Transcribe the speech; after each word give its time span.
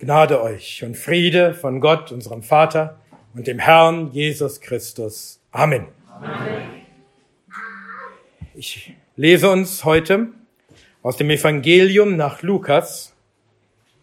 Gnade 0.00 0.40
euch 0.40 0.84
und 0.84 0.96
Friede 0.96 1.54
von 1.54 1.80
Gott, 1.80 2.12
unserem 2.12 2.44
Vater 2.44 3.00
und 3.34 3.48
dem 3.48 3.58
Herrn 3.58 4.12
Jesus 4.12 4.60
Christus. 4.60 5.40
Amen. 5.50 5.88
Amen. 6.08 6.86
Ich 8.54 8.94
lese 9.16 9.50
uns 9.50 9.84
heute 9.84 10.28
aus 11.02 11.16
dem 11.16 11.30
Evangelium 11.30 12.16
nach 12.16 12.42
Lukas, 12.42 13.12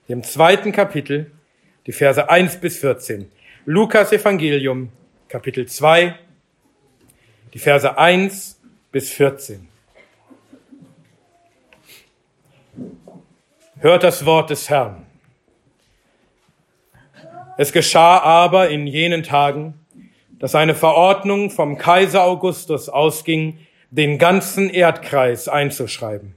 dem 0.09 0.21
zweiten 0.21 0.73
Kapitel, 0.73 1.31
die 1.87 1.93
Verse 1.93 2.29
1 2.29 2.57
bis 2.57 2.77
14. 2.79 3.31
Lukas 3.63 4.11
Evangelium, 4.11 4.89
Kapitel 5.29 5.65
2, 5.65 6.13
die 7.53 7.59
Verse 7.59 7.97
1 7.97 8.59
bis 8.91 9.11
14. 9.11 9.69
Hört 13.79 14.03
das 14.03 14.25
Wort 14.25 14.49
des 14.49 14.69
Herrn. 14.69 15.04
Es 17.57 17.71
geschah 17.71 18.19
aber 18.19 18.69
in 18.69 18.85
jenen 18.85 19.23
Tagen, 19.23 19.75
dass 20.39 20.55
eine 20.55 20.75
Verordnung 20.75 21.49
vom 21.49 21.77
Kaiser 21.77 22.23
Augustus 22.23 22.89
ausging, 22.89 23.59
den 23.91 24.17
ganzen 24.17 24.69
Erdkreis 24.69 25.47
einzuschreiben. 25.47 26.35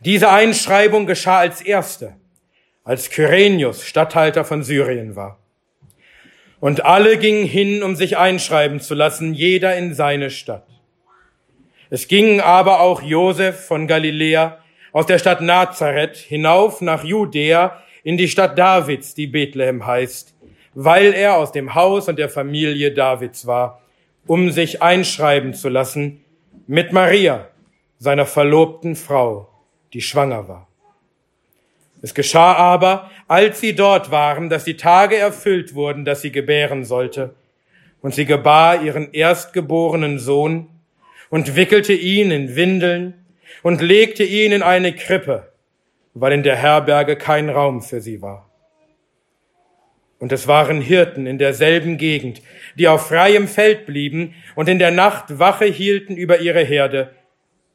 Diese 0.00 0.30
Einschreibung 0.30 1.06
geschah 1.06 1.38
als 1.38 1.60
erste, 1.60 2.14
als 2.84 3.10
Kyrenius 3.10 3.84
Statthalter 3.84 4.44
von 4.44 4.62
Syrien 4.62 5.14
war. 5.14 5.38
Und 6.58 6.86
alle 6.86 7.18
gingen 7.18 7.46
hin, 7.46 7.82
um 7.82 7.94
sich 7.94 8.16
einschreiben 8.16 8.80
zu 8.80 8.94
lassen, 8.94 9.34
jeder 9.34 9.76
in 9.76 9.92
seine 9.92 10.30
Stadt. 10.30 10.66
Es 11.90 12.08
ging 12.08 12.40
aber 12.40 12.80
auch 12.80 13.02
Josef 13.02 13.66
von 13.66 13.86
Galiläa 13.86 14.58
aus 14.92 15.04
der 15.04 15.18
Stadt 15.18 15.42
Nazareth 15.42 16.16
hinauf 16.16 16.80
nach 16.80 17.04
Judäa 17.04 17.83
in 18.04 18.16
die 18.16 18.28
Stadt 18.28 18.56
Davids, 18.56 19.14
die 19.14 19.26
Bethlehem 19.26 19.84
heißt, 19.84 20.34
weil 20.74 21.12
er 21.12 21.36
aus 21.36 21.50
dem 21.50 21.74
Haus 21.74 22.08
und 22.08 22.18
der 22.18 22.28
Familie 22.28 22.92
Davids 22.92 23.46
war, 23.46 23.80
um 24.26 24.50
sich 24.50 24.82
einschreiben 24.82 25.54
zu 25.54 25.68
lassen 25.68 26.24
mit 26.66 26.92
Maria, 26.92 27.48
seiner 27.98 28.26
verlobten 28.26 28.94
Frau, 28.94 29.48
die 29.92 30.02
schwanger 30.02 30.46
war. 30.48 30.68
Es 32.02 32.12
geschah 32.14 32.52
aber, 32.54 33.10
als 33.28 33.60
sie 33.60 33.74
dort 33.74 34.10
waren, 34.10 34.50
dass 34.50 34.64
die 34.64 34.76
Tage 34.76 35.16
erfüllt 35.16 35.74
wurden, 35.74 36.04
dass 36.04 36.20
sie 36.20 36.32
gebären 36.32 36.84
sollte. 36.84 37.34
Und 38.02 38.14
sie 38.14 38.26
gebar 38.26 38.82
ihren 38.82 39.14
erstgeborenen 39.14 40.18
Sohn 40.18 40.68
und 41.30 41.56
wickelte 41.56 41.94
ihn 41.94 42.30
in 42.30 42.54
Windeln 42.56 43.24
und 43.62 43.80
legte 43.80 44.22
ihn 44.22 44.52
in 44.52 44.62
eine 44.62 44.94
Krippe, 44.94 45.53
weil 46.14 46.32
in 46.32 46.42
der 46.42 46.56
Herberge 46.56 47.16
kein 47.16 47.50
Raum 47.50 47.82
für 47.82 48.00
sie 48.00 48.22
war. 48.22 48.50
Und 50.18 50.32
es 50.32 50.46
waren 50.46 50.80
Hirten 50.80 51.26
in 51.26 51.38
derselben 51.38 51.98
Gegend, 51.98 52.40
die 52.76 52.88
auf 52.88 53.08
freiem 53.08 53.48
Feld 53.48 53.84
blieben 53.84 54.34
und 54.54 54.68
in 54.68 54.78
der 54.78 54.90
Nacht 54.90 55.38
Wache 55.38 55.66
hielten 55.66 56.16
über 56.16 56.38
ihre 56.38 56.62
Herde. 56.62 57.10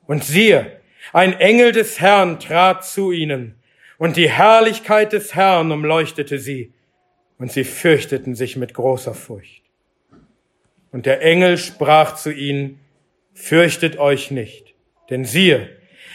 Und 0.08 0.24
siehe, 0.24 0.80
ein 1.14 1.40
Engel 1.40 1.74
des 1.74 2.00
Herrn 2.00 2.40
trat 2.40 2.86
zu 2.86 3.12
ihnen 3.12 3.56
und 3.98 4.16
die 4.16 4.30
Herrlichkeit 4.30 5.14
des 5.14 5.36
Herrn 5.36 5.72
umleuchtete 5.72 6.40
sie, 6.40 6.74
und 7.38 7.52
sie 7.52 7.64
fürchteten 7.64 8.36
sich 8.36 8.58
mit 8.58 8.74
großer 8.74 9.14
Furcht. 9.14 9.64
Und 10.92 11.06
der 11.06 11.22
Engel 11.22 11.58
sprach 11.58 12.16
zu 12.16 12.32
ihnen, 12.32 12.80
Fürchtet 13.34 13.98
euch 13.98 14.32
nicht, 14.32 14.74
denn 15.10 15.24
siehe, 15.24 15.70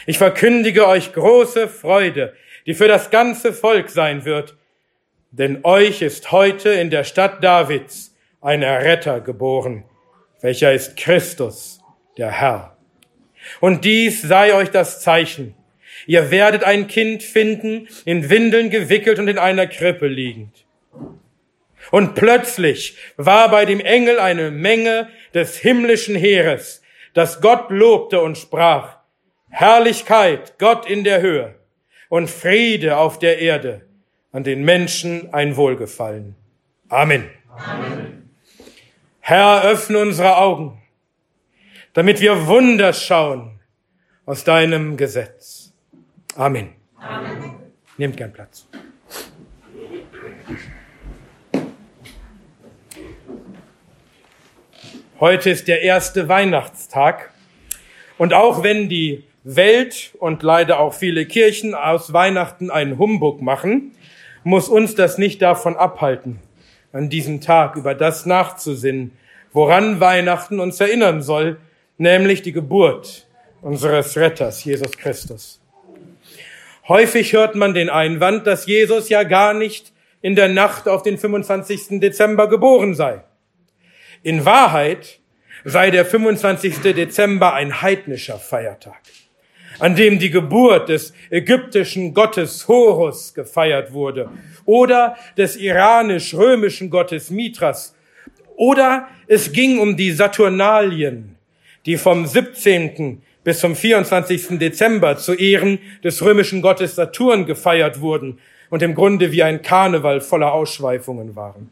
ich 0.06 0.18
verkündige 0.18 0.86
euch 0.86 1.12
große 1.12 1.68
Freude, 1.68 2.34
die 2.66 2.74
für 2.74 2.88
das 2.88 3.10
ganze 3.10 3.52
Volk 3.52 3.90
sein 3.90 4.24
wird, 4.24 4.56
denn 5.30 5.60
euch 5.64 6.02
ist 6.02 6.32
heute 6.32 6.70
in 6.70 6.90
der 6.90 7.04
Stadt 7.04 7.42
Davids 7.42 8.14
ein 8.40 8.62
Erretter 8.62 9.20
geboren, 9.20 9.84
welcher 10.40 10.72
ist 10.72 10.96
Christus, 10.96 11.80
der 12.16 12.30
Herr. 12.30 12.76
Und 13.60 13.84
dies 13.84 14.22
sei 14.22 14.54
euch 14.54 14.70
das 14.70 15.00
Zeichen, 15.00 15.54
Ihr 16.06 16.30
werdet 16.30 16.64
ein 16.64 16.86
Kind 16.86 17.22
finden, 17.22 17.88
in 18.04 18.28
Windeln 18.28 18.70
gewickelt 18.70 19.18
und 19.18 19.28
in 19.28 19.38
einer 19.38 19.66
Krippe 19.66 20.06
liegend. 20.06 20.66
Und 21.90 22.14
plötzlich 22.14 22.96
war 23.16 23.50
bei 23.50 23.64
dem 23.64 23.80
Engel 23.80 24.18
eine 24.18 24.50
Menge 24.50 25.08
des 25.32 25.56
himmlischen 25.58 26.16
Heeres, 26.16 26.82
das 27.14 27.40
Gott 27.40 27.70
lobte 27.70 28.20
und 28.20 28.36
sprach, 28.38 28.96
Herrlichkeit, 29.56 30.58
Gott 30.58 30.84
in 30.84 31.04
der 31.04 31.20
Höhe 31.20 31.54
und 32.08 32.28
Friede 32.28 32.96
auf 32.96 33.20
der 33.20 33.38
Erde, 33.38 33.82
an 34.32 34.42
den 34.42 34.64
Menschen 34.64 35.32
ein 35.32 35.56
Wohlgefallen. 35.56 36.34
Amen. 36.88 37.30
Amen. 37.56 38.30
Herr, 39.20 39.62
öffne 39.62 40.00
unsere 40.00 40.38
Augen, 40.38 40.82
damit 41.92 42.20
wir 42.20 42.48
Wunder 42.48 42.92
schauen 42.92 43.60
aus 44.26 44.42
deinem 44.42 44.96
Gesetz. 44.96 45.72
Amen. 46.34 46.70
Amen. 46.96 47.54
Nehmt 47.96 48.16
gern 48.16 48.32
Platz. 48.32 48.66
Heute 55.20 55.50
ist 55.50 55.68
der 55.68 55.82
erste 55.82 56.28
Weihnachtstag. 56.28 57.30
Und 58.18 58.34
auch 58.34 58.64
wenn 58.64 58.88
die 58.88 59.24
Welt 59.44 60.12
und 60.18 60.42
leider 60.42 60.80
auch 60.80 60.94
viele 60.94 61.26
Kirchen 61.26 61.74
aus 61.74 62.12
Weihnachten 62.12 62.70
einen 62.70 62.98
Humbug 62.98 63.42
machen, 63.42 63.92
muss 64.42 64.68
uns 64.68 64.94
das 64.94 65.18
nicht 65.18 65.40
davon 65.42 65.76
abhalten, 65.76 66.40
an 66.92 67.10
diesem 67.10 67.40
Tag 67.40 67.76
über 67.76 67.94
das 67.94 68.26
nachzusinnen, 68.26 69.12
woran 69.52 70.00
Weihnachten 70.00 70.60
uns 70.60 70.80
erinnern 70.80 71.22
soll, 71.22 71.58
nämlich 71.98 72.42
die 72.42 72.52
Geburt 72.52 73.26
unseres 73.62 74.16
Retters, 74.16 74.64
Jesus 74.64 74.92
Christus. 74.92 75.60
Häufig 76.88 77.32
hört 77.32 77.54
man 77.54 77.72
den 77.72 77.88
Einwand, 77.88 78.46
dass 78.46 78.66
Jesus 78.66 79.08
ja 79.08 79.22
gar 79.22 79.54
nicht 79.54 79.92
in 80.20 80.36
der 80.36 80.48
Nacht 80.48 80.88
auf 80.88 81.02
den 81.02 81.18
25. 81.18 82.00
Dezember 82.00 82.48
geboren 82.48 82.94
sei. 82.94 83.22
In 84.22 84.44
Wahrheit 84.44 85.20
sei 85.64 85.90
der 85.90 86.04
25. 86.04 86.80
Dezember 86.80 87.54
ein 87.54 87.80
heidnischer 87.80 88.38
Feiertag, 88.38 89.00
an 89.78 89.96
dem 89.96 90.18
die 90.18 90.30
Geburt 90.30 90.88
des 90.88 91.12
ägyptischen 91.30 92.14
Gottes 92.14 92.68
Horus 92.68 93.34
gefeiert 93.34 93.92
wurde 93.92 94.30
oder 94.64 95.16
des 95.36 95.56
iranisch-römischen 95.56 96.90
Gottes 96.90 97.30
Mithras 97.30 97.94
oder 98.56 99.08
es 99.26 99.52
ging 99.52 99.78
um 99.78 99.96
die 99.96 100.12
Saturnalien, 100.12 101.36
die 101.86 101.96
vom 101.96 102.26
17 102.26 103.22
bis 103.42 103.60
zum 103.60 103.76
24. 103.76 104.58
Dezember 104.58 105.16
zu 105.16 105.34
Ehren 105.34 105.78
des 106.02 106.22
römischen 106.22 106.62
Gottes 106.62 106.94
Saturn 106.94 107.46
gefeiert 107.46 108.00
wurden 108.00 108.38
und 108.70 108.82
im 108.82 108.94
Grunde 108.94 109.32
wie 109.32 109.42
ein 109.42 109.62
Karneval 109.62 110.20
voller 110.20 110.52
Ausschweifungen 110.52 111.36
waren. 111.36 111.70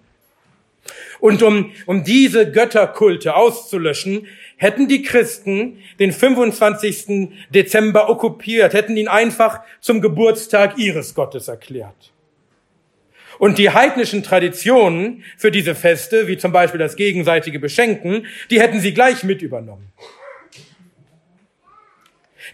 Und 1.20 1.43
um, 1.43 1.72
um 1.87 2.04
diese 2.04 2.50
Götterkulte 2.50 3.37
auszulöschen, 3.37 4.26
hätten 4.56 4.88
die 4.88 5.03
Christen 5.03 5.78
den 5.98 6.12
25. 6.12 7.31
Dezember 7.50 8.09
okkupiert, 8.09 8.75
hätten 8.75 8.97
ihn 8.97 9.09
einfach 9.09 9.60
zum 9.81 10.00
Geburtstag 10.00 10.78
ihres 10.78 11.15
Gottes 11.15 11.48
erklärt. 11.48 12.12
Und 13.38 13.59
die 13.59 13.70
heidnischen 13.70 14.22
Traditionen 14.22 15.25
für 15.37 15.50
diese 15.50 15.75
Feste, 15.75 16.28
wie 16.28 16.37
zum 16.37 16.53
Beispiel 16.53 16.78
das 16.78 16.97
gegenseitige 16.97 17.59
Beschenken, 17.59 18.26
die 18.50 18.60
hätten 18.60 18.81
sie 18.81 18.94
gleich 18.94 19.25
mit 19.25 19.43
übernommen. 19.43 19.93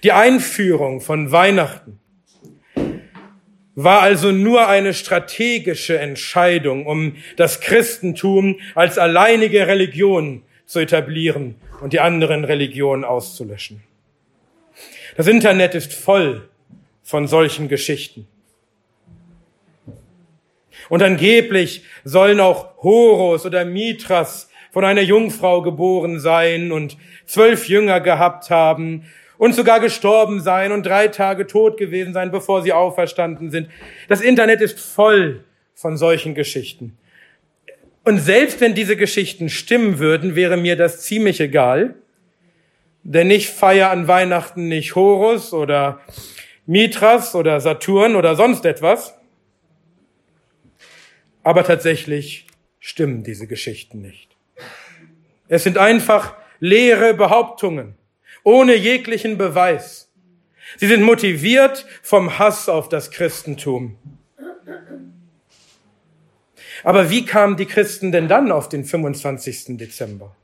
Die 0.02 0.12
Einführung 0.12 1.00
von 1.00 1.32
Weihnachten 1.32 2.00
war 3.84 4.00
also 4.00 4.32
nur 4.32 4.66
eine 4.66 4.92
strategische 4.92 6.00
Entscheidung, 6.00 6.84
um 6.84 7.14
das 7.36 7.60
Christentum 7.60 8.58
als 8.74 8.98
alleinige 8.98 9.68
Religion 9.68 10.42
zu 10.66 10.80
etablieren 10.80 11.54
und 11.80 11.92
die 11.92 12.00
anderen 12.00 12.44
Religionen 12.44 13.04
auszulöschen. 13.04 13.84
Das 15.16 15.28
Internet 15.28 15.76
ist 15.76 15.92
voll 15.92 16.48
von 17.04 17.28
solchen 17.28 17.68
Geschichten. 17.68 18.26
Und 20.88 21.00
angeblich 21.00 21.84
sollen 22.02 22.40
auch 22.40 22.82
Horus 22.82 23.46
oder 23.46 23.64
Mithras 23.64 24.50
von 24.72 24.84
einer 24.84 25.02
Jungfrau 25.02 25.62
geboren 25.62 26.18
sein 26.18 26.72
und 26.72 26.96
zwölf 27.26 27.68
Jünger 27.68 28.00
gehabt 28.00 28.50
haben 28.50 29.04
und 29.38 29.54
sogar 29.54 29.80
gestorben 29.80 30.40
sein 30.40 30.72
und 30.72 30.84
drei 30.84 31.08
Tage 31.08 31.46
tot 31.46 31.78
gewesen 31.78 32.12
sein, 32.12 32.30
bevor 32.30 32.62
sie 32.62 32.72
auferstanden 32.72 33.50
sind. 33.50 33.70
Das 34.08 34.20
Internet 34.20 34.60
ist 34.60 34.78
voll 34.78 35.44
von 35.74 35.96
solchen 35.96 36.34
Geschichten. 36.34 36.98
Und 38.04 38.18
selbst 38.18 38.60
wenn 38.60 38.74
diese 38.74 38.96
Geschichten 38.96 39.48
stimmen 39.48 39.98
würden, 39.98 40.34
wäre 40.34 40.56
mir 40.56 40.76
das 40.76 41.02
ziemlich 41.02 41.40
egal. 41.40 41.94
Denn 43.04 43.30
ich 43.30 43.48
feiere 43.48 43.90
an 43.90 44.08
Weihnachten 44.08 44.68
nicht 44.68 44.94
Horus 44.94 45.52
oder 45.52 46.00
Mithras 46.66 47.34
oder 47.34 47.60
Saturn 47.60 48.16
oder 48.16 48.34
sonst 48.34 48.64
etwas, 48.64 49.14
Aber 51.48 51.64
tatsächlich 51.64 52.46
stimmen 52.78 53.22
diese 53.22 53.46
Geschichten 53.46 54.02
nicht. 54.02 54.36
Es 55.48 55.64
sind 55.64 55.78
einfach 55.78 56.34
leere 56.60 57.14
Behauptungen, 57.14 57.94
ohne 58.44 58.74
jeglichen 58.74 59.38
Beweis. 59.38 60.12
Sie 60.76 60.86
sind 60.86 61.02
motiviert 61.02 61.86
vom 62.02 62.38
Hass 62.38 62.68
auf 62.68 62.88
das 62.88 63.10
Christentum. 63.10 63.96
Aber 66.84 67.10
wie 67.10 67.24
kamen 67.24 67.56
die 67.56 67.66
Christen 67.66 68.12
denn 68.12 68.28
dann 68.28 68.52
auf 68.52 68.68
den 68.68 68.84
25. 68.84 69.76
Dezember? 69.78 70.36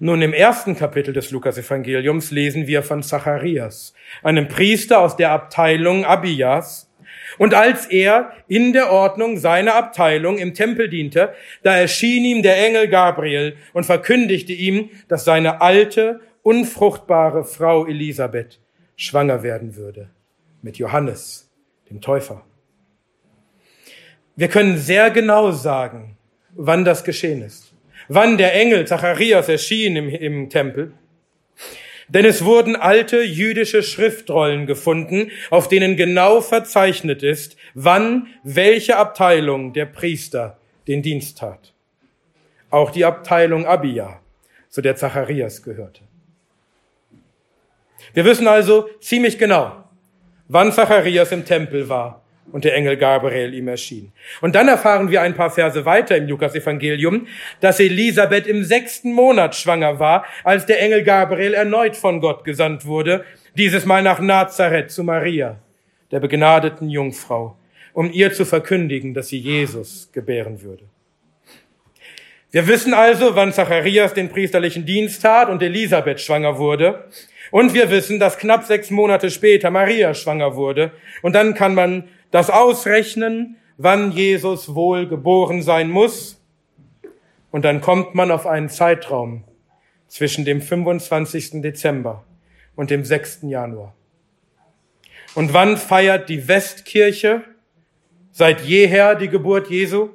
Nun, 0.00 0.22
im 0.22 0.32
ersten 0.32 0.76
Kapitel 0.76 1.14
des 1.14 1.30
Lukas-Evangeliums 1.30 2.32
lesen 2.32 2.66
wir 2.66 2.82
von 2.82 3.02
Zacharias, 3.02 3.94
einem 4.22 4.48
Priester 4.48 4.98
aus 4.98 5.16
der 5.16 5.30
Abteilung 5.30 6.04
Abias. 6.04 6.90
Und 7.38 7.54
als 7.54 7.86
er 7.86 8.32
in 8.48 8.72
der 8.72 8.90
Ordnung 8.90 9.38
seiner 9.38 9.74
Abteilung 9.74 10.38
im 10.38 10.54
Tempel 10.54 10.88
diente, 10.88 11.34
da 11.62 11.76
erschien 11.76 12.24
ihm 12.24 12.42
der 12.42 12.64
Engel 12.64 12.88
Gabriel 12.88 13.56
und 13.72 13.84
verkündigte 13.84 14.52
ihm, 14.52 14.90
dass 15.08 15.24
seine 15.24 15.60
alte, 15.60 16.20
unfruchtbare 16.42 17.44
Frau 17.44 17.86
Elisabeth 17.86 18.60
schwanger 18.96 19.42
werden 19.42 19.76
würde 19.76 20.10
mit 20.62 20.76
Johannes, 20.76 21.50
dem 21.90 22.00
Täufer. 22.00 22.44
Wir 24.36 24.48
können 24.48 24.78
sehr 24.78 25.10
genau 25.10 25.52
sagen, 25.52 26.16
wann 26.54 26.84
das 26.84 27.04
geschehen 27.04 27.42
ist 27.42 27.74
wann 28.08 28.38
der 28.38 28.54
Engel 28.54 28.86
Zacharias 28.86 29.48
erschien 29.48 29.96
im, 29.96 30.08
im 30.08 30.50
Tempel. 30.50 30.92
Denn 32.08 32.24
es 32.24 32.44
wurden 32.44 32.76
alte 32.76 33.22
jüdische 33.22 33.82
Schriftrollen 33.82 34.66
gefunden, 34.66 35.30
auf 35.50 35.68
denen 35.68 35.96
genau 35.96 36.40
verzeichnet 36.40 37.22
ist, 37.22 37.56
wann 37.74 38.26
welche 38.42 38.96
Abteilung 38.96 39.72
der 39.72 39.86
Priester 39.86 40.58
den 40.86 41.02
Dienst 41.02 41.38
tat. 41.38 41.72
Auch 42.70 42.90
die 42.90 43.04
Abteilung 43.04 43.66
Abia, 43.66 44.20
zu 44.68 44.82
der 44.82 44.96
Zacharias 44.96 45.62
gehörte. 45.62 46.02
Wir 48.12 48.24
wissen 48.24 48.46
also 48.46 48.88
ziemlich 49.00 49.38
genau, 49.38 49.84
wann 50.48 50.72
Zacharias 50.72 51.32
im 51.32 51.44
Tempel 51.44 51.88
war 51.88 52.23
und 52.52 52.64
der 52.64 52.74
Engel 52.74 52.96
Gabriel 52.96 53.54
ihm 53.54 53.68
erschien. 53.68 54.12
Und 54.40 54.54
dann 54.54 54.68
erfahren 54.68 55.10
wir 55.10 55.22
ein 55.22 55.34
paar 55.34 55.50
Verse 55.50 55.84
weiter 55.84 56.16
im 56.16 56.28
Lukas-Evangelium, 56.28 57.26
dass 57.60 57.80
Elisabeth 57.80 58.46
im 58.46 58.64
sechsten 58.64 59.12
Monat 59.12 59.54
schwanger 59.54 59.98
war, 59.98 60.24
als 60.44 60.66
der 60.66 60.80
Engel 60.80 61.02
Gabriel 61.02 61.54
erneut 61.54 61.96
von 61.96 62.20
Gott 62.20 62.44
gesandt 62.44 62.86
wurde, 62.86 63.24
dieses 63.56 63.86
Mal 63.86 64.02
nach 64.02 64.20
Nazareth 64.20 64.90
zu 64.90 65.04
Maria, 65.04 65.58
der 66.10 66.20
begnadeten 66.20 66.88
Jungfrau, 66.88 67.56
um 67.92 68.10
ihr 68.12 68.32
zu 68.32 68.44
verkündigen, 68.44 69.14
dass 69.14 69.28
sie 69.28 69.38
Jesus 69.38 70.10
gebären 70.12 70.62
würde. 70.62 70.84
Wir 72.54 72.68
wissen 72.68 72.94
also, 72.94 73.34
wann 73.34 73.52
Zacharias 73.52 74.14
den 74.14 74.28
priesterlichen 74.28 74.86
Dienst 74.86 75.22
tat 75.22 75.48
und 75.48 75.60
Elisabeth 75.60 76.20
schwanger 76.20 76.56
wurde. 76.56 77.08
Und 77.50 77.74
wir 77.74 77.90
wissen, 77.90 78.20
dass 78.20 78.38
knapp 78.38 78.62
sechs 78.62 78.90
Monate 78.90 79.32
später 79.32 79.72
Maria 79.72 80.14
schwanger 80.14 80.54
wurde. 80.54 80.92
Und 81.22 81.34
dann 81.34 81.54
kann 81.54 81.74
man 81.74 82.04
das 82.34 82.50
Ausrechnen, 82.50 83.58
wann 83.76 84.10
Jesus 84.10 84.74
wohl 84.74 85.06
geboren 85.06 85.62
sein 85.62 85.88
muss. 85.88 86.42
Und 87.52 87.64
dann 87.64 87.80
kommt 87.80 88.16
man 88.16 88.32
auf 88.32 88.44
einen 88.44 88.68
Zeitraum 88.68 89.44
zwischen 90.08 90.44
dem 90.44 90.60
25. 90.60 91.62
Dezember 91.62 92.24
und 92.74 92.90
dem 92.90 93.04
6. 93.04 93.42
Januar. 93.42 93.94
Und 95.36 95.52
wann 95.52 95.76
feiert 95.76 96.28
die 96.28 96.48
Westkirche 96.48 97.44
seit 98.32 98.62
jeher 98.62 99.14
die 99.14 99.28
Geburt 99.28 99.70
Jesu? 99.70 100.08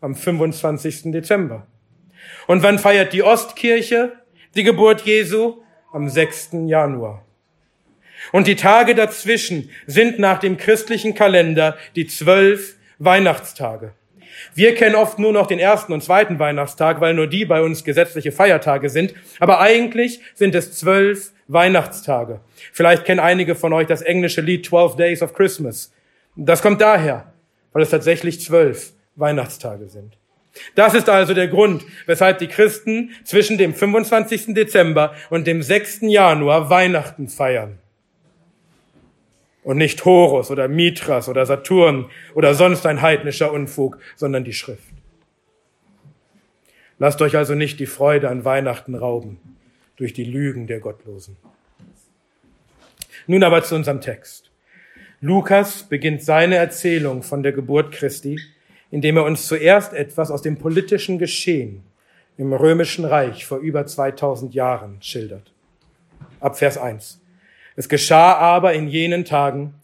Am 0.00 0.16
25. 0.16 1.12
Dezember. 1.12 1.68
Und 2.48 2.64
wann 2.64 2.80
feiert 2.80 3.12
die 3.12 3.22
Ostkirche 3.22 4.12
die 4.56 4.64
Geburt 4.64 5.02
Jesu? 5.02 5.62
Am 5.92 6.08
6. 6.08 6.48
Januar. 6.66 7.23
Und 8.32 8.46
die 8.46 8.56
Tage 8.56 8.94
dazwischen 8.94 9.70
sind 9.86 10.18
nach 10.18 10.38
dem 10.38 10.56
christlichen 10.56 11.14
Kalender 11.14 11.76
die 11.96 12.06
zwölf 12.06 12.76
Weihnachtstage. 12.98 13.92
Wir 14.54 14.74
kennen 14.74 14.94
oft 14.94 15.18
nur 15.18 15.32
noch 15.32 15.46
den 15.46 15.58
ersten 15.58 15.92
und 15.92 16.02
zweiten 16.02 16.38
Weihnachtstag, 16.38 17.00
weil 17.00 17.14
nur 17.14 17.26
die 17.26 17.44
bei 17.44 17.62
uns 17.62 17.84
gesetzliche 17.84 18.32
Feiertage 18.32 18.90
sind. 18.90 19.14
Aber 19.40 19.60
eigentlich 19.60 20.20
sind 20.34 20.54
es 20.54 20.76
zwölf 20.76 21.32
Weihnachtstage. 21.48 22.40
Vielleicht 22.72 23.04
kennen 23.04 23.20
einige 23.20 23.54
von 23.54 23.72
euch 23.72 23.86
das 23.86 24.02
englische 24.02 24.40
Lied 24.40 24.66
12 24.66 24.96
Days 24.96 25.22
of 25.22 25.34
Christmas. 25.34 25.92
Das 26.36 26.62
kommt 26.62 26.80
daher, 26.80 27.32
weil 27.72 27.82
es 27.82 27.90
tatsächlich 27.90 28.40
zwölf 28.40 28.92
Weihnachtstage 29.16 29.88
sind. 29.88 30.16
Das 30.74 30.94
ist 30.94 31.08
also 31.08 31.34
der 31.34 31.48
Grund, 31.48 31.84
weshalb 32.06 32.38
die 32.38 32.46
Christen 32.46 33.10
zwischen 33.24 33.58
dem 33.58 33.74
25. 33.74 34.54
Dezember 34.54 35.14
und 35.30 35.46
dem 35.46 35.62
6. 35.62 36.02
Januar 36.02 36.70
Weihnachten 36.70 37.28
feiern 37.28 37.78
und 39.64 39.78
nicht 39.78 40.04
Horus 40.04 40.50
oder 40.50 40.68
Mithras 40.68 41.28
oder 41.28 41.44
Saturn 41.46 42.10
oder 42.34 42.54
sonst 42.54 42.86
ein 42.86 43.02
heidnischer 43.02 43.52
Unfug, 43.52 43.98
sondern 44.14 44.44
die 44.44 44.52
Schrift. 44.52 44.92
Lasst 46.98 47.20
euch 47.22 47.36
also 47.36 47.54
nicht 47.54 47.80
die 47.80 47.86
Freude 47.86 48.28
an 48.28 48.44
Weihnachten 48.44 48.94
rauben 48.94 49.40
durch 49.96 50.12
die 50.12 50.24
Lügen 50.24 50.66
der 50.66 50.80
Gottlosen. 50.80 51.36
Nun 53.26 53.42
aber 53.42 53.62
zu 53.62 53.74
unserem 53.74 54.00
Text. 54.00 54.50
Lukas 55.20 55.84
beginnt 55.84 56.22
seine 56.22 56.56
Erzählung 56.56 57.22
von 57.22 57.42
der 57.42 57.52
Geburt 57.52 57.92
Christi, 57.92 58.38
indem 58.90 59.16
er 59.16 59.24
uns 59.24 59.46
zuerst 59.46 59.94
etwas 59.94 60.30
aus 60.30 60.42
dem 60.42 60.58
politischen 60.58 61.18
Geschehen 61.18 61.82
im 62.36 62.52
römischen 62.52 63.04
Reich 63.04 63.46
vor 63.46 63.58
über 63.58 63.86
2000 63.86 64.54
Jahren 64.54 65.00
schildert. 65.00 65.52
Ab 66.40 66.58
Vers 66.58 66.76
1. 66.76 67.20
Es 67.76 67.88
geschah 67.88 68.34
aber 68.34 68.74
in 68.74 68.88
jenen 68.88 69.24
Tagen, 69.24 69.74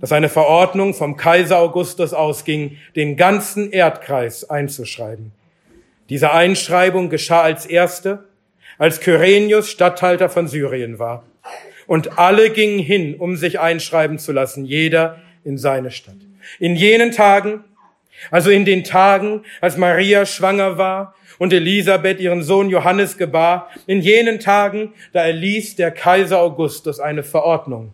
dass 0.00 0.12
eine 0.12 0.28
Verordnung 0.28 0.94
vom 0.94 1.16
Kaiser 1.16 1.58
Augustus 1.58 2.12
ausging, 2.12 2.78
den 2.96 3.16
ganzen 3.16 3.70
Erdkreis 3.70 4.48
einzuschreiben. 4.48 5.32
Diese 6.08 6.32
Einschreibung 6.32 7.08
geschah 7.08 7.42
als 7.42 7.64
erste, 7.66 8.24
als 8.78 9.00
Kyrenius 9.00 9.70
Statthalter 9.70 10.28
von 10.28 10.48
Syrien 10.48 10.98
war. 10.98 11.24
Und 11.86 12.18
alle 12.18 12.50
gingen 12.50 12.78
hin, 12.78 13.14
um 13.16 13.36
sich 13.36 13.60
einschreiben 13.60 14.18
zu 14.18 14.32
lassen, 14.32 14.64
jeder 14.64 15.20
in 15.44 15.58
seine 15.58 15.90
Stadt. 15.90 16.16
In 16.58 16.76
jenen 16.76 17.10
Tagen, 17.10 17.64
also 18.30 18.50
in 18.50 18.64
den 18.64 18.84
Tagen, 18.84 19.44
als 19.60 19.76
Maria 19.76 20.26
schwanger 20.26 20.78
war 20.78 21.14
und 21.38 21.52
Elisabeth 21.52 22.20
ihren 22.20 22.42
Sohn 22.42 22.70
Johannes 22.70 23.16
gebar, 23.18 23.70
in 23.86 24.00
jenen 24.00 24.40
Tagen, 24.40 24.94
da 25.12 25.24
erließ 25.24 25.76
der 25.76 25.90
Kaiser 25.90 26.40
Augustus 26.40 27.00
eine 27.00 27.22
Verordnung, 27.22 27.92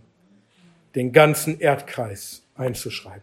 den 0.94 1.12
ganzen 1.12 1.60
Erdkreis 1.60 2.42
einzuschreiben. 2.56 3.22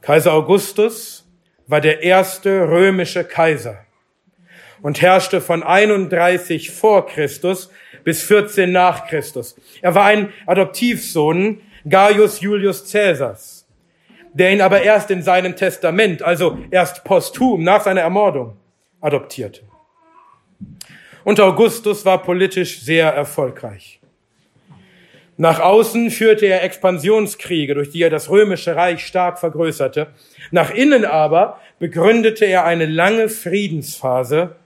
Kaiser 0.00 0.32
Augustus 0.32 1.26
war 1.66 1.80
der 1.80 2.02
erste 2.02 2.68
römische 2.68 3.24
Kaiser 3.24 3.84
und 4.82 5.02
herrschte 5.02 5.40
von 5.40 5.62
31 5.62 6.70
vor 6.70 7.06
Christus 7.06 7.70
bis 8.04 8.22
14 8.22 8.70
nach 8.70 9.08
Christus. 9.08 9.56
Er 9.82 9.94
war 9.94 10.04
ein 10.04 10.32
Adoptivsohn 10.46 11.60
Gaius 11.88 12.40
Julius 12.40 12.90
Caesars, 12.90 13.55
der 14.36 14.52
ihn 14.52 14.60
aber 14.60 14.82
erst 14.82 15.10
in 15.10 15.22
seinem 15.22 15.56
Testament, 15.56 16.22
also 16.22 16.58
erst 16.70 17.04
posthum 17.04 17.64
nach 17.64 17.82
seiner 17.82 18.02
Ermordung, 18.02 18.58
adoptierte. 19.00 19.62
Und 21.24 21.40
Augustus 21.40 22.04
war 22.04 22.22
politisch 22.22 22.82
sehr 22.82 23.08
erfolgreich. 23.08 23.98
Nach 25.38 25.58
außen 25.58 26.10
führte 26.10 26.46
er 26.46 26.62
Expansionskriege, 26.62 27.74
durch 27.74 27.90
die 27.90 28.02
er 28.02 28.10
das 28.10 28.28
römische 28.28 28.76
Reich 28.76 29.06
stark 29.06 29.38
vergrößerte. 29.38 30.08
Nach 30.50 30.70
innen 30.70 31.06
aber 31.06 31.58
begründete 31.78 32.44
er 32.44 32.66
eine 32.66 32.86
lange 32.86 33.30
Friedensphase, 33.30 34.56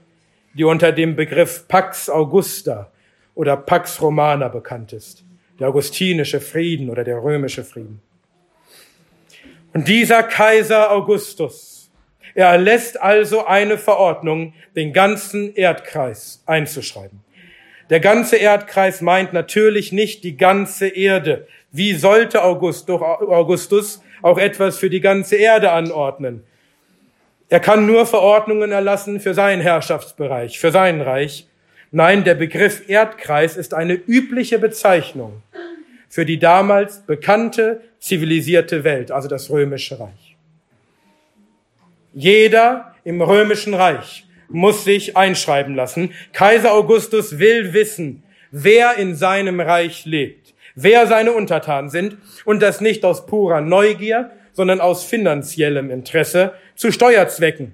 die 0.53 0.65
unter 0.65 0.91
dem 0.91 1.15
Begriff 1.15 1.67
Pax 1.69 2.09
Augusta 2.09 2.91
oder 3.35 3.55
Pax 3.55 4.01
Romana 4.01 4.49
bekannt 4.49 4.91
ist. 4.91 5.23
Der 5.59 5.69
augustinische 5.69 6.41
Frieden 6.41 6.89
oder 6.89 7.05
der 7.05 7.23
römische 7.23 7.63
Frieden. 7.63 8.01
Und 9.73 9.87
dieser 9.87 10.23
Kaiser 10.23 10.91
Augustus 10.91 11.71
er 12.33 12.47
erlässt 12.47 13.01
also 13.01 13.45
eine 13.45 13.77
Verordnung, 13.77 14.53
den 14.75 14.93
ganzen 14.93 15.53
Erdkreis 15.55 16.41
einzuschreiben. 16.45 17.19
Der 17.89 17.99
ganze 17.99 18.37
Erdkreis 18.37 19.01
meint 19.01 19.33
natürlich 19.33 19.91
nicht 19.91 20.23
die 20.23 20.37
ganze 20.37 20.87
Erde. 20.87 21.47
Wie 21.71 21.93
sollte 21.93 22.41
Augustus 22.43 24.01
auch 24.21 24.37
etwas 24.37 24.77
für 24.77 24.89
die 24.89 25.01
ganze 25.01 25.35
Erde 25.35 25.71
anordnen? 25.71 26.43
Er 27.49 27.59
kann 27.59 27.85
nur 27.85 28.05
Verordnungen 28.05 28.71
erlassen 28.71 29.19
für 29.19 29.33
seinen 29.33 29.61
Herrschaftsbereich, 29.61 30.57
für 30.57 30.71
sein 30.71 31.01
Reich. 31.01 31.47
Nein, 31.91 32.23
der 32.23 32.35
Begriff 32.35 32.87
Erdkreis 32.87 33.57
ist 33.57 33.73
eine 33.73 33.93
übliche 33.93 34.57
Bezeichnung 34.57 35.43
für 36.11 36.25
die 36.25 36.39
damals 36.39 37.05
bekannte 37.05 37.79
zivilisierte 37.97 38.83
Welt, 38.83 39.11
also 39.11 39.29
das 39.29 39.49
römische 39.49 39.97
Reich. 39.97 40.35
Jeder 42.13 42.93
im 43.05 43.21
römischen 43.21 43.73
Reich 43.73 44.25
muss 44.49 44.83
sich 44.83 45.15
einschreiben 45.15 45.73
lassen. 45.73 46.11
Kaiser 46.33 46.73
Augustus 46.73 47.39
will 47.39 47.71
wissen, 47.71 48.23
wer 48.51 48.97
in 48.97 49.15
seinem 49.15 49.61
Reich 49.61 50.03
lebt, 50.03 50.53
wer 50.75 51.07
seine 51.07 51.31
Untertanen 51.31 51.89
sind 51.89 52.17
und 52.43 52.61
das 52.61 52.81
nicht 52.81 53.05
aus 53.05 53.25
purer 53.25 53.61
Neugier, 53.61 54.31
sondern 54.51 54.81
aus 54.81 55.05
finanziellem 55.05 55.89
Interesse 55.89 56.53
zu 56.75 56.91
Steuerzwecken. 56.91 57.73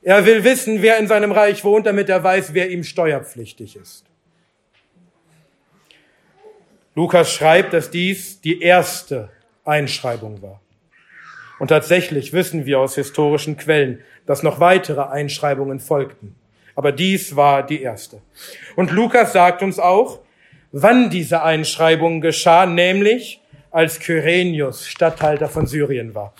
Er 0.00 0.24
will 0.26 0.44
wissen, 0.44 0.80
wer 0.80 0.98
in 0.98 1.08
seinem 1.08 1.32
Reich 1.32 1.64
wohnt, 1.64 1.86
damit 1.86 2.08
er 2.08 2.22
weiß, 2.22 2.54
wer 2.54 2.70
ihm 2.70 2.84
steuerpflichtig 2.84 3.74
ist. 3.74 4.04
Lukas 6.94 7.32
schreibt, 7.32 7.72
dass 7.72 7.90
dies 7.90 8.40
die 8.40 8.60
erste 8.60 9.30
Einschreibung 9.64 10.42
war. 10.42 10.60
Und 11.58 11.68
tatsächlich 11.68 12.32
wissen 12.32 12.66
wir 12.66 12.78
aus 12.80 12.94
historischen 12.94 13.56
Quellen, 13.56 14.00
dass 14.26 14.42
noch 14.42 14.60
weitere 14.60 15.02
Einschreibungen 15.02 15.80
folgten. 15.80 16.34
Aber 16.74 16.92
dies 16.92 17.36
war 17.36 17.64
die 17.64 17.82
erste. 17.82 18.20
Und 18.76 18.90
Lukas 18.90 19.32
sagt 19.32 19.62
uns 19.62 19.78
auch, 19.78 20.20
wann 20.72 21.10
diese 21.10 21.42
Einschreibung 21.42 22.20
geschah, 22.20 22.66
nämlich 22.66 23.40
als 23.70 24.00
Kyrenius 24.00 24.86
Statthalter 24.86 25.48
von 25.48 25.66
Syrien 25.66 26.14
war. 26.14 26.34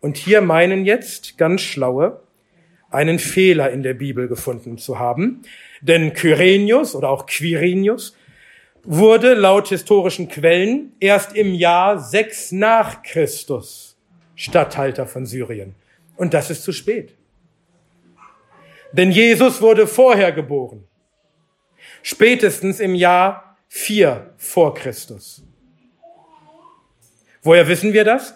Und 0.00 0.16
hier 0.16 0.40
meinen 0.40 0.84
jetzt 0.84 1.38
ganz 1.38 1.62
schlaue, 1.62 2.20
einen 2.90 3.18
Fehler 3.18 3.70
in 3.70 3.82
der 3.82 3.94
Bibel 3.94 4.28
gefunden 4.28 4.76
zu 4.76 4.98
haben. 4.98 5.42
Denn 5.80 6.12
Kyrenius 6.12 6.94
oder 6.94 7.08
auch 7.08 7.26
Quirinius 7.26 8.14
wurde 8.84 9.34
laut 9.34 9.68
historischen 9.68 10.28
Quellen 10.28 10.92
erst 11.00 11.36
im 11.36 11.54
Jahr 11.54 11.98
6 11.98 12.52
nach 12.52 13.02
Christus 13.02 13.96
Statthalter 14.34 15.06
von 15.06 15.26
Syrien. 15.26 15.74
Und 16.16 16.34
das 16.34 16.50
ist 16.50 16.64
zu 16.64 16.72
spät. 16.72 17.14
Denn 18.92 19.10
Jesus 19.10 19.62
wurde 19.62 19.86
vorher 19.86 20.32
geboren. 20.32 20.84
Spätestens 22.02 22.80
im 22.80 22.94
Jahr 22.94 23.56
4 23.68 24.34
vor 24.36 24.74
Christus. 24.74 25.42
Woher 27.42 27.68
wissen 27.68 27.92
wir 27.92 28.04
das? 28.04 28.34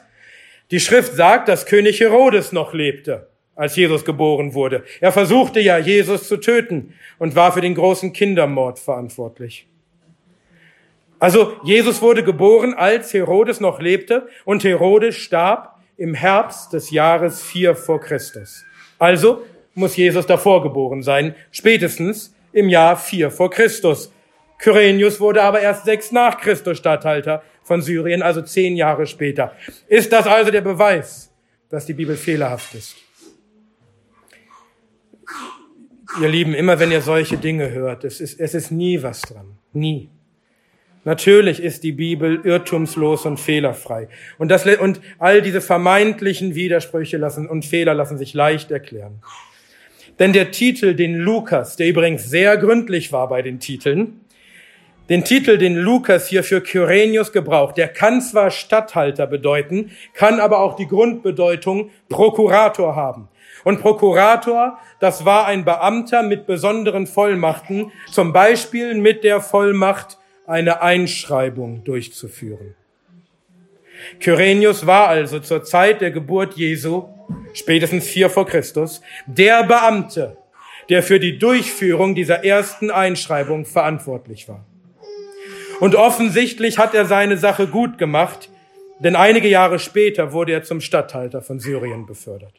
Die 0.71 0.81
Schrift 0.81 1.15
sagt, 1.15 1.49
dass 1.49 1.67
König 1.67 2.01
Herodes 2.01 2.53
noch 2.53 2.73
lebte, 2.73 3.29
als 3.55 3.77
Jesus 3.77 4.05
geboren 4.05 4.55
wurde. 4.55 4.85
Er 5.01 5.13
versuchte 5.13 5.61
ja, 5.61 5.79
Jesus 5.79 6.27
zu 6.27 6.39
töten 6.39 6.95
und 7.19 7.37
war 7.37 7.53
für 7.53 7.61
den 7.61 7.75
großen 7.75 8.13
Kindermord 8.13 8.79
verantwortlich. 8.79 9.69
Also 11.19 11.57
Jesus 11.65 12.03
wurde 12.03 12.23
geboren, 12.23 12.75
als 12.75 13.13
Herodes 13.15 13.61
noch 13.61 13.81
lebte 13.81 14.29
und 14.45 14.65
Herodes 14.65 15.17
starb 15.17 15.81
im 15.97 16.15
Herbst 16.15 16.73
des 16.73 16.91
Jahres 16.91 17.43
4 17.43 17.75
vor 17.75 18.01
Christus. 18.01 18.65
Also 18.99 19.43
muss 19.75 19.97
Jesus 19.97 20.27
davor 20.27 20.63
geboren 20.63 21.03
sein, 21.03 21.35
spätestens 21.51 22.35
im 22.53 22.69
Jahr 22.69 22.97
4 22.97 23.31
vor 23.31 23.51
Christus. 23.51 24.13
Kyrenius 24.59 25.21
wurde 25.21 25.43
aber 25.43 25.61
erst 25.61 25.85
sechs 25.85 26.13
nach 26.13 26.39
Christus 26.41 26.79
Statthalter 26.79 27.43
von 27.63 27.83
Syrien, 27.83 28.23
also 28.23 28.43
zehn 28.43 28.77
Jahre 28.77 29.07
später. 29.07 29.53
Ist 29.89 30.13
das 30.13 30.27
also 30.27 30.51
der 30.51 30.63
Beweis, 30.63 31.33
dass 31.69 31.85
die 31.87 31.95
Bibel 31.95 32.17
fehlerhaft 32.17 32.75
ist? 32.75 32.97
Ihr 36.21 36.29
Lieben, 36.29 36.55
immer 36.55 36.79
wenn 36.79 36.91
ihr 36.91 37.03
solche 37.03 37.37
Dinge 37.37 37.71
hört, 37.71 38.05
es 38.05 38.21
ist, 38.21 38.41
es 38.41 38.55
ist 38.55 38.71
nie 38.71 39.03
was 39.03 39.21
dran. 39.21 39.59
Nie. 39.73 40.11
Natürlich 41.07 41.63
ist 41.63 41.85
die 41.85 41.93
Bibel 41.93 42.41
irrtumslos 42.43 43.27
und 43.27 43.39
fehlerfrei. 43.39 44.09
Und, 44.39 44.49
das, 44.49 44.67
und 44.67 45.01
all 45.21 45.41
diese 45.41 45.61
vermeintlichen 45.61 46.57
Widersprüche 46.57 47.17
lassen, 47.17 47.49
und 47.49 47.65
Fehler 47.65 47.95
lassen 47.95 48.19
sich 48.19 48.35
leicht 48.35 48.73
erklären. 48.73 49.23
Denn 50.19 50.33
der 50.33 50.51
Titel, 50.51 50.95
den 50.95 51.15
Lukas, 51.15 51.77
der 51.77 51.87
übrigens 51.87 52.29
sehr 52.29 52.57
gründlich 52.57 53.13
war 53.13 53.29
bei 53.29 53.41
den 53.41 53.61
Titeln, 53.61 54.21
den 55.09 55.23
Titel, 55.23 55.59
den 55.59 55.77
Lukas 55.77 56.27
hier 56.27 56.43
für 56.43 56.61
Kyrenius 56.61 57.31
gebraucht, 57.31 57.77
der 57.77 57.87
kann 57.87 58.21
zwar 58.21 58.51
Statthalter 58.51 59.29
bedeuten, 59.29 59.93
kann 60.13 60.41
aber 60.41 60.59
auch 60.59 60.75
die 60.75 60.89
Grundbedeutung 60.89 61.91
Prokurator 62.09 62.97
haben. 62.97 63.29
Und 63.63 63.81
Prokurator, 63.81 64.81
das 64.99 65.25
war 65.25 65.47
ein 65.47 65.65
Beamter 65.65 66.25
mit 66.25 66.49
besonderen 66.49 67.07
Vollmachten, 67.07 67.93
zum 68.11 68.33
Beispiel 68.33 68.95
mit 68.95 69.23
der 69.23 69.41
Vollmacht, 69.41 70.19
eine 70.47 70.83
Einschreibung 70.83 71.85
durchzuführen. 71.85 72.75
Kyrenius 74.21 74.87
war 74.87 75.09
also 75.09 75.41
zur 75.41 75.65
Zeit 75.65 76.01
der 76.01 76.11
Geburt 76.11 76.55
Jesu, 76.55 77.09
spätestens 77.55 78.07
vier 78.07 78.31
vor 78.31 78.47
Christus, 78.47 79.01
der 79.27 79.65
Beamte, 79.65 80.37
der 80.89 81.03
für 81.03 81.19
die 81.19 81.39
Durchführung 81.39 82.15
dieser 82.15 82.45
ersten 82.45 82.91
Einschreibung 82.91 83.65
verantwortlich 83.65 84.49
war. 84.49 84.65
Und 85.81 85.95
offensichtlich 85.95 86.79
hat 86.79 86.95
er 86.95 87.05
seine 87.05 87.37
Sache 87.37 87.67
gut 87.67 87.99
gemacht, 87.99 88.51
denn 88.99 89.17
einige 89.17 89.49
Jahre 89.49 89.79
später 89.79 90.33
wurde 90.33 90.53
er 90.53 90.63
zum 90.63 90.81
Statthalter 90.81 91.43
von 91.43 91.61
Syrien 91.61 92.07
befördert. 92.07 92.55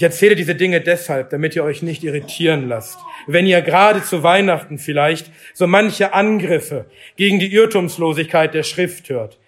Ich 0.00 0.04
erzähle 0.04 0.34
diese 0.34 0.54
Dinge 0.54 0.80
deshalb, 0.80 1.28
damit 1.28 1.54
ihr 1.54 1.62
euch 1.62 1.82
nicht 1.82 2.02
irritieren 2.02 2.70
lasst 2.70 2.98
wenn 3.26 3.46
ihr 3.46 3.60
gerade 3.60 4.02
zu 4.02 4.22
Weihnachten 4.22 4.78
vielleicht 4.78 5.30
so 5.52 5.66
manche 5.66 6.14
Angriffe 6.14 6.86
gegen 7.16 7.38
die 7.38 7.52
Irrtumslosigkeit 7.52 8.54
der 8.54 8.62
Schrift 8.62 9.10
hört, 9.10 9.38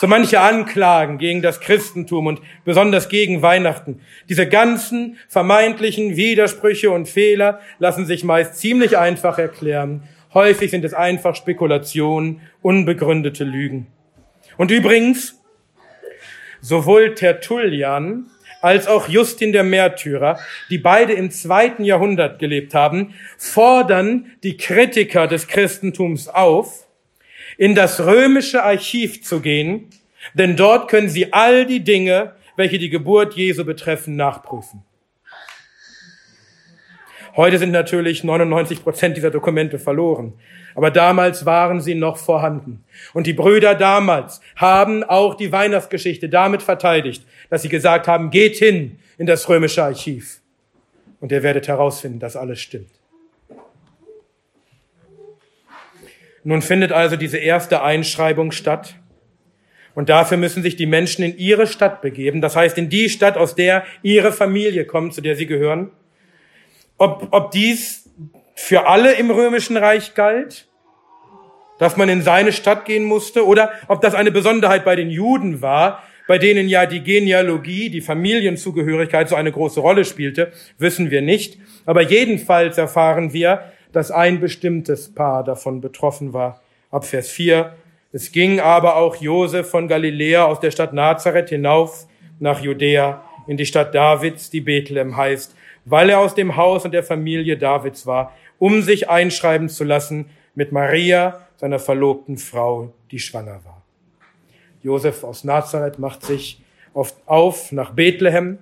so 0.00 0.08
manche 0.08 0.40
Anklagen 0.40 1.18
gegen 1.18 1.40
das 1.40 1.60
Christentum 1.60 2.26
und 2.26 2.40
besonders 2.64 3.08
gegen 3.08 3.42
Weihnachten. 3.42 4.00
Diese 4.28 4.48
ganzen 4.48 5.18
vermeintlichen 5.28 6.16
Widersprüche 6.16 6.90
und 6.90 7.08
Fehler 7.08 7.60
lassen 7.78 8.04
sich 8.04 8.24
meist 8.24 8.56
ziemlich 8.56 8.98
einfach 8.98 9.38
erklären. 9.38 10.02
Häufig 10.34 10.72
sind 10.72 10.84
es 10.84 10.94
einfach 10.94 11.36
Spekulationen, 11.36 12.40
unbegründete 12.60 13.44
Lügen. 13.44 13.86
Und 14.56 14.72
übrigens, 14.72 15.40
sowohl 16.60 17.14
Tertullian 17.14 18.31
als 18.62 18.86
auch 18.86 19.08
Justin 19.08 19.52
der 19.52 19.64
Märtyrer, 19.64 20.38
die 20.70 20.78
beide 20.78 21.12
im 21.12 21.30
zweiten 21.30 21.84
Jahrhundert 21.84 22.38
gelebt 22.38 22.74
haben, 22.74 23.14
fordern 23.36 24.32
die 24.42 24.56
Kritiker 24.56 25.26
des 25.26 25.48
Christentums 25.48 26.28
auf, 26.28 26.86
in 27.58 27.74
das 27.74 28.00
römische 28.00 28.62
Archiv 28.62 29.22
zu 29.22 29.40
gehen, 29.40 29.90
denn 30.34 30.56
dort 30.56 30.88
können 30.88 31.08
sie 31.08 31.32
all 31.32 31.66
die 31.66 31.80
Dinge, 31.80 32.32
welche 32.56 32.78
die 32.78 32.90
Geburt 32.90 33.34
Jesu 33.34 33.64
betreffen, 33.64 34.16
nachprüfen. 34.16 34.84
Heute 37.34 37.58
sind 37.58 37.70
natürlich 37.70 38.24
99 38.24 38.82
Prozent 38.82 39.16
dieser 39.16 39.30
Dokumente 39.30 39.78
verloren. 39.78 40.34
Aber 40.74 40.90
damals 40.90 41.46
waren 41.46 41.80
sie 41.80 41.94
noch 41.94 42.18
vorhanden. 42.18 42.84
Und 43.14 43.26
die 43.26 43.32
Brüder 43.32 43.74
damals 43.74 44.40
haben 44.56 45.02
auch 45.02 45.34
die 45.34 45.50
Weihnachtsgeschichte 45.50 46.28
damit 46.28 46.62
verteidigt, 46.62 47.26
dass 47.48 47.62
sie 47.62 47.68
gesagt 47.68 48.06
haben, 48.06 48.30
geht 48.30 48.56
hin 48.56 48.98
in 49.16 49.26
das 49.26 49.48
römische 49.48 49.82
Archiv. 49.82 50.40
Und 51.20 51.32
ihr 51.32 51.42
werdet 51.42 51.68
herausfinden, 51.68 52.18
dass 52.18 52.36
alles 52.36 52.60
stimmt. 52.60 52.90
Nun 56.44 56.60
findet 56.60 56.92
also 56.92 57.16
diese 57.16 57.38
erste 57.38 57.82
Einschreibung 57.82 58.52
statt. 58.52 58.96
Und 59.94 60.08
dafür 60.08 60.36
müssen 60.36 60.62
sich 60.62 60.76
die 60.76 60.86
Menschen 60.86 61.22
in 61.22 61.36
ihre 61.38 61.66
Stadt 61.66 62.02
begeben. 62.02 62.40
Das 62.40 62.56
heißt, 62.56 62.76
in 62.78 62.88
die 62.88 63.08
Stadt, 63.08 63.36
aus 63.36 63.54
der 63.54 63.84
ihre 64.02 64.32
Familie 64.32 64.84
kommt, 64.84 65.14
zu 65.14 65.20
der 65.20 65.36
sie 65.36 65.46
gehören. 65.46 65.90
Ob, 67.02 67.26
ob 67.32 67.50
dies 67.50 68.08
für 68.54 68.86
alle 68.86 69.14
im 69.14 69.32
römischen 69.32 69.76
Reich 69.76 70.14
galt, 70.14 70.68
dass 71.80 71.96
man 71.96 72.08
in 72.08 72.22
seine 72.22 72.52
Stadt 72.52 72.84
gehen 72.84 73.02
musste, 73.02 73.44
oder 73.44 73.72
ob 73.88 74.02
das 74.02 74.14
eine 74.14 74.30
Besonderheit 74.30 74.84
bei 74.84 74.94
den 74.94 75.10
Juden 75.10 75.62
war, 75.62 76.04
bei 76.28 76.38
denen 76.38 76.68
ja 76.68 76.86
die 76.86 77.02
Genealogie, 77.02 77.90
die 77.90 78.02
Familienzugehörigkeit 78.02 79.28
so 79.28 79.34
eine 79.34 79.50
große 79.50 79.80
Rolle 79.80 80.04
spielte, 80.04 80.52
wissen 80.78 81.10
wir 81.10 81.22
nicht. 81.22 81.58
Aber 81.86 82.02
jedenfalls 82.02 82.78
erfahren 82.78 83.32
wir, 83.32 83.72
dass 83.90 84.12
ein 84.12 84.38
bestimmtes 84.38 85.12
Paar 85.12 85.42
davon 85.42 85.80
betroffen 85.80 86.32
war. 86.32 86.62
Ab 86.92 87.04
Vers 87.04 87.30
4. 87.30 87.74
Es 88.12 88.30
ging 88.30 88.60
aber 88.60 88.94
auch 88.94 89.16
Josef 89.16 89.68
von 89.68 89.88
Galiläa 89.88 90.44
aus 90.44 90.60
der 90.60 90.70
Stadt 90.70 90.92
Nazareth 90.92 91.48
hinauf 91.48 92.06
nach 92.38 92.60
Judäa 92.60 93.24
in 93.48 93.56
die 93.56 93.66
Stadt 93.66 93.92
Davids, 93.92 94.50
die 94.50 94.60
Bethlehem 94.60 95.16
heißt, 95.16 95.56
weil 95.84 96.10
er 96.10 96.18
aus 96.18 96.34
dem 96.34 96.56
Haus 96.56 96.84
und 96.84 96.92
der 96.92 97.02
Familie 97.02 97.56
Davids 97.56 98.06
war, 98.06 98.32
um 98.58 98.82
sich 98.82 99.08
einschreiben 99.10 99.68
zu 99.68 99.84
lassen 99.84 100.30
mit 100.54 100.72
Maria, 100.72 101.40
seiner 101.56 101.78
verlobten 101.78 102.38
Frau, 102.38 102.92
die 103.10 103.20
schwanger 103.20 103.60
war. 103.64 103.82
Josef 104.82 105.22
aus 105.22 105.44
Nazareth 105.44 105.98
macht 105.98 106.24
sich 106.24 106.60
auf 106.92 107.70
nach 107.72 107.92
Bethlehem, 107.92 108.58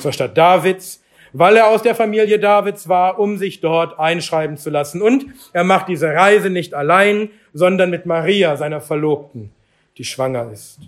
zur 0.00 0.12
Stadt 0.12 0.36
Davids, 0.36 1.02
weil 1.32 1.56
er 1.56 1.68
aus 1.68 1.82
der 1.82 1.94
Familie 1.94 2.38
Davids 2.38 2.88
war, 2.88 3.18
um 3.18 3.36
sich 3.36 3.60
dort 3.60 3.98
einschreiben 3.98 4.56
zu 4.56 4.70
lassen. 4.70 5.02
Und 5.02 5.26
er 5.52 5.64
macht 5.64 5.88
diese 5.88 6.08
Reise 6.08 6.50
nicht 6.50 6.74
allein, 6.74 7.30
sondern 7.52 7.90
mit 7.90 8.06
Maria, 8.06 8.56
seiner 8.56 8.80
Verlobten, 8.80 9.50
die 9.98 10.04
schwanger 10.04 10.50
ist. 10.50 10.80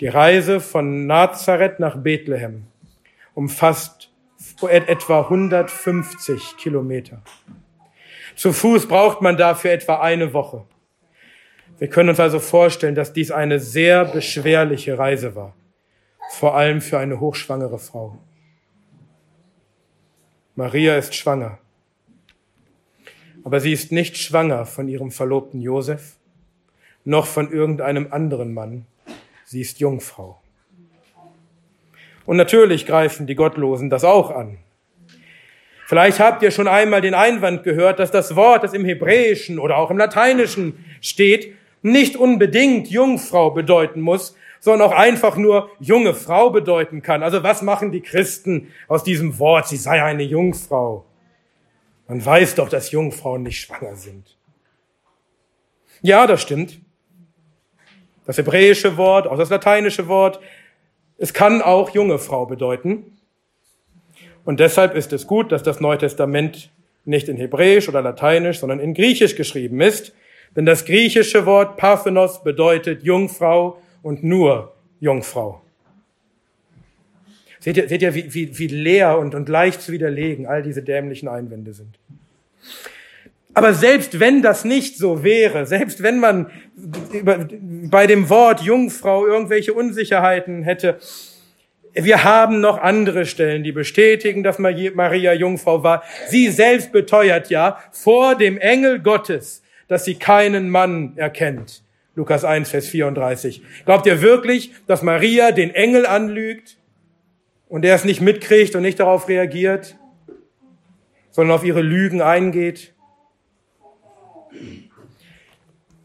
Die 0.00 0.08
Reise 0.08 0.60
von 0.60 1.06
Nazareth 1.06 1.80
nach 1.80 1.96
Bethlehem 1.96 2.64
umfasst 3.34 3.99
etwa 4.68 5.22
150 5.22 6.56
Kilometer. 6.56 7.22
Zu 8.36 8.52
Fuß 8.52 8.86
braucht 8.86 9.20
man 9.20 9.36
dafür 9.36 9.72
etwa 9.72 10.00
eine 10.00 10.32
Woche. 10.32 10.64
Wir 11.78 11.88
können 11.88 12.10
uns 12.10 12.20
also 12.20 12.38
vorstellen, 12.38 12.94
dass 12.94 13.12
dies 13.12 13.30
eine 13.30 13.58
sehr 13.58 14.04
beschwerliche 14.04 14.98
Reise 14.98 15.34
war, 15.34 15.54
vor 16.30 16.56
allem 16.56 16.80
für 16.80 16.98
eine 16.98 17.20
hochschwangere 17.20 17.78
Frau. 17.78 18.18
Maria 20.56 20.96
ist 20.96 21.14
schwanger, 21.14 21.58
aber 23.44 23.60
sie 23.60 23.72
ist 23.72 23.92
nicht 23.92 24.18
schwanger 24.18 24.66
von 24.66 24.88
ihrem 24.88 25.10
Verlobten 25.10 25.60
Josef, 25.60 26.16
noch 27.04 27.26
von 27.26 27.50
irgendeinem 27.50 28.08
anderen 28.10 28.52
Mann. 28.52 28.86
Sie 29.46 29.62
ist 29.62 29.80
Jungfrau. 29.80 30.40
Und 32.26 32.36
natürlich 32.36 32.86
greifen 32.86 33.26
die 33.26 33.34
Gottlosen 33.34 33.90
das 33.90 34.04
auch 34.04 34.30
an. 34.30 34.58
Vielleicht 35.86 36.20
habt 36.20 36.42
ihr 36.42 36.52
schon 36.52 36.68
einmal 36.68 37.00
den 37.00 37.14
Einwand 37.14 37.64
gehört, 37.64 37.98
dass 37.98 38.12
das 38.12 38.36
Wort, 38.36 38.62
das 38.62 38.74
im 38.74 38.84
Hebräischen 38.84 39.58
oder 39.58 39.76
auch 39.76 39.90
im 39.90 39.98
Lateinischen 39.98 40.84
steht, 41.00 41.54
nicht 41.82 42.16
unbedingt 42.16 42.88
Jungfrau 42.88 43.50
bedeuten 43.50 44.00
muss, 44.00 44.36
sondern 44.60 44.88
auch 44.88 44.94
einfach 44.94 45.36
nur 45.36 45.70
junge 45.80 46.14
Frau 46.14 46.50
bedeuten 46.50 47.02
kann. 47.02 47.22
Also 47.22 47.42
was 47.42 47.62
machen 47.62 47.90
die 47.90 48.02
Christen 48.02 48.68
aus 48.86 49.02
diesem 49.02 49.38
Wort? 49.38 49.66
Sie 49.66 49.78
sei 49.78 50.02
eine 50.02 50.22
Jungfrau. 50.22 51.06
Man 52.06 52.24
weiß 52.24 52.54
doch, 52.56 52.68
dass 52.68 52.90
Jungfrauen 52.90 53.42
nicht 53.42 53.60
schwanger 53.60 53.96
sind. 53.96 54.36
Ja, 56.02 56.26
das 56.26 56.42
stimmt. 56.42 56.80
Das 58.26 58.38
hebräische 58.38 58.96
Wort, 58.96 59.26
auch 59.26 59.38
das 59.38 59.50
lateinische 59.50 60.06
Wort, 60.06 60.40
es 61.20 61.34
kann 61.34 61.60
auch 61.60 61.90
junge 61.90 62.18
Frau 62.18 62.46
bedeuten. 62.46 63.18
Und 64.46 64.58
deshalb 64.58 64.96
ist 64.96 65.12
es 65.12 65.26
gut, 65.26 65.52
dass 65.52 65.62
das 65.62 65.78
Neue 65.78 65.98
Testament 65.98 66.70
nicht 67.04 67.28
in 67.28 67.36
Hebräisch 67.36 67.90
oder 67.90 68.00
Lateinisch, 68.00 68.58
sondern 68.58 68.80
in 68.80 68.94
Griechisch 68.94 69.36
geschrieben 69.36 69.82
ist. 69.82 70.14
Denn 70.56 70.64
das 70.64 70.86
griechische 70.86 71.44
Wort 71.44 71.76
Parthenos 71.76 72.42
bedeutet 72.42 73.02
Jungfrau 73.02 73.80
und 74.02 74.24
nur 74.24 74.72
Jungfrau. 74.98 75.60
Seht 77.60 77.76
ihr, 77.76 77.86
seht 77.86 78.00
ihr 78.00 78.14
wie, 78.14 78.32
wie, 78.32 78.58
wie 78.58 78.66
leer 78.68 79.18
und, 79.18 79.34
und 79.34 79.50
leicht 79.50 79.82
zu 79.82 79.92
widerlegen 79.92 80.46
all 80.46 80.62
diese 80.62 80.82
dämlichen 80.82 81.28
Einwände 81.28 81.74
sind? 81.74 81.98
Aber 83.54 83.74
selbst 83.74 84.20
wenn 84.20 84.42
das 84.42 84.64
nicht 84.64 84.96
so 84.96 85.24
wäre, 85.24 85.66
selbst 85.66 86.02
wenn 86.02 86.20
man 86.20 86.50
bei 87.90 88.06
dem 88.06 88.28
Wort 88.28 88.60
Jungfrau 88.62 89.26
irgendwelche 89.26 89.74
Unsicherheiten 89.74 90.62
hätte, 90.62 90.98
wir 91.92 92.22
haben 92.22 92.60
noch 92.60 92.78
andere 92.78 93.26
Stellen, 93.26 93.64
die 93.64 93.72
bestätigen, 93.72 94.44
dass 94.44 94.58
Maria 94.58 95.32
Jungfrau 95.32 95.82
war. 95.82 96.04
Sie 96.28 96.48
selbst 96.48 96.92
beteuert 96.92 97.50
ja 97.50 97.78
vor 97.90 98.36
dem 98.36 98.58
Engel 98.58 99.00
Gottes, 99.00 99.62
dass 99.88 100.04
sie 100.04 100.14
keinen 100.14 100.70
Mann 100.70 101.14
erkennt. 101.16 101.82
Lukas 102.14 102.44
1, 102.44 102.70
Vers 102.70 102.86
34. 102.88 103.62
Glaubt 103.84 104.06
ihr 104.06 104.22
wirklich, 104.22 104.72
dass 104.86 105.02
Maria 105.02 105.50
den 105.50 105.74
Engel 105.74 106.06
anlügt 106.06 106.76
und 107.68 107.84
er 107.84 107.96
es 107.96 108.04
nicht 108.04 108.20
mitkriegt 108.20 108.76
und 108.76 108.82
nicht 108.82 109.00
darauf 109.00 109.28
reagiert, 109.28 109.96
sondern 111.30 111.56
auf 111.56 111.64
ihre 111.64 111.82
Lügen 111.82 112.22
eingeht? 112.22 112.94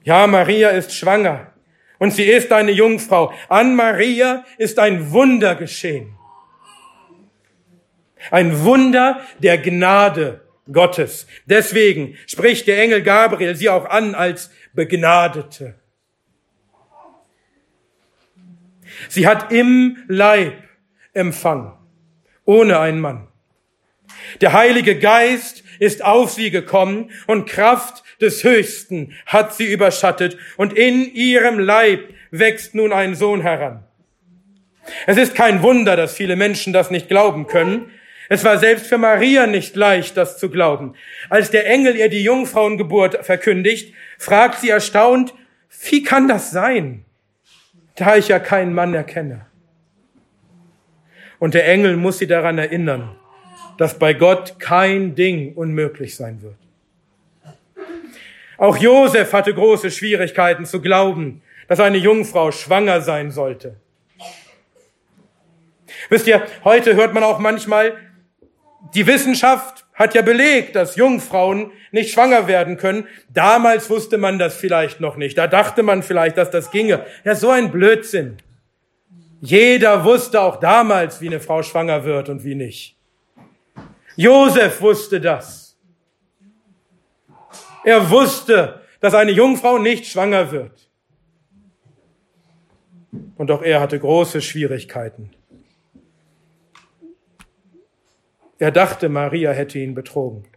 Ja, 0.03 0.27
Maria 0.27 0.69
ist 0.69 0.93
schwanger. 0.93 1.51
Und 1.97 2.11
sie 2.11 2.23
ist 2.23 2.51
eine 2.51 2.71
Jungfrau. 2.71 3.33
An 3.49 3.75
Maria 3.75 4.45
ist 4.57 4.79
ein 4.79 5.11
Wunder 5.11 5.55
geschehen. 5.55 6.15
Ein 8.31 8.63
Wunder 8.63 9.21
der 9.39 9.58
Gnade 9.58 10.41
Gottes. 10.71 11.27
Deswegen 11.45 12.17
spricht 12.25 12.67
der 12.67 12.81
Engel 12.81 13.01
Gabriel 13.01 13.55
sie 13.55 13.69
auch 13.69 13.86
an 13.86 14.15
als 14.15 14.51
Begnadete. 14.73 15.75
Sie 19.10 19.27
hat 19.27 19.51
im 19.51 19.97
Leib 20.08 20.63
empfangen, 21.13 21.73
ohne 22.45 22.79
einen 22.79 22.99
Mann. 22.99 23.27
Der 24.41 24.53
Heilige 24.53 24.97
Geist 24.97 25.63
ist 25.79 26.03
auf 26.03 26.31
sie 26.31 26.51
gekommen 26.51 27.12
und 27.27 27.47
Kraft 27.47 28.03
des 28.21 28.43
Höchsten 28.43 29.13
hat 29.25 29.54
sie 29.54 29.71
überschattet 29.71 30.38
und 30.58 30.73
in 30.73 31.13
ihrem 31.13 31.60
Leib 31.60 32.13
wächst 32.32 32.75
nun 32.75 32.93
ein 32.93 33.15
Sohn 33.15 33.41
heran. 33.41 33.84
Es 35.08 35.17
ist 35.17 35.36
kein 35.36 35.62
Wunder, 35.62 35.95
dass 35.95 36.15
viele 36.15 36.36
Menschen 36.36 36.73
das 36.73 36.91
nicht 36.91 37.08
glauben 37.08 37.47
können. 37.47 37.91
Es 38.30 38.43
war 38.43 38.58
selbst 38.58 38.88
für 38.88 38.97
Maria 38.97 39.47
nicht 39.47 39.75
leicht, 39.75 40.17
das 40.17 40.38
zu 40.38 40.49
glauben. 40.49 40.93
Als 41.30 41.51
der 41.51 41.67
Engel 41.67 41.95
ihr 41.95 42.10
die 42.10 42.23
Jungfrauengeburt 42.23 43.25
verkündigt, 43.25 43.93
fragt 44.17 44.60
sie 44.60 44.69
erstaunt, 44.69 45.34
wie 45.89 46.04
kann 46.04 46.28
das 46.28 46.51
sein, 46.51 47.06
da 47.95 48.15
ich 48.15 48.30
ja 48.30 48.39
keinen 48.39 48.73
Mann 48.73 48.93
erkenne? 48.93 49.45
Und 51.39 51.54
der 51.54 51.67
Engel 51.67 51.97
muss 51.97 52.17
sie 52.17 52.28
daran 52.28 52.58
erinnern, 52.58 53.15
dass 53.78 53.99
bei 53.99 54.13
Gott 54.13 54.58
kein 54.60 55.15
Ding 55.15 55.54
unmöglich 55.54 56.15
sein 56.15 56.41
wird. 56.41 56.64
Auch 58.58 58.78
Josef 58.78 59.34
hatte 59.34 59.54
große 59.54 59.91
Schwierigkeiten 59.91 60.65
zu 60.65 60.82
glauben, 60.82 61.41
dass 61.68 61.80
eine 61.80 61.98
Jungfrau 61.98 62.52
schwanger 62.52 63.02
sein 63.02 63.32
sollte. 63.32 63.76
Wisst 66.10 66.28
ihr, 66.28 66.46
heute 66.63 66.96
hört 66.96 67.13
man 67.13 67.24
auch 67.24 67.39
manchmal, 67.39 67.98
die 68.94 69.08
Wissenschaft 69.08 69.86
hat 69.94 70.13
ja 70.13 70.22
belegt, 70.22 70.76
dass 70.76 70.96
Jungfrauen 70.96 71.72
nicht 71.91 72.13
schwanger 72.13 72.48
werden 72.48 72.78
können. 72.78 73.08
Damals 73.34 73.89
wusste 73.89 74.18
man 74.18 74.38
das 74.38 74.56
vielleicht 74.56 75.00
noch 75.00 75.15
nicht. 75.15 75.38
Da 75.38 75.48
dachte 75.48 75.84
man 75.84 76.04
vielleicht, 76.04 76.38
dass 76.38 76.52
das 76.52 76.70
ginge. 76.70 77.06
Ja, 77.24 77.34
so 77.34 77.50
ein 77.50 77.72
Blödsinn. 77.72 78.38
Jeder 79.41 80.04
wusste 80.04 80.41
auch 80.41 80.58
damals, 80.58 81.22
wie 81.22 81.28
eine 81.28 81.39
Frau 81.39 81.63
schwanger 81.63 82.04
wird 82.04 82.30
und 82.30 82.44
wie 82.44 82.56
nicht. 82.56 82.98
Josef 84.15 84.82
wusste 84.82 85.22
das. 85.22 85.64
Er 87.86 88.10
wusste, 88.10 88.82
dass 89.00 89.13
eine 89.13 89.32
Jungfrau 89.32 89.78
nicht 89.78 90.08
schwanger 90.08 90.52
wird. 90.52 90.89
Und 93.38 93.52
auch 93.52 93.62
er 93.62 93.80
hatte 93.80 94.00
große 94.00 94.41
Schwierigkeiten. 94.41 95.30
Er 98.58 98.71
dachte, 98.71 99.08
Maria 99.08 99.52
hätte 99.52 99.78
ihn 99.78 99.93
betrogen, 99.93 100.48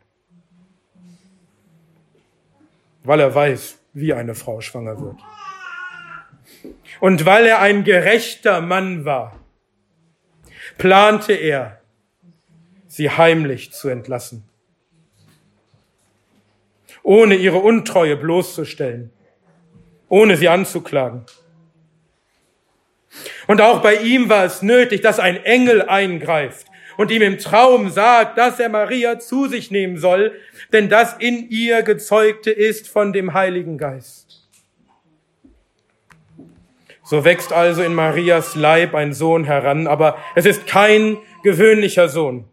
weil 3.03 3.21
er 3.21 3.35
weiß, 3.35 3.79
wie 3.93 4.14
eine 4.14 4.35
Frau 4.35 4.61
schwanger 4.61 4.99
wird. 4.99 5.17
Und 7.01 7.27
weil 7.27 7.45
er 7.45 7.61
ein 7.61 7.85
gerechter 7.85 8.62
Mann 8.62 9.05
war, 9.05 9.38
plante 10.79 11.35
er, 11.35 11.81
sie 12.87 13.11
heimlich 13.11 13.73
zu 13.73 13.88
entlassen 13.88 14.49
ohne 17.09 17.37
ihre 17.37 17.57
Untreue 17.57 18.18
bloßzustellen, 18.18 19.11
ohne 20.11 20.37
sie 20.37 20.51
anzuklagen. 20.51 21.25
Und 23.47 23.62
auch 23.62 23.81
bei 23.81 23.94
ihm 23.94 24.29
war 24.29 24.44
es 24.44 24.61
nötig, 24.61 25.01
dass 25.01 25.18
ein 25.18 25.42
Engel 25.42 25.81
eingreift 25.81 26.66
und 26.99 27.11
ihm 27.11 27.23
im 27.23 27.38
Traum 27.38 27.88
sagt, 27.88 28.37
dass 28.37 28.61
er 28.61 28.68
Maria 28.68 29.18
zu 29.18 29.49
sich 29.49 29.71
nehmen 29.71 29.97
soll, 29.97 30.38
denn 30.75 30.90
das 30.90 31.14
in 31.18 31.49
ihr 31.49 31.83
gezeugte 31.83 32.51
ist 32.51 32.88
von 32.88 33.14
dem 33.14 33.33
Heiligen 33.33 33.79
Geist. 33.79 34.47
So 37.03 37.25
wächst 37.25 37.55
also 37.55 37.83
in 37.83 37.94
Marias 37.94 38.55
Leib 38.55 38.94
ein 38.94 39.14
Sohn 39.14 39.44
heran, 39.44 39.87
aber 39.87 40.18
es 40.35 40.44
ist 40.44 40.66
kein 40.66 41.16
gewöhnlicher 41.42 42.11
Sohn. 42.11 42.44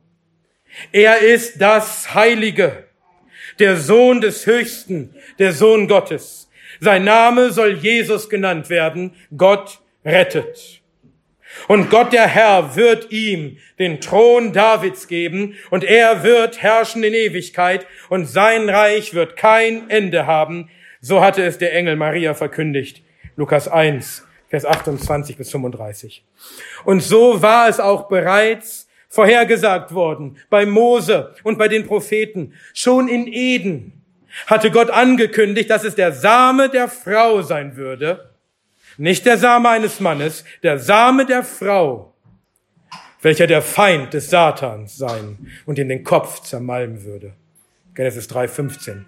Er 0.94 1.20
ist 1.20 1.62
das 1.62 2.16
Heilige, 2.16 2.85
der 3.60 3.78
Sohn 3.78 4.22
des 4.22 4.46
Höchsten, 4.46 5.16
der 5.40 5.52
Sohn 5.52 5.88
Gottes. 5.88 6.50
Sein 6.80 7.04
Name 7.04 7.52
soll 7.52 7.74
Jesus 7.74 8.30
genannt 8.30 8.70
werden, 8.70 9.14
Gott 9.36 9.80
rettet. 10.04 10.82
Und 11.68 11.90
Gott 11.90 12.12
der 12.12 12.28
Herr 12.28 12.76
wird 12.76 13.12
ihm 13.12 13.58
den 13.80 14.02
Thron 14.02 14.52
Davids 14.52 15.08
geben 15.08 15.56
und 15.70 15.84
er 15.84 16.24
wird 16.24 16.62
herrschen 16.62 17.04
in 17.04 17.14
Ewigkeit 17.14 17.88
und 18.10 18.26
sein 18.26 18.70
Reich 18.70 19.14
wird 19.14 19.38
kein 19.38 19.90
Ende 19.90 20.28
haben. 20.28 20.70
So 21.02 21.22
hatte 21.22 21.44
es 21.44 21.58
der 21.58 21.74
Engel 21.74 21.96
Maria 21.96 22.34
verkündigt. 22.34 23.04
Lukas 23.38 23.68
1, 23.68 24.26
Vers 24.50 24.66
28 24.66 25.38
bis 25.38 25.52
35. 25.52 26.24
Und 26.84 27.02
so 27.02 27.42
war 27.42 27.70
es 27.70 27.80
auch 27.80 28.08
bereits 28.08 28.85
vorhergesagt 29.10 29.94
worden 29.94 30.38
bei 30.50 30.66
Mose 30.66 31.34
und 31.44 31.58
bei 31.58 31.68
den 31.68 31.86
Propheten. 31.86 32.54
Schon 32.74 33.08
in 33.08 33.28
Eden 33.28 34.04
hatte 34.48 34.72
Gott 34.72 34.90
angekündigt, 34.90 35.70
dass 35.70 35.84
es 35.84 35.96
der 35.96 36.12
Same 36.12 36.70
der 36.70 36.88
Frau 36.88 37.42
sein 37.42 37.76
würde, 37.76 38.32
nicht 38.98 39.26
der 39.26 39.38
Same 39.38 39.70
eines 39.70 40.00
Mannes, 40.00 40.44
der 40.64 40.80
Same 40.80 41.26
der 41.26 41.44
Frau, 41.44 42.14
welcher 43.22 43.48
der 43.48 43.62
Feind 43.62 44.14
des 44.14 44.30
Satans 44.30 44.98
sein 44.98 45.38
und 45.66 45.80
ihm 45.80 45.90
den 45.90 46.04
Kopf 46.04 46.42
zermalmen 46.42 47.04
würde. 47.04 47.34
Genesis 47.94 48.30
3,15. 48.30 49.04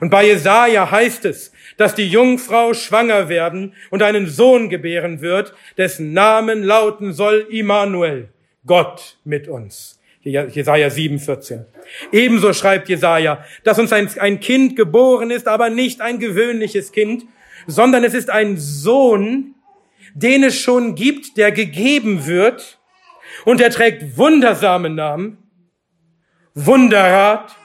Und 0.00 0.10
bei 0.10 0.26
Jesaja 0.26 0.90
heißt 0.90 1.24
es, 1.24 1.52
dass 1.76 1.94
die 1.94 2.08
Jungfrau 2.08 2.74
schwanger 2.74 3.28
werden 3.28 3.74
und 3.90 4.02
einen 4.02 4.28
Sohn 4.28 4.70
gebären 4.70 5.20
wird, 5.20 5.54
dessen 5.76 6.12
Namen 6.12 6.62
lauten 6.62 7.12
soll 7.12 7.46
Immanuel, 7.50 8.28
Gott 8.66 9.18
mit 9.24 9.48
uns. 9.48 10.00
Jesaja 10.22 10.88
7,14. 10.88 11.64
Ebenso 12.10 12.54
schreibt 12.54 12.88
Jesaja, 12.88 13.44
dass 13.62 13.78
uns 13.78 13.92
ein, 13.92 14.40
Kind 14.40 14.74
geboren 14.74 15.30
ist, 15.30 15.46
aber 15.46 15.68
nicht 15.68 16.00
ein 16.00 16.18
gewöhnliches 16.18 16.92
Kind, 16.92 17.26
sondern 17.66 18.04
es 18.04 18.14
ist 18.14 18.30
ein 18.30 18.56
Sohn, 18.56 19.54
den 20.14 20.44
es 20.44 20.58
schon 20.58 20.94
gibt, 20.94 21.36
der 21.36 21.52
gegeben 21.52 22.26
wird, 22.26 22.78
und 23.44 23.60
er 23.60 23.70
trägt 23.70 24.16
wundersame 24.16 24.88
Namen, 24.88 25.38
Wunderrat, 26.54 27.56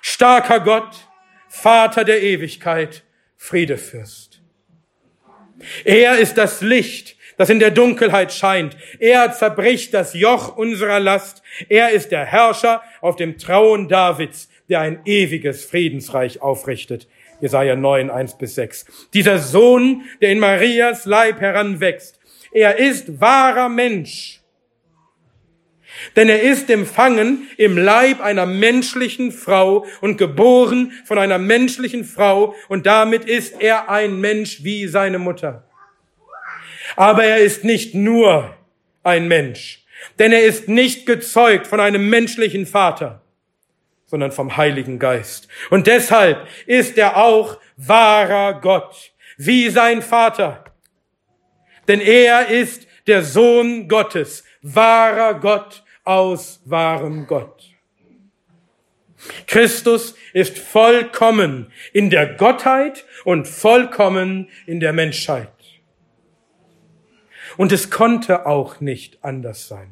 starker 0.00 0.60
Gott, 0.60 1.06
Vater 1.48 2.04
der 2.04 2.22
Ewigkeit, 2.22 3.04
Friedefürst. 3.36 4.40
Er 5.84 6.18
ist 6.18 6.38
das 6.38 6.62
Licht, 6.62 7.17
das 7.38 7.48
in 7.48 7.58
der 7.58 7.70
Dunkelheit 7.70 8.32
scheint. 8.32 8.76
Er 8.98 9.32
zerbricht 9.32 9.94
das 9.94 10.12
Joch 10.12 10.56
unserer 10.56 11.00
Last. 11.00 11.42
Er 11.70 11.90
ist 11.90 12.12
der 12.12 12.26
Herrscher 12.26 12.82
auf 13.00 13.16
dem 13.16 13.38
Thron 13.38 13.88
Davids, 13.88 14.50
der 14.68 14.80
ein 14.80 15.00
ewiges 15.06 15.64
Friedensreich 15.64 16.42
aufrichtet. 16.42 17.08
Jesaja 17.40 17.76
9, 17.76 18.10
1 18.10 18.36
bis 18.36 18.56
6. 18.56 18.84
Dieser 19.14 19.38
Sohn, 19.38 20.02
der 20.20 20.30
in 20.30 20.40
Marias 20.40 21.06
Leib 21.06 21.40
heranwächst. 21.40 22.18
Er 22.52 22.78
ist 22.78 23.20
wahrer 23.20 23.68
Mensch 23.68 24.38
denn 26.16 26.28
er 26.28 26.42
ist 26.42 26.70
empfangen 26.70 27.48
im 27.56 27.76
Leib 27.76 28.20
einer 28.20 28.46
menschlichen 28.46 29.32
Frau 29.32 29.84
und 30.00 30.16
geboren 30.16 30.92
von 31.04 31.18
einer 31.18 31.38
menschlichen 31.38 32.04
Frau 32.04 32.54
und 32.68 32.86
damit 32.86 33.24
ist 33.24 33.60
er 33.60 33.90
ein 33.90 34.20
Mensch 34.20 34.62
wie 34.62 34.86
seine 34.86 35.18
Mutter. 35.18 35.67
Aber 36.96 37.24
er 37.24 37.38
ist 37.38 37.64
nicht 37.64 37.94
nur 37.94 38.56
ein 39.02 39.28
Mensch, 39.28 39.84
denn 40.18 40.32
er 40.32 40.42
ist 40.42 40.68
nicht 40.68 41.06
gezeugt 41.06 41.66
von 41.66 41.80
einem 41.80 42.08
menschlichen 42.08 42.66
Vater, 42.66 43.22
sondern 44.06 44.32
vom 44.32 44.56
Heiligen 44.56 44.98
Geist. 44.98 45.48
Und 45.70 45.86
deshalb 45.86 46.46
ist 46.66 46.98
er 46.98 47.16
auch 47.16 47.58
wahrer 47.76 48.60
Gott, 48.60 49.12
wie 49.36 49.70
sein 49.70 50.02
Vater. 50.02 50.64
Denn 51.86 52.00
er 52.00 52.48
ist 52.48 52.86
der 53.06 53.22
Sohn 53.22 53.88
Gottes, 53.88 54.44
wahrer 54.62 55.34
Gott 55.34 55.82
aus 56.04 56.60
wahrem 56.64 57.26
Gott. 57.26 57.64
Christus 59.46 60.14
ist 60.32 60.58
vollkommen 60.58 61.72
in 61.92 62.10
der 62.10 62.34
Gottheit 62.34 63.04
und 63.24 63.48
vollkommen 63.48 64.48
in 64.66 64.80
der 64.80 64.92
Menschheit. 64.92 65.52
Und 67.58 67.72
es 67.72 67.90
konnte 67.90 68.46
auch 68.46 68.80
nicht 68.80 69.18
anders 69.22 69.68
sein. 69.68 69.90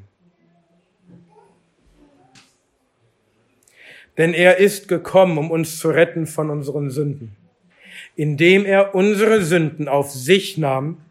Denn 4.17 4.33
er 4.33 4.57
ist 4.57 4.89
gekommen, 4.89 5.37
um 5.37 5.51
uns 5.51 5.79
zu 5.79 5.91
retten 5.91 6.27
von 6.27 6.49
unseren 6.49 6.91
Sünden, 6.91 7.37
indem 8.15 8.65
er 8.65 8.95
unsere 8.95 9.43
Sünden 9.43 9.89
auf 9.89 10.11
sich 10.11 10.57
nahm 10.57 11.03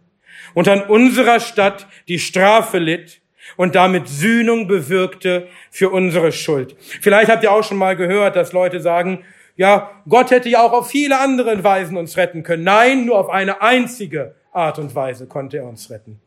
und 0.56 0.68
an 0.68 0.82
unserer 0.82 1.40
Stadt 1.40 1.88
die 2.08 2.18
Strafe 2.18 2.80
litt, 2.80 3.22
und 3.58 3.76
damit 3.76 4.08
Sühnung 4.08 4.68
bewirkte 4.68 5.48
für 5.70 5.92
unsere 5.92 6.32
Schuld. 6.32 6.76
Vielleicht 6.80 7.30
habt 7.30 7.44
ihr 7.44 7.52
auch 7.52 7.64
schon 7.64 7.78
mal 7.78 7.96
gehört, 7.96 8.36
dass 8.36 8.54
Leute 8.54 8.80
sagen, 8.80 9.24
ja, 9.56 9.92
Gott 10.10 10.32
hätte 10.32 10.50
ja 10.50 10.64
auch 10.64 10.74
auf 10.74 10.90
viele 10.90 11.20
andere 11.20 11.64
Weisen 11.64 11.96
uns 11.96 12.18
retten 12.18 12.42
können. 12.42 12.64
Nein, 12.64 13.06
nur 13.06 13.18
auf 13.18 13.30
eine 13.30 13.62
einzige 13.62 14.36
Art 14.52 14.80
und 14.80 14.96
Weise 14.96 15.28
konnte 15.28 15.58
er 15.58 15.66
uns 15.66 15.90
retten. 15.90 16.20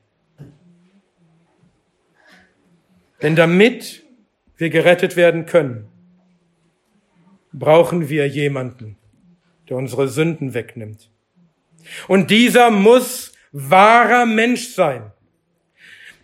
Denn 3.23 3.37
damit 3.37 4.05
wir 4.57 4.71
gerettet 4.71 5.17
werden 5.17 5.47
können, 5.47 5.89
brauchen 7.53 8.09
wir 8.09 8.29
jemanden, 8.29 8.97
der 9.69 9.77
unsere 9.77 10.09
Sünden 10.09 10.55
wegnimmt. 10.55 11.11
Und 12.07 12.31
dieser 12.31 12.71
muss 12.71 13.33
wahrer 13.53 14.27
Mensch 14.27 14.69
sein. 14.69 15.13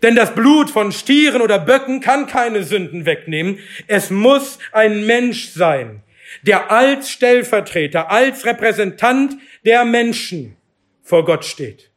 Denn 0.02 0.14
das 0.14 0.34
Blut 0.34 0.70
von 0.70 0.92
Stieren 0.92 1.40
oder 1.40 1.58
Böcken 1.58 2.00
kann 2.00 2.26
keine 2.26 2.62
Sünden 2.62 3.06
wegnehmen. 3.06 3.58
Es 3.86 4.10
muss 4.10 4.58
ein 4.70 5.06
Mensch 5.06 5.48
sein, 5.48 6.02
der 6.42 6.70
als 6.70 7.10
Stellvertreter, 7.10 8.10
als 8.10 8.44
Repräsentant 8.44 9.36
der 9.64 9.84
Menschen 9.84 10.56
vor 11.02 11.24
Gott 11.24 11.44
steht. 11.44 11.90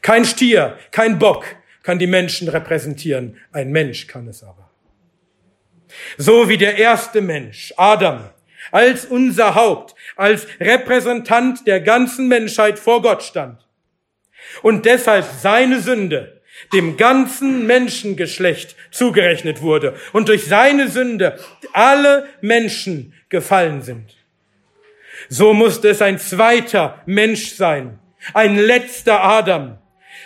Kein 0.00 0.24
Stier, 0.24 0.78
kein 0.92 1.18
Bock 1.18 1.44
kann 1.86 2.00
die 2.00 2.08
Menschen 2.08 2.48
repräsentieren. 2.48 3.36
Ein 3.52 3.70
Mensch 3.70 4.08
kann 4.08 4.26
es 4.26 4.42
aber. 4.42 4.68
So 6.18 6.48
wie 6.48 6.58
der 6.58 6.78
erste 6.78 7.20
Mensch, 7.20 7.72
Adam, 7.76 8.28
als 8.72 9.04
unser 9.04 9.54
Haupt, 9.54 9.94
als 10.16 10.48
Repräsentant 10.58 11.64
der 11.64 11.80
ganzen 11.80 12.26
Menschheit 12.26 12.80
vor 12.80 13.02
Gott 13.02 13.22
stand 13.22 13.64
und 14.62 14.84
deshalb 14.84 15.26
seine 15.40 15.80
Sünde 15.80 16.42
dem 16.72 16.96
ganzen 16.96 17.68
Menschengeschlecht 17.68 18.74
zugerechnet 18.90 19.62
wurde 19.62 19.94
und 20.12 20.26
durch 20.26 20.46
seine 20.46 20.88
Sünde 20.88 21.38
alle 21.72 22.26
Menschen 22.40 23.14
gefallen 23.28 23.82
sind. 23.82 24.16
So 25.28 25.54
musste 25.54 25.90
es 25.90 26.02
ein 26.02 26.18
zweiter 26.18 27.00
Mensch 27.06 27.54
sein, 27.54 28.00
ein 28.34 28.56
letzter 28.56 29.22
Adam, 29.22 29.78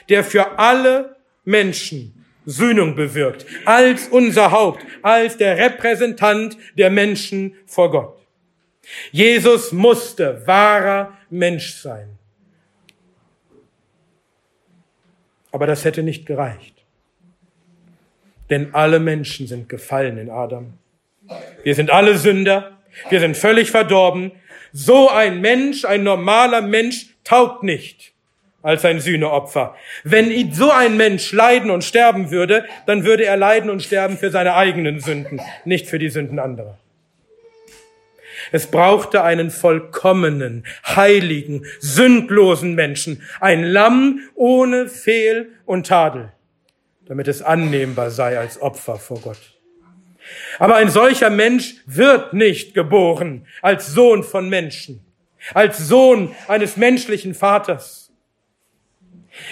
der 0.08 0.24
für 0.24 0.58
alle 0.58 1.19
Menschen 1.44 2.20
Sühnung 2.46 2.94
bewirkt, 2.94 3.46
als 3.64 4.08
unser 4.08 4.50
Haupt, 4.50 4.84
als 5.02 5.36
der 5.36 5.56
Repräsentant 5.56 6.56
der 6.76 6.90
Menschen 6.90 7.54
vor 7.66 7.90
Gott. 7.90 8.16
Jesus 9.12 9.72
musste 9.72 10.46
wahrer 10.46 11.16
Mensch 11.28 11.74
sein. 11.74 12.18
Aber 15.52 15.66
das 15.66 15.84
hätte 15.84 16.02
nicht 16.02 16.26
gereicht. 16.26 16.74
Denn 18.48 18.74
alle 18.74 18.98
Menschen 18.98 19.46
sind 19.46 19.68
gefallen 19.68 20.18
in 20.18 20.30
Adam. 20.30 20.74
Wir 21.62 21.74
sind 21.74 21.90
alle 21.90 22.16
Sünder. 22.18 22.78
Wir 23.10 23.20
sind 23.20 23.36
völlig 23.36 23.70
verdorben. 23.70 24.32
So 24.72 25.08
ein 25.08 25.40
Mensch, 25.40 25.84
ein 25.84 26.02
normaler 26.02 26.62
Mensch, 26.62 27.14
taugt 27.22 27.62
nicht 27.62 28.12
als 28.62 28.84
ein 28.84 29.00
Sühneopfer. 29.00 29.74
Wenn 30.04 30.52
so 30.52 30.70
ein 30.70 30.96
Mensch 30.96 31.32
leiden 31.32 31.70
und 31.70 31.84
sterben 31.84 32.30
würde, 32.30 32.64
dann 32.86 33.04
würde 33.04 33.24
er 33.24 33.36
leiden 33.36 33.70
und 33.70 33.82
sterben 33.82 34.18
für 34.18 34.30
seine 34.30 34.54
eigenen 34.54 35.00
Sünden, 35.00 35.40
nicht 35.64 35.86
für 35.86 35.98
die 35.98 36.10
Sünden 36.10 36.38
anderer. 36.38 36.78
Es 38.52 38.66
brauchte 38.66 39.22
einen 39.22 39.50
vollkommenen, 39.50 40.64
heiligen, 40.86 41.66
sündlosen 41.78 42.74
Menschen, 42.74 43.22
ein 43.40 43.64
Lamm 43.64 44.20
ohne 44.34 44.88
Fehl 44.88 45.50
und 45.66 45.86
Tadel, 45.86 46.32
damit 47.06 47.28
es 47.28 47.42
annehmbar 47.42 48.10
sei 48.10 48.38
als 48.38 48.60
Opfer 48.60 48.96
vor 48.96 49.20
Gott. 49.20 49.60
Aber 50.58 50.76
ein 50.76 50.90
solcher 50.90 51.30
Mensch 51.30 51.76
wird 51.86 52.32
nicht 52.32 52.74
geboren 52.74 53.46
als 53.62 53.88
Sohn 53.88 54.22
von 54.22 54.48
Menschen, 54.48 55.04
als 55.54 55.78
Sohn 55.78 56.34
eines 56.48 56.76
menschlichen 56.76 57.34
Vaters. 57.34 57.99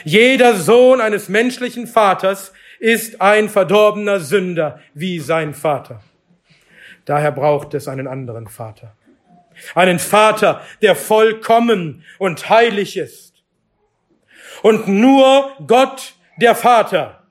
Jeder 0.04 0.54
Sohn 0.54 1.00
eines 1.00 1.28
menschlichen 1.28 1.86
Vaters 1.86 2.52
ist 2.78 3.20
ein 3.20 3.48
verdorbener 3.48 4.20
Sünder 4.20 4.80
wie 4.94 5.18
sein 5.18 5.54
Vater. 5.54 6.02
Daher 7.04 7.32
braucht 7.32 7.74
es 7.74 7.88
einen 7.88 8.06
anderen 8.06 8.48
Vater. 8.48 8.94
Einen 9.74 9.98
Vater, 9.98 10.62
der 10.82 10.94
vollkommen 10.94 12.04
und 12.18 12.48
heilig 12.48 12.96
ist. 12.96 13.42
Und 14.62 14.88
nur 14.88 15.52
Gott, 15.66 16.14
der 16.40 16.54
Vater, 16.54 17.26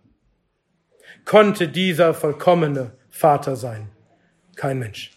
konnte 1.26 1.68
dieser 1.68 2.14
vollkommene 2.14 2.92
Vater 3.10 3.56
sein. 3.56 3.90
Kein 4.56 4.80
Mensch. 4.80 5.12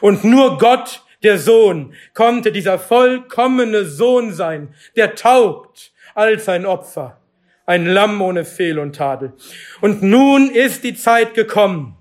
Und 0.00 0.24
nur 0.24 0.58
Gott, 0.58 1.04
der 1.22 1.38
Sohn, 1.38 1.94
konnte 2.14 2.52
dieser 2.52 2.78
vollkommene 2.78 3.84
Sohn 3.84 4.32
sein, 4.32 4.74
der 4.96 5.14
taugt 5.14 5.92
als 6.18 6.48
ein 6.48 6.66
Opfer, 6.66 7.16
ein 7.64 7.86
Lamm 7.86 8.20
ohne 8.20 8.44
Fehl 8.44 8.80
und 8.80 8.96
Tadel. 8.96 9.32
Und 9.80 10.02
nun 10.02 10.50
ist 10.50 10.82
die 10.82 10.94
Zeit 10.94 11.34
gekommen, 11.34 11.96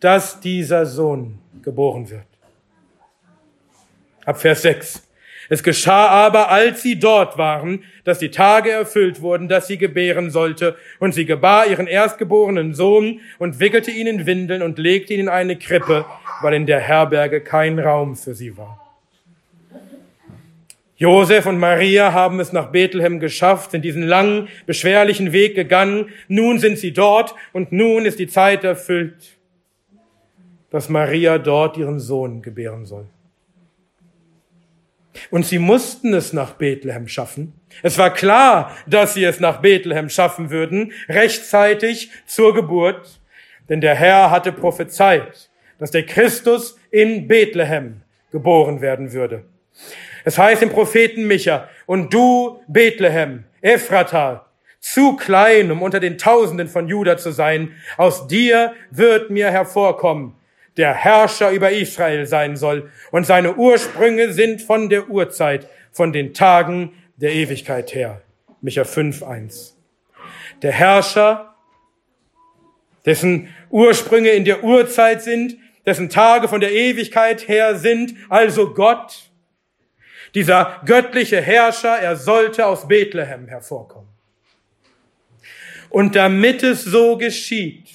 dass 0.00 0.40
dieser 0.40 0.84
Sohn 0.84 1.38
geboren 1.62 2.10
wird. 2.10 2.26
Ab 4.24 4.40
Vers 4.40 4.62
6. 4.62 5.02
Es 5.48 5.62
geschah 5.62 6.08
aber, 6.08 6.50
als 6.50 6.82
sie 6.82 6.98
dort 6.98 7.38
waren, 7.38 7.84
dass 8.02 8.18
die 8.18 8.32
Tage 8.32 8.72
erfüllt 8.72 9.20
wurden, 9.20 9.46
dass 9.48 9.68
sie 9.68 9.78
gebären 9.78 10.30
sollte. 10.30 10.76
Und 10.98 11.14
sie 11.14 11.24
gebar 11.24 11.68
ihren 11.68 11.86
erstgeborenen 11.86 12.74
Sohn 12.74 13.20
und 13.38 13.60
wickelte 13.60 13.92
ihn 13.92 14.08
in 14.08 14.26
Windeln 14.26 14.62
und 14.62 14.78
legte 14.78 15.14
ihn 15.14 15.20
in 15.20 15.28
eine 15.28 15.56
Krippe, 15.56 16.04
weil 16.42 16.54
in 16.54 16.66
der 16.66 16.80
Herberge 16.80 17.40
kein 17.40 17.78
Raum 17.78 18.16
für 18.16 18.34
sie 18.34 18.56
war. 18.56 18.85
Josef 20.98 21.44
und 21.44 21.58
Maria 21.58 22.14
haben 22.14 22.40
es 22.40 22.52
nach 22.52 22.72
Bethlehem 22.72 23.20
geschafft, 23.20 23.72
sind 23.72 23.84
diesen 23.84 24.02
langen, 24.02 24.48
beschwerlichen 24.64 25.32
Weg 25.32 25.54
gegangen. 25.54 26.08
Nun 26.26 26.58
sind 26.58 26.78
sie 26.78 26.92
dort 26.92 27.34
und 27.52 27.70
nun 27.70 28.06
ist 28.06 28.18
die 28.18 28.28
Zeit 28.28 28.64
erfüllt, 28.64 29.36
dass 30.70 30.88
Maria 30.88 31.38
dort 31.38 31.76
ihren 31.76 32.00
Sohn 32.00 32.40
gebären 32.40 32.86
soll. 32.86 33.06
Und 35.30 35.44
sie 35.44 35.58
mussten 35.58 36.14
es 36.14 36.32
nach 36.32 36.52
Bethlehem 36.52 37.08
schaffen. 37.08 37.52
Es 37.82 37.98
war 37.98 38.12
klar, 38.12 38.74
dass 38.86 39.14
sie 39.14 39.24
es 39.24 39.40
nach 39.40 39.60
Bethlehem 39.60 40.08
schaffen 40.08 40.50
würden, 40.50 40.92
rechtzeitig 41.08 42.10
zur 42.26 42.54
Geburt, 42.54 43.20
denn 43.68 43.80
der 43.80 43.94
Herr 43.94 44.30
hatte 44.30 44.52
prophezeit, 44.52 45.50
dass 45.78 45.90
der 45.90 46.06
Christus 46.06 46.78
in 46.90 47.28
Bethlehem 47.28 48.02
geboren 48.30 48.80
werden 48.80 49.12
würde. 49.12 49.44
Es 50.26 50.38
heißt 50.38 50.60
im 50.62 50.70
Propheten 50.70 51.28
Micha, 51.28 51.68
und 51.86 52.12
du, 52.12 52.60
Bethlehem, 52.66 53.44
Ephrata, 53.60 54.46
zu 54.80 55.14
klein, 55.14 55.70
um 55.70 55.82
unter 55.82 56.00
den 56.00 56.18
Tausenden 56.18 56.66
von 56.66 56.88
Juda 56.88 57.16
zu 57.16 57.30
sein, 57.30 57.76
aus 57.96 58.26
dir 58.26 58.74
wird 58.90 59.30
mir 59.30 59.52
hervorkommen, 59.52 60.34
der 60.76 60.94
Herrscher 60.94 61.52
über 61.52 61.70
Israel 61.70 62.26
sein 62.26 62.56
soll, 62.56 62.90
und 63.12 63.24
seine 63.24 63.54
Ursprünge 63.54 64.32
sind 64.32 64.62
von 64.62 64.88
der 64.88 65.08
Urzeit, 65.08 65.68
von 65.92 66.12
den 66.12 66.34
Tagen 66.34 66.92
der 67.14 67.32
Ewigkeit 67.32 67.94
her. 67.94 68.20
Micha 68.60 68.82
5.1. 68.82 69.74
Der 70.60 70.72
Herrscher, 70.72 71.54
dessen 73.04 73.54
Ursprünge 73.70 74.30
in 74.30 74.44
der 74.44 74.64
Urzeit 74.64 75.22
sind, 75.22 75.56
dessen 75.86 76.10
Tage 76.10 76.48
von 76.48 76.60
der 76.60 76.72
Ewigkeit 76.72 77.46
her 77.46 77.76
sind, 77.76 78.16
also 78.28 78.74
Gott, 78.74 79.25
dieser 80.36 80.82
göttliche 80.84 81.40
Herrscher, 81.40 81.98
er 81.98 82.14
sollte 82.14 82.66
aus 82.66 82.86
Bethlehem 82.86 83.48
hervorkommen. 83.48 84.10
Und 85.88 86.14
damit 86.14 86.62
es 86.62 86.84
so 86.84 87.16
geschieht, 87.16 87.88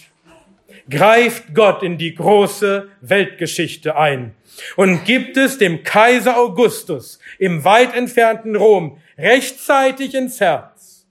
greift 0.90 1.54
Gott 1.54 1.84
in 1.84 2.00
die 2.00 2.16
große 2.16 2.90
Weltgeschichte 3.02 3.96
ein 3.96 4.34
und 4.76 5.06
gibt 5.06 5.38
es 5.38 5.60
dem 5.60 5.84
Kaiser 5.84 6.36
Augustus 6.36 7.20
im 7.38 7.64
weit 7.64 7.96
entfernten 7.96 8.56
Rom 8.56 8.98
rechtzeitig 9.20 10.16
ins 10.16 10.40
Herz. 10.40 11.06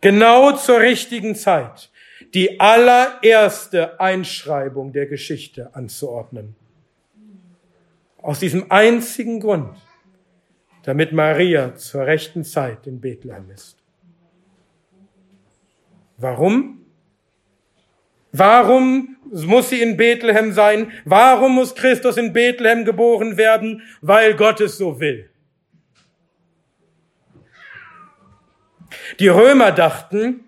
Genau 0.00 0.56
zur 0.56 0.80
richtigen 0.80 1.36
Zeit 1.36 1.88
die 2.34 2.58
allererste 2.58 4.00
Einschreibung 4.00 4.92
der 4.92 5.06
Geschichte 5.06 5.72
anzuordnen. 5.72 6.56
Aus 8.22 8.40
diesem 8.40 8.70
einzigen 8.70 9.40
Grund, 9.40 9.76
damit 10.82 11.12
Maria 11.12 11.74
zur 11.74 12.06
rechten 12.06 12.44
Zeit 12.44 12.86
in 12.86 13.00
Bethlehem 13.00 13.50
ist. 13.50 13.76
Warum? 16.16 16.84
Warum 18.32 19.16
muss 19.24 19.70
sie 19.70 19.80
in 19.80 19.96
Bethlehem 19.96 20.52
sein? 20.52 20.92
Warum 21.04 21.54
muss 21.54 21.74
Christus 21.74 22.16
in 22.16 22.32
Bethlehem 22.32 22.84
geboren 22.84 23.36
werden? 23.36 23.82
Weil 24.00 24.34
Gott 24.34 24.60
es 24.60 24.78
so 24.78 25.00
will. 25.00 25.30
Die 29.18 29.28
Römer 29.28 29.72
dachten, 29.72 30.44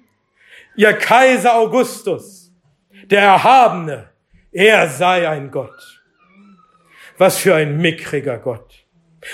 ihr 0.77 0.93
Kaiser 0.93 1.55
Augustus, 1.55 2.53
der 3.05 3.23
Erhabene, 3.23 4.11
er 4.53 4.89
sei 4.89 5.29
ein 5.29 5.51
Gott. 5.51 6.02
Was 7.19 7.39
für 7.39 7.55
ein 7.55 7.79
mickriger 7.79 8.39
Gott. 8.39 8.83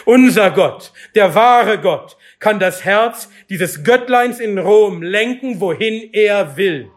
Unser 0.05 0.51
Gott, 0.51 0.93
der 1.15 1.35
wahre 1.35 1.81
Gott, 1.81 2.17
kann 2.39 2.59
das 2.59 2.85
Herz 2.85 3.31
dieses 3.49 3.85
Göttleins 3.85 4.39
in 4.39 4.59
Rom 4.59 5.03
lenken, 5.03 5.61
wohin 5.61 6.11
er 6.13 6.57
will. 6.57 6.91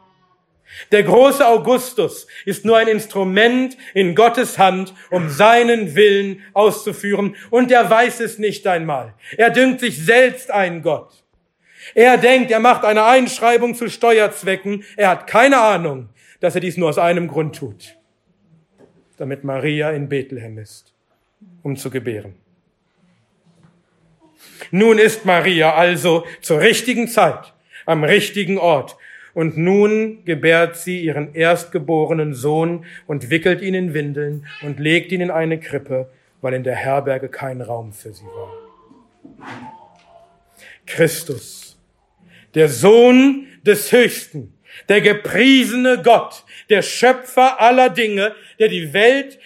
Der 0.91 1.03
große 1.03 1.45
Augustus 1.45 2.27
ist 2.45 2.63
nur 2.65 2.77
ein 2.77 2.87
Instrument 2.87 3.77
in 3.93 4.15
Gottes 4.15 4.57
Hand, 4.57 4.93
um 5.09 5.29
seinen 5.29 5.95
Willen 5.95 6.41
auszuführen, 6.53 7.35
und 7.49 7.71
er 7.71 7.89
weiß 7.89 8.21
es 8.21 8.37
nicht 8.39 8.67
einmal. 8.67 9.13
Er 9.37 9.49
dünkt 9.49 9.81
sich 9.81 10.03
selbst 10.03 10.51
ein 10.51 10.81
Gott. 10.81 11.11
Er 11.93 12.17
denkt, 12.17 12.51
er 12.51 12.59
macht 12.59 12.85
eine 12.85 13.03
Einschreibung 13.03 13.75
zu 13.75 13.89
Steuerzwecken. 13.89 14.83
Er 14.95 15.09
hat 15.09 15.27
keine 15.27 15.59
Ahnung, 15.59 16.09
dass 16.39 16.55
er 16.55 16.61
dies 16.61 16.77
nur 16.77 16.89
aus 16.89 16.97
einem 16.97 17.27
Grund 17.27 17.55
tut 17.55 17.97
damit 19.21 19.43
Maria 19.43 19.91
in 19.91 20.09
Bethlehem 20.09 20.57
ist, 20.57 20.93
um 21.61 21.77
zu 21.77 21.91
gebären. 21.91 22.33
Nun 24.71 24.97
ist 24.97 25.25
Maria 25.25 25.75
also 25.75 26.25
zur 26.41 26.59
richtigen 26.59 27.07
Zeit 27.07 27.53
am 27.85 28.03
richtigen 28.03 28.57
Ort 28.57 28.97
und 29.35 29.57
nun 29.57 30.25
gebärt 30.25 30.75
sie 30.75 31.01
ihren 31.01 31.35
erstgeborenen 31.35 32.33
Sohn 32.33 32.85
und 33.05 33.29
wickelt 33.29 33.61
ihn 33.61 33.75
in 33.75 33.93
Windeln 33.93 34.47
und 34.63 34.79
legt 34.79 35.11
ihn 35.11 35.21
in 35.21 35.29
eine 35.29 35.59
Krippe, 35.59 36.09
weil 36.41 36.55
in 36.55 36.63
der 36.63 36.75
Herberge 36.75 37.29
kein 37.29 37.61
Raum 37.61 37.93
für 37.93 38.13
sie 38.13 38.25
war. 38.25 38.51
Christus, 40.87 41.77
der 42.55 42.69
Sohn 42.69 43.45
des 43.63 43.91
Höchsten, 43.91 44.53
der 44.89 45.01
gepriesene 45.01 46.01
Gott, 46.03 46.43
der 46.69 46.81
Schöpfer 46.81 47.59
aller 47.59 47.89
Dinge, 47.89 48.33
der 48.59 48.67
die 48.67 48.93
Welt 48.93 49.39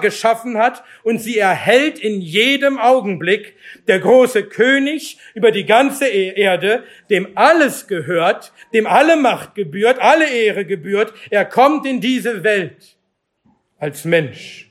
geschaffen 0.00 0.58
hat 0.58 0.82
und 1.02 1.18
sie 1.18 1.38
erhält 1.38 1.98
in 1.98 2.20
jedem 2.20 2.78
Augenblick, 2.78 3.54
der 3.86 3.98
große 4.00 4.44
König 4.44 5.18
über 5.34 5.50
die 5.50 5.66
ganze 5.66 6.08
e- 6.08 6.34
Erde, 6.34 6.84
dem 7.10 7.28
alles 7.34 7.86
gehört, 7.86 8.52
dem 8.72 8.86
alle 8.86 9.16
Macht 9.16 9.54
gebührt, 9.54 9.98
alle 10.00 10.28
Ehre 10.28 10.64
gebührt, 10.64 11.12
er 11.30 11.44
kommt 11.44 11.86
in 11.86 12.00
diese 12.00 12.42
Welt 12.42 12.96
als 13.78 14.04
Mensch. 14.04 14.70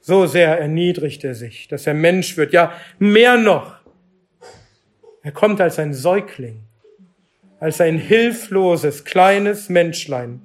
So 0.00 0.26
sehr 0.26 0.58
erniedrigt 0.58 1.22
er 1.24 1.34
sich, 1.34 1.68
dass 1.68 1.86
er 1.86 1.94
Mensch 1.94 2.36
wird. 2.36 2.52
Ja, 2.54 2.72
mehr 2.98 3.36
noch. 3.36 3.76
Er 5.22 5.32
kommt 5.32 5.60
als 5.60 5.78
ein 5.78 5.92
Säugling 5.92 6.67
als 7.60 7.80
ein 7.80 7.98
hilfloses, 7.98 9.04
kleines 9.04 9.68
Menschlein. 9.68 10.42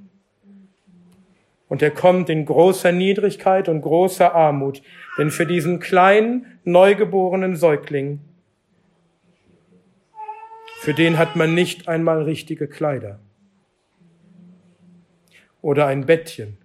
Und 1.68 1.82
er 1.82 1.92
kommt 1.92 2.30
in 2.30 2.46
großer 2.46 2.92
Niedrigkeit 2.92 3.70
und 3.70 3.82
großer 3.82 4.34
Armut, 4.34 4.82
denn 5.18 5.32
für 5.32 5.46
diesen 5.46 5.80
kleinen, 5.80 6.46
neugeborenen 6.64 7.56
Säugling, 7.56 8.20
für 10.82 10.94
den 10.94 11.18
hat 11.18 11.36
man 11.36 11.54
nicht 11.54 11.88
einmal 11.88 12.24
richtige 12.24 12.68
Kleider 12.68 13.20
oder 15.62 15.88
ein 15.88 16.06
Bettchen, 16.06 16.58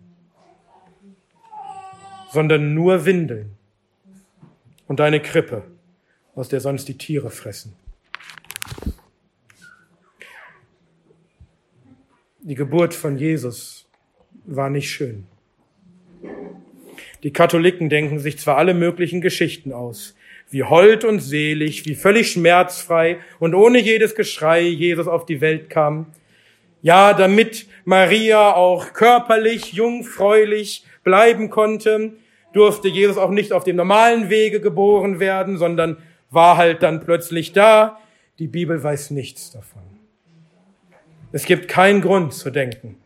sondern 2.32 2.74
nur 2.74 3.06
Windeln 3.06 3.56
und 4.88 5.00
eine 5.00 5.20
Krippe, 5.20 5.62
aus 6.34 6.48
der 6.48 6.60
sonst 6.60 6.88
die 6.88 6.98
Tiere 6.98 7.30
fressen. 7.30 7.76
Die 12.48 12.54
Geburt 12.54 12.94
von 12.94 13.18
Jesus 13.18 13.86
war 14.46 14.70
nicht 14.70 14.90
schön. 14.90 15.26
Die 17.22 17.30
Katholiken 17.30 17.90
denken 17.90 18.20
sich 18.20 18.38
zwar 18.38 18.56
alle 18.56 18.72
möglichen 18.72 19.20
Geschichten 19.20 19.70
aus, 19.70 20.16
wie 20.48 20.62
hold 20.62 21.04
und 21.04 21.20
selig, 21.20 21.84
wie 21.84 21.94
völlig 21.94 22.32
schmerzfrei 22.32 23.18
und 23.38 23.54
ohne 23.54 23.78
jedes 23.78 24.14
Geschrei 24.14 24.62
Jesus 24.62 25.08
auf 25.08 25.26
die 25.26 25.42
Welt 25.42 25.68
kam. 25.68 26.06
Ja, 26.80 27.12
damit 27.12 27.66
Maria 27.84 28.54
auch 28.54 28.94
körperlich 28.94 29.74
jungfräulich 29.74 30.86
bleiben 31.04 31.50
konnte, 31.50 32.14
durfte 32.54 32.88
Jesus 32.88 33.18
auch 33.18 33.30
nicht 33.30 33.52
auf 33.52 33.64
dem 33.64 33.76
normalen 33.76 34.30
Wege 34.30 34.62
geboren 34.62 35.20
werden, 35.20 35.58
sondern 35.58 35.98
war 36.30 36.56
halt 36.56 36.82
dann 36.82 37.04
plötzlich 37.04 37.52
da. 37.52 38.00
Die 38.38 38.48
Bibel 38.48 38.82
weiß 38.82 39.10
nichts 39.10 39.50
davon. 39.50 39.87
Es 41.30 41.44
gibt 41.44 41.68
keinen 41.68 42.00
Grund 42.00 42.32
zu 42.32 42.50
denken, 42.50 42.96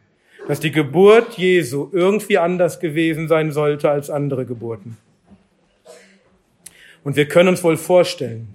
dass 0.47 0.61
die 0.61 0.71
Geburt 0.71 1.35
Jesu 1.39 1.89
irgendwie 1.93 2.39
anders 2.39 2.81
gewesen 2.81 3.29
sein 3.29 3.53
sollte 3.53 3.91
als 3.91 4.11
andere 4.11 4.47
Geburten. 4.47 4.97
Und 7.05 7.17
wir 7.17 7.27
können 7.27 7.49
uns 7.49 7.65
wohl 7.65 7.77
vorstellen, 7.77 8.55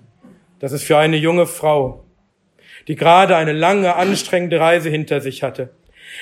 dass 0.59 0.71
es 0.71 0.83
für 0.83 0.97
eine 0.97 1.17
junge 1.17 1.45
Frau, 1.45 2.05
die 2.87 2.95
gerade 2.95 3.35
eine 3.35 3.51
lange, 3.51 3.95
anstrengende 3.95 4.59
Reise 4.59 4.89
hinter 4.89 5.19
sich 5.19 5.43
hatte, 5.43 5.69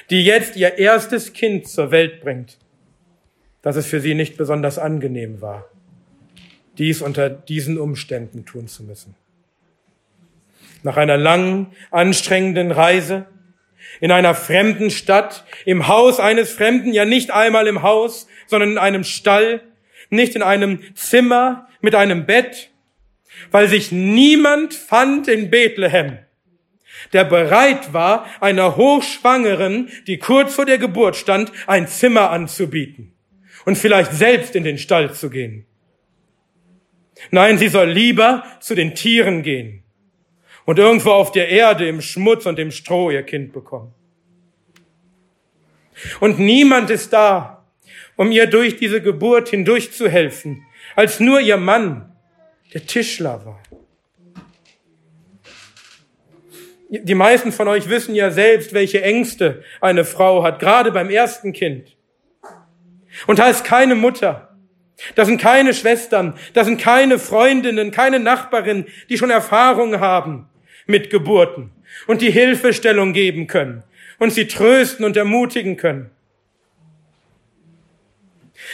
die 0.09 0.25
jetzt 0.25 0.55
ihr 0.55 0.77
erstes 0.77 1.33
Kind 1.33 1.67
zur 1.67 1.91
Welt 1.91 2.21
bringt, 2.21 2.57
dass 3.61 3.75
es 3.75 3.85
für 3.85 3.99
sie 3.99 4.15
nicht 4.15 4.37
besonders 4.37 4.79
angenehm 4.79 5.41
war, 5.41 5.69
dies 6.77 7.01
unter 7.01 7.29
diesen 7.29 7.77
Umständen 7.77 8.45
tun 8.45 8.67
zu 8.67 8.83
müssen. 8.83 9.15
Nach 10.83 10.97
einer 10.97 11.17
langen, 11.17 11.67
anstrengenden 11.91 12.71
Reise 12.71 13.25
in 14.01 14.11
einer 14.11 14.35
fremden 14.35 14.89
Stadt, 14.89 15.45
im 15.65 15.87
Haus 15.87 16.19
eines 16.19 16.51
Fremden, 16.51 16.93
ja 16.93 17.05
nicht 17.05 17.31
einmal 17.31 17.67
im 17.67 17.81
Haus, 17.81 18.27
sondern 18.47 18.71
in 18.71 18.77
einem 18.77 19.03
Stall, 19.03 19.61
nicht 20.09 20.35
in 20.35 20.41
einem 20.41 20.81
Zimmer 20.95 21.67
mit 21.81 21.95
einem 21.95 22.25
Bett, 22.25 22.69
weil 23.51 23.67
sich 23.67 23.91
niemand 23.91 24.73
fand 24.73 25.27
in 25.27 25.49
Bethlehem, 25.49 26.19
der 27.13 27.25
bereit 27.25 27.93
war, 27.93 28.25
einer 28.39 28.75
Hochschwangeren, 28.75 29.89
die 30.07 30.17
kurz 30.17 30.55
vor 30.55 30.65
der 30.65 30.77
Geburt 30.77 31.15
stand, 31.15 31.51
ein 31.67 31.87
Zimmer 31.87 32.31
anzubieten 32.31 33.13
und 33.65 33.77
vielleicht 33.77 34.13
selbst 34.13 34.55
in 34.55 34.63
den 34.63 34.77
Stall 34.77 35.13
zu 35.13 35.29
gehen. 35.29 35.65
Nein, 37.31 37.57
sie 37.57 37.69
soll 37.69 37.89
lieber 37.89 38.43
zu 38.59 38.75
den 38.75 38.93
Tieren 38.93 39.41
gehen 39.41 39.84
und 40.65 40.79
irgendwo 40.79 41.11
auf 41.11 41.31
der 41.31 41.49
Erde 41.49 41.87
im 41.87 42.01
Schmutz 42.01 42.45
und 42.45 42.59
im 42.59 42.71
Stroh 42.71 43.11
ihr 43.11 43.23
Kind 43.23 43.53
bekommen. 43.53 43.93
Und 46.19 46.39
niemand 46.39 46.89
ist 46.89 47.13
da, 47.13 47.65
um 48.15 48.31
ihr 48.31 48.47
durch 48.47 48.75
diese 48.77 49.01
Geburt 49.01 49.49
hindurch 49.49 49.93
zu 49.93 50.09
helfen, 50.09 50.65
als 50.95 51.19
nur 51.19 51.39
ihr 51.39 51.57
Mann, 51.57 52.11
der 52.73 52.85
Tischler 52.85 53.45
war. 53.45 53.61
Die 56.89 57.15
meisten 57.15 57.51
von 57.51 57.67
euch 57.67 57.89
wissen 57.89 58.15
ja 58.15 58.31
selbst, 58.31 58.73
welche 58.73 59.01
Ängste 59.01 59.63
eine 59.81 60.05
Frau 60.05 60.43
hat, 60.43 60.59
gerade 60.59 60.91
beim 60.91 61.09
ersten 61.09 61.53
Kind. 61.53 61.95
Und 63.27 63.39
da 63.39 63.49
ist 63.49 63.63
keine 63.63 63.95
Mutter, 63.95 64.55
da 65.15 65.25
sind 65.25 65.41
keine 65.41 65.73
Schwestern, 65.73 66.37
da 66.53 66.63
sind 66.63 66.79
keine 66.79 67.17
Freundinnen, 67.17 67.91
keine 67.91 68.19
Nachbarinnen, 68.19 68.87
die 69.09 69.17
schon 69.17 69.29
Erfahrung 69.29 69.99
haben 69.99 70.49
mit 70.85 71.09
Geburten 71.09 71.71
und 72.07 72.21
die 72.21 72.31
Hilfestellung 72.31 73.13
geben 73.13 73.47
können 73.47 73.83
und 74.19 74.31
sie 74.31 74.47
trösten 74.47 75.05
und 75.05 75.17
ermutigen 75.17 75.77
können. 75.77 76.09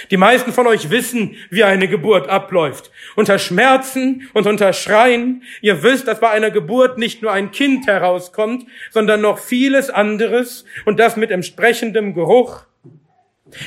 Die 0.10 0.18
meisten 0.18 0.52
von 0.54 0.68
euch 0.68 0.90
wissen, 0.90 1.36
wie 1.50 1.64
eine 1.64 1.88
Geburt 1.88 2.28
abläuft. 2.28 2.92
Unter 3.16 3.40
Schmerzen 3.40 4.30
und 4.34 4.48
unter 4.48 4.74
Schreien. 4.74 5.44
Ihr 5.62 5.84
wisst, 5.84 6.08
dass 6.08 6.20
bei 6.20 6.30
einer 6.30 6.52
Geburt 6.52 6.98
nicht 6.98 7.22
nur 7.22 7.32
ein 7.32 7.52
Kind 7.52 7.88
herauskommt, 7.88 8.66
sondern 8.90 9.22
noch 9.22 9.40
vieles 9.40 9.90
anderes 9.90 10.66
und 10.86 11.00
das 11.00 11.18
mit 11.18 11.32
entsprechendem 11.32 12.14
Geruch. 12.14 12.64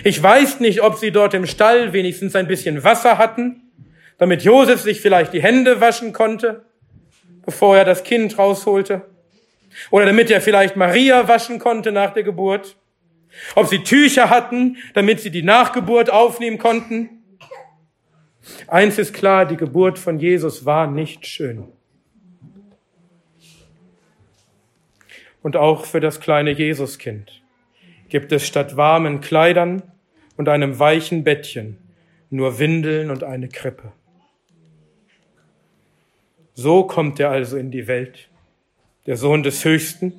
Ich 0.02 0.22
weiß 0.22 0.60
nicht, 0.60 0.82
ob 0.82 0.96
sie 0.96 1.10
dort 1.10 1.34
im 1.34 1.46
Stall 1.46 1.92
wenigstens 1.92 2.34
ein 2.34 2.48
bisschen 2.48 2.84
Wasser 2.84 3.18
hatten, 3.18 3.62
damit 4.18 4.42
Josef 4.42 4.80
sich 4.80 5.00
vielleicht 5.00 5.32
die 5.32 5.42
Hände 5.42 5.80
waschen 5.80 6.12
konnte, 6.12 6.64
bevor 7.44 7.76
er 7.76 7.84
das 7.84 8.04
Kind 8.04 8.38
rausholte. 8.38 9.02
Oder 9.90 10.06
damit 10.06 10.30
er 10.30 10.40
vielleicht 10.40 10.76
Maria 10.76 11.26
waschen 11.28 11.58
konnte 11.58 11.92
nach 11.92 12.12
der 12.12 12.22
Geburt. 12.22 12.76
Ob 13.54 13.66
sie 13.66 13.82
Tücher 13.82 14.30
hatten, 14.30 14.76
damit 14.94 15.20
sie 15.20 15.30
die 15.30 15.42
Nachgeburt 15.42 16.10
aufnehmen 16.10 16.58
konnten. 16.58 17.10
Eins 18.68 18.98
ist 18.98 19.12
klar, 19.12 19.46
die 19.46 19.56
Geburt 19.56 19.98
von 19.98 20.18
Jesus 20.18 20.64
war 20.64 20.86
nicht 20.86 21.26
schön. 21.26 21.64
Und 25.42 25.56
auch 25.56 25.84
für 25.84 26.00
das 26.00 26.20
kleine 26.20 26.52
Jesuskind 26.52 27.42
gibt 28.08 28.32
es 28.32 28.46
statt 28.46 28.76
warmen 28.76 29.20
Kleidern 29.20 29.82
und 30.36 30.48
einem 30.48 30.78
weichen 30.78 31.24
Bettchen 31.24 31.78
nur 32.30 32.58
Windeln 32.58 33.10
und 33.10 33.24
eine 33.24 33.48
Krippe. 33.48 33.92
So 36.54 36.84
kommt 36.84 37.18
er 37.18 37.30
also 37.30 37.56
in 37.56 37.70
die 37.70 37.88
Welt, 37.88 38.28
der 39.06 39.16
Sohn 39.16 39.42
des 39.42 39.64
Höchsten, 39.64 40.12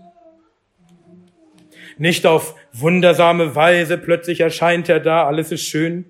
nicht 1.97 2.25
auf 2.25 2.55
wundersame 2.73 3.55
Weise, 3.55 3.97
plötzlich 3.97 4.41
erscheint 4.41 4.89
er 4.89 4.99
da, 4.99 5.25
alles 5.25 5.53
ist 5.53 5.63
schön. 5.63 6.05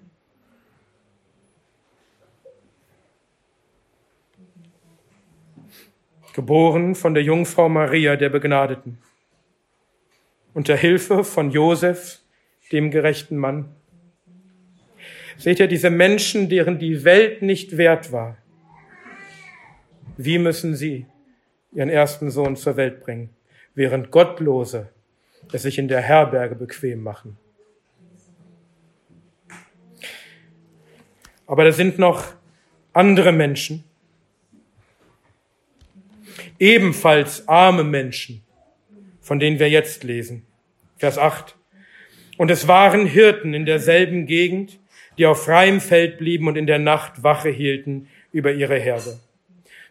Geboren 6.34 6.96
von 6.96 7.14
der 7.14 7.24
Jungfrau 7.24 7.70
Maria, 7.70 8.16
der 8.16 8.30
Begnadeten. 8.30 8.98
Unter 10.54 10.76
Hilfe 10.76 11.24
von 11.24 11.52
Josef, 11.52 12.20
dem 12.72 12.90
gerechten 12.90 13.38
Mann. 13.38 13.70
Seht 15.38 15.60
ihr 15.60 15.68
diese 15.68 15.90
Menschen, 15.90 16.50
deren 16.50 16.80
die 16.80 17.04
Welt 17.04 17.42
nicht 17.42 17.78
wert 17.78 18.12
war? 18.12 18.38
Wie 20.18 20.38
müssen 20.38 20.76
sie 20.76 21.06
ihren 21.74 21.90
ersten 21.90 22.30
Sohn 22.30 22.56
zur 22.56 22.78
Welt 22.78 23.02
bringen? 23.02 23.30
Während 23.74 24.12
Gottlose 24.12 24.90
es 25.52 25.64
sich 25.64 25.78
in 25.78 25.88
der 25.88 26.02
Herberge 26.02 26.56
bequem 26.56 27.04
machen. 27.04 27.38
Aber 31.48 31.64
da 31.64 31.72
sind 31.72 32.00
noch 32.00 32.34
andere 32.94 33.32
Menschen, 33.32 33.84
ebenfalls 36.58 37.48
arme 37.48 37.84
Menschen, 37.84 38.44
von 39.22 39.40
denen 39.40 39.60
wir 39.60 39.70
jetzt 39.70 40.04
lesen. 40.04 40.46
Vers 40.98 41.18
8. 41.18 41.56
Und 42.38 42.50
es 42.50 42.68
waren 42.68 43.06
Hirten 43.06 43.54
in 43.54 43.66
derselben 43.66 44.26
Gegend, 44.26 44.80
die 45.18 45.26
auf 45.26 45.46
freiem 45.46 45.82
Feld 45.82 46.18
blieben 46.18 46.48
und 46.48 46.56
in 46.56 46.68
der 46.68 46.80
Nacht 46.80 47.24
Wache 47.24 47.50
hielten 47.50 48.08
über 48.32 48.54
ihre 48.54 48.78
Herde. 48.78 49.20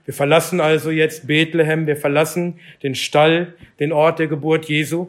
Wir 0.04 0.14
verlassen 0.14 0.60
also 0.60 0.90
jetzt 0.90 1.26
Bethlehem, 1.26 1.86
wir 1.86 1.96
verlassen 1.96 2.60
den 2.82 2.94
Stall, 2.94 3.54
den 3.80 3.92
Ort 3.92 4.18
der 4.18 4.26
Geburt 4.26 4.66
Jesu 4.66 5.08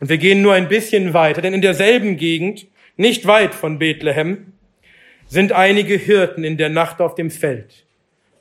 und 0.00 0.08
wir 0.08 0.18
gehen 0.18 0.42
nur 0.42 0.54
ein 0.54 0.68
bisschen 0.68 1.14
weiter, 1.14 1.42
denn 1.42 1.54
in 1.54 1.62
derselben 1.62 2.16
Gegend, 2.16 2.66
nicht 2.96 3.26
weit 3.26 3.54
von 3.54 3.78
Bethlehem, 3.78 4.52
sind 5.26 5.52
einige 5.52 5.96
Hirten 5.96 6.44
in 6.44 6.56
der 6.56 6.68
Nacht 6.68 7.00
auf 7.00 7.14
dem 7.14 7.30
Feld 7.30 7.84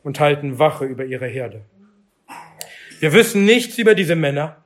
und 0.04 0.20
halten 0.20 0.60
Wache 0.60 0.86
über 0.86 1.06
ihre 1.06 1.28
Herde. 1.28 1.62
Wir 3.00 3.14
wissen 3.14 3.46
nichts 3.46 3.78
über 3.78 3.96
diese 3.96 4.16
Männer. 4.16 4.63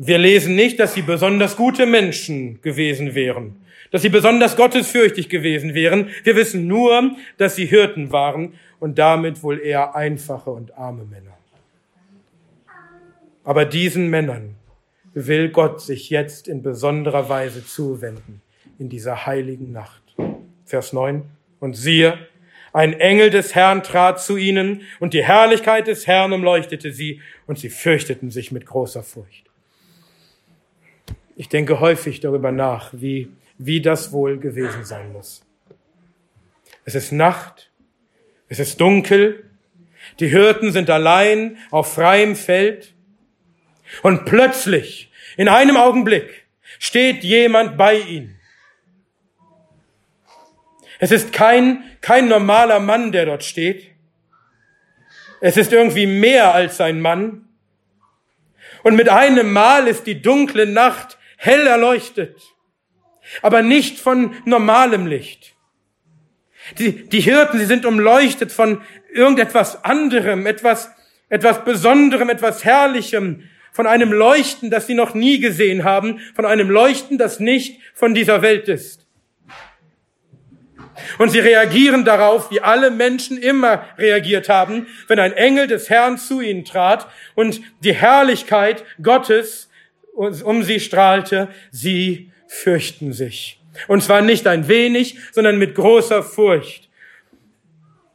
Wir 0.00 0.18
lesen 0.18 0.54
nicht, 0.54 0.78
dass 0.78 0.94
sie 0.94 1.02
besonders 1.02 1.56
gute 1.56 1.84
Menschen 1.84 2.62
gewesen 2.62 3.16
wären, 3.16 3.56
dass 3.90 4.02
sie 4.02 4.08
besonders 4.08 4.56
gottesfürchtig 4.56 5.28
gewesen 5.28 5.74
wären. 5.74 6.10
Wir 6.22 6.36
wissen 6.36 6.68
nur, 6.68 7.16
dass 7.36 7.56
sie 7.56 7.66
Hirten 7.66 8.12
waren 8.12 8.54
und 8.78 8.98
damit 8.98 9.42
wohl 9.42 9.58
eher 9.58 9.96
einfache 9.96 10.50
und 10.50 10.78
arme 10.78 11.04
Männer. 11.04 11.36
Aber 13.42 13.64
diesen 13.64 14.08
Männern 14.08 14.54
will 15.14 15.48
Gott 15.48 15.80
sich 15.80 16.10
jetzt 16.10 16.46
in 16.46 16.62
besonderer 16.62 17.28
Weise 17.28 17.66
zuwenden 17.66 18.40
in 18.78 18.88
dieser 18.88 19.26
heiligen 19.26 19.72
Nacht. 19.72 20.02
Vers 20.64 20.92
9. 20.92 21.24
Und 21.58 21.74
siehe, 21.74 22.18
ein 22.72 22.92
Engel 22.92 23.30
des 23.30 23.56
Herrn 23.56 23.82
trat 23.82 24.20
zu 24.20 24.36
ihnen 24.36 24.82
und 25.00 25.12
die 25.12 25.24
Herrlichkeit 25.24 25.88
des 25.88 26.06
Herrn 26.06 26.32
umleuchtete 26.32 26.92
sie 26.92 27.20
und 27.48 27.58
sie 27.58 27.70
fürchteten 27.70 28.30
sich 28.30 28.52
mit 28.52 28.64
großer 28.64 29.02
Furcht. 29.02 29.47
Ich 31.38 31.48
denke 31.48 31.78
häufig 31.78 32.18
darüber 32.18 32.50
nach, 32.50 32.90
wie, 32.92 33.30
wie 33.58 33.80
das 33.80 34.10
wohl 34.10 34.38
gewesen 34.38 34.84
sein 34.84 35.12
muss. 35.12 35.46
Es 36.84 36.96
ist 36.96 37.12
Nacht, 37.12 37.70
es 38.48 38.58
ist 38.58 38.80
dunkel, 38.80 39.48
die 40.18 40.26
Hirten 40.26 40.72
sind 40.72 40.90
allein 40.90 41.56
auf 41.70 41.94
freiem 41.94 42.34
Feld 42.34 42.92
und 44.02 44.24
plötzlich, 44.24 45.12
in 45.36 45.48
einem 45.48 45.76
Augenblick, 45.76 46.48
steht 46.80 47.22
jemand 47.22 47.78
bei 47.78 47.98
ihnen. 47.98 48.36
Es 50.98 51.12
ist 51.12 51.32
kein, 51.32 51.84
kein 52.00 52.26
normaler 52.26 52.80
Mann, 52.80 53.12
der 53.12 53.26
dort 53.26 53.44
steht. 53.44 53.92
Es 55.40 55.56
ist 55.56 55.72
irgendwie 55.72 56.06
mehr 56.06 56.52
als 56.52 56.80
ein 56.80 57.00
Mann. 57.00 57.48
Und 58.82 58.96
mit 58.96 59.08
einem 59.08 59.52
Mal 59.52 59.86
ist 59.86 60.04
die 60.08 60.20
dunkle 60.20 60.66
Nacht 60.66 61.17
hell 61.38 61.66
erleuchtet, 61.66 62.36
aber 63.40 63.62
nicht 63.62 63.98
von 63.98 64.34
normalem 64.44 65.06
Licht. 65.06 65.54
Die, 66.78 67.08
die 67.08 67.20
Hirten, 67.20 67.58
sie 67.58 67.64
sind 67.64 67.86
umleuchtet 67.86 68.52
von 68.52 68.82
irgendetwas 69.12 69.84
anderem, 69.84 70.44
etwas, 70.44 70.90
etwas 71.30 71.64
Besonderem, 71.64 72.28
etwas 72.28 72.64
Herrlichem, 72.64 73.48
von 73.72 73.86
einem 73.86 74.12
Leuchten, 74.12 74.70
das 74.70 74.88
sie 74.88 74.94
noch 74.94 75.14
nie 75.14 75.38
gesehen 75.38 75.84
haben, 75.84 76.18
von 76.34 76.44
einem 76.44 76.68
Leuchten, 76.68 77.16
das 77.16 77.38
nicht 77.38 77.80
von 77.94 78.12
dieser 78.12 78.42
Welt 78.42 78.68
ist. 78.68 79.06
Und 81.18 81.30
sie 81.30 81.38
reagieren 81.38 82.04
darauf, 82.04 82.50
wie 82.50 82.60
alle 82.60 82.90
Menschen 82.90 83.38
immer 83.38 83.84
reagiert 83.96 84.48
haben, 84.48 84.88
wenn 85.06 85.20
ein 85.20 85.32
Engel 85.32 85.68
des 85.68 85.88
Herrn 85.90 86.18
zu 86.18 86.40
ihnen 86.40 86.64
trat 86.64 87.06
und 87.36 87.60
die 87.84 87.94
Herrlichkeit 87.94 88.84
Gottes 89.00 89.67
um 90.18 90.62
sie 90.62 90.80
strahlte. 90.80 91.48
Sie 91.70 92.32
fürchten 92.48 93.12
sich. 93.12 93.60
Und 93.86 94.02
zwar 94.02 94.20
nicht 94.20 94.46
ein 94.46 94.66
wenig, 94.68 95.18
sondern 95.32 95.58
mit 95.58 95.74
großer 95.74 96.22
Furcht. 96.22 96.88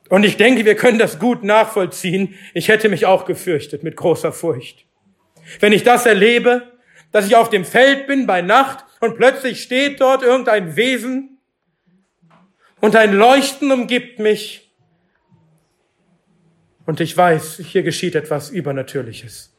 Und 0.10 0.26
ich 0.26 0.38
denke, 0.38 0.66
wir 0.66 0.76
können 0.76 1.00
das 1.00 1.18
gut 1.18 1.44
nachvollziehen. 1.44 2.36
Ich 2.54 2.68
hätte 2.68 2.90
mich 2.90 3.06
auch 3.06 3.26
gefürchtet 3.26 3.84
mit 3.84 3.96
großer 3.96 4.34
Furcht. 4.34 4.86
Wenn 5.60 5.74
ich 5.74 5.84
das 5.84 6.06
erlebe, 6.06 6.74
dass 7.12 7.26
ich 7.26 7.36
auf 7.36 7.50
dem 7.50 7.64
Feld 7.64 8.08
bin 8.08 8.28
bei 8.28 8.42
Nacht 8.42 8.84
und 9.00 9.16
plötzlich 9.16 9.64
steht 9.64 10.02
dort 10.02 10.24
irgendein 10.24 10.76
Wesen 10.76 11.40
und 12.82 12.96
ein 12.96 13.14
Leuchten 13.14 13.72
umgibt 13.72 14.20
mich 14.20 14.72
und 16.86 17.00
ich 17.00 17.16
weiß, 17.16 17.62
hier 17.66 17.84
geschieht 17.84 18.16
etwas 18.16 18.50
Übernatürliches. 18.50 19.53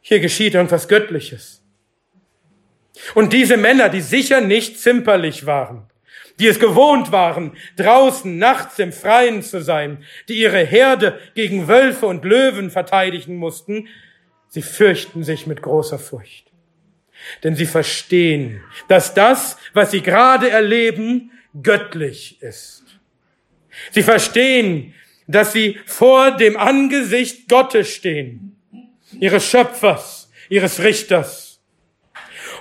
Hier 0.00 0.20
geschieht 0.20 0.54
irgendwas 0.54 0.88
Göttliches. 0.88 1.62
Und 3.14 3.32
diese 3.32 3.56
Männer, 3.56 3.88
die 3.88 4.00
sicher 4.00 4.40
nicht 4.40 4.78
zimperlich 4.78 5.46
waren, 5.46 5.86
die 6.38 6.46
es 6.46 6.58
gewohnt 6.58 7.12
waren, 7.12 7.56
draußen 7.76 8.38
nachts 8.38 8.78
im 8.78 8.92
Freien 8.92 9.42
zu 9.42 9.62
sein, 9.62 10.04
die 10.28 10.40
ihre 10.40 10.64
Herde 10.64 11.18
gegen 11.34 11.68
Wölfe 11.68 12.06
und 12.06 12.24
Löwen 12.24 12.70
verteidigen 12.70 13.36
mussten, 13.36 13.88
sie 14.48 14.62
fürchten 14.62 15.22
sich 15.22 15.46
mit 15.46 15.62
großer 15.62 15.98
Furcht. 15.98 16.50
Denn 17.44 17.54
sie 17.54 17.66
verstehen, 17.66 18.62
dass 18.88 19.12
das, 19.12 19.58
was 19.74 19.90
sie 19.90 20.00
gerade 20.00 20.48
erleben, 20.48 21.30
göttlich 21.62 22.40
ist. 22.40 22.84
Sie 23.90 24.02
verstehen, 24.02 24.94
dass 25.26 25.52
sie 25.52 25.78
vor 25.84 26.36
dem 26.36 26.56
Angesicht 26.56 27.48
Gottes 27.48 27.88
stehen, 27.90 28.56
ihres 29.18 29.44
Schöpfers, 29.44 30.30
ihres 30.48 30.82
Richters. 30.82 31.60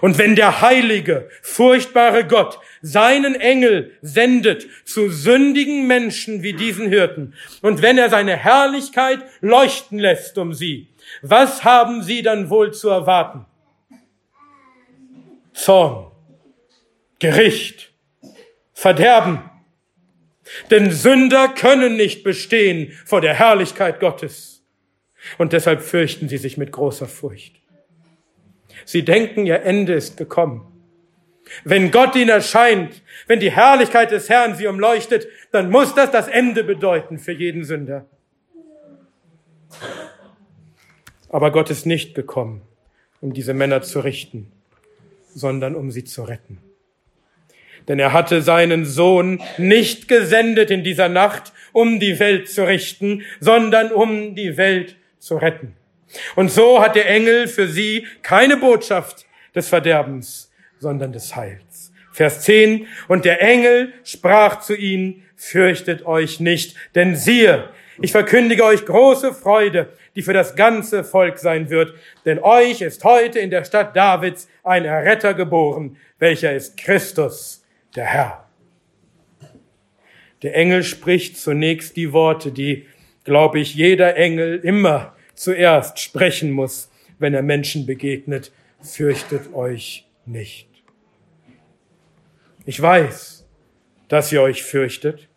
Und 0.02 0.18
wenn 0.18 0.36
der 0.36 0.62
heilige, 0.62 1.30
furchtbare 1.42 2.26
Gott 2.26 2.60
seinen 2.82 3.36
Engel 3.36 3.98
sendet 4.02 4.66
zu 4.86 5.10
sündigen 5.10 5.88
Menschen 5.88 6.42
wie 6.42 6.54
diesen 6.54 6.88
Hirten, 6.88 7.34
und 7.62 7.82
wenn 7.82 7.98
er 7.98 8.10
seine 8.10 8.38
Herrlichkeit 8.38 9.20
leuchten 9.42 10.00
lässt 10.00 10.38
um 10.38 10.54
sie, 10.54 10.88
was 11.22 11.64
haben 11.64 12.04
sie 12.04 12.22
dann 12.22 12.50
wohl 12.50 12.74
zu 12.74 12.90
erwarten? 12.90 13.46
Zorn, 15.54 16.12
Gericht, 17.20 17.92
Verderben, 18.74 19.50
denn 20.72 20.92
Sünder 20.92 21.50
können 21.50 21.98
nicht 21.98 22.24
bestehen 22.24 22.98
vor 23.06 23.20
der 23.20 23.34
Herrlichkeit 23.34 24.00
Gottes. 24.00 24.59
Und 25.38 25.54
deshalb 25.54 25.82
fürchten 25.82 26.28
sie 26.30 26.38
sich 26.38 26.58
mit 26.58 26.72
großer 26.72 27.08
Furcht. 27.08 27.56
Sie 28.86 29.04
denken, 29.04 29.46
ihr 29.46 29.62
Ende 29.64 29.94
ist 29.94 30.18
gekommen. 30.18 30.66
Wenn 31.64 31.92
Gott 31.92 32.16
ihnen 32.16 32.30
erscheint, 32.30 33.02
wenn 33.28 33.40
die 33.40 33.52
Herrlichkeit 33.52 34.12
des 34.12 34.30
Herrn 34.30 34.56
sie 34.56 34.68
umleuchtet, 34.68 35.28
dann 35.52 35.70
muss 35.70 35.96
das 35.96 36.12
das 36.12 36.28
Ende 36.28 36.64
bedeuten 36.64 37.18
für 37.18 37.32
jeden 37.32 37.64
Sünder. 37.64 38.06
Aber 41.30 41.52
Gott 41.52 41.70
ist 41.70 41.86
nicht 41.86 42.16
gekommen, 42.16 42.62
um 43.22 43.34
diese 43.34 43.54
Männer 43.54 43.82
zu 43.82 44.00
richten, 44.00 44.52
sondern 45.34 45.76
um 45.76 45.92
sie 45.92 46.04
zu 46.04 46.24
retten. 46.24 46.60
Denn 47.88 48.00
er 48.00 48.14
hatte 48.14 48.42
seinen 48.42 48.86
Sohn 48.86 49.42
nicht 49.58 50.08
gesendet 50.08 50.70
in 50.70 50.84
dieser 50.84 51.10
Nacht, 51.10 51.54
um 51.72 52.00
die 52.00 52.20
Welt 52.20 52.50
zu 52.50 52.68
richten, 52.68 53.24
sondern 53.40 53.92
um 53.92 54.36
die 54.36 54.58
Welt 54.58 54.96
zu 55.20 55.38
retten. 55.38 55.76
Und 56.36 56.50
so 56.50 56.82
hat 56.82 56.96
der 56.96 57.10
Engel 57.10 57.48
für 57.48 57.68
sie 57.68 58.08
keine 58.22 58.58
Botschaft 58.58 59.26
des 59.54 59.68
Verderbens, 59.68 60.52
sondern 60.80 61.12
des 61.12 61.36
Heils. 61.36 61.92
Vers 62.12 62.42
10. 62.42 62.88
Und 63.08 63.26
der 63.26 63.42
Engel 63.42 63.94
sprach 64.04 64.60
zu 64.60 64.76
ihnen, 64.76 65.24
fürchtet 65.36 66.06
euch 66.06 66.40
nicht, 66.40 66.76
denn 66.96 67.16
siehe, 67.16 67.70
ich 68.02 68.12
verkündige 68.12 68.64
euch 68.64 68.86
große 68.86 69.34
Freude, 69.34 69.90
die 70.16 70.22
für 70.22 70.34
das 70.34 70.56
ganze 70.56 71.04
Volk 71.04 71.38
sein 71.38 71.70
wird, 71.70 71.94
denn 72.26 72.40
euch 72.40 72.82
ist 72.82 73.04
heute 73.04 73.40
in 73.40 73.50
der 73.50 73.64
Stadt 73.64 73.96
Davids 73.96 74.50
ein 74.64 74.86
Erretter 74.86 75.34
geboren, 75.34 75.98
welcher 76.18 76.54
ist 76.54 76.78
Christus, 76.78 77.66
der 77.96 78.06
Herr. 78.06 78.50
Der 80.42 80.56
Engel 80.56 80.84
spricht 80.84 81.38
zunächst 81.38 81.98
die 81.98 82.14
Worte, 82.14 82.52
die, 82.52 82.88
glaube 83.30 83.60
ich, 83.60 83.76
jeder 83.76 84.18
Engel 84.18 84.60
immer 84.64 85.16
zuerst 85.36 86.00
sprechen 86.00 86.50
muss, 86.50 86.90
wenn 87.20 87.36
er 87.36 87.44
Menschen 87.44 87.86
begegnet. 87.86 88.52
Fürchtet 88.82 89.54
euch 89.54 90.08
nicht. 90.26 90.68
Ich 92.66 92.82
weiß, 92.82 93.46
dass 94.08 94.32
ihr 94.32 94.42
euch 94.42 94.64
fürchtet. 94.64 95.28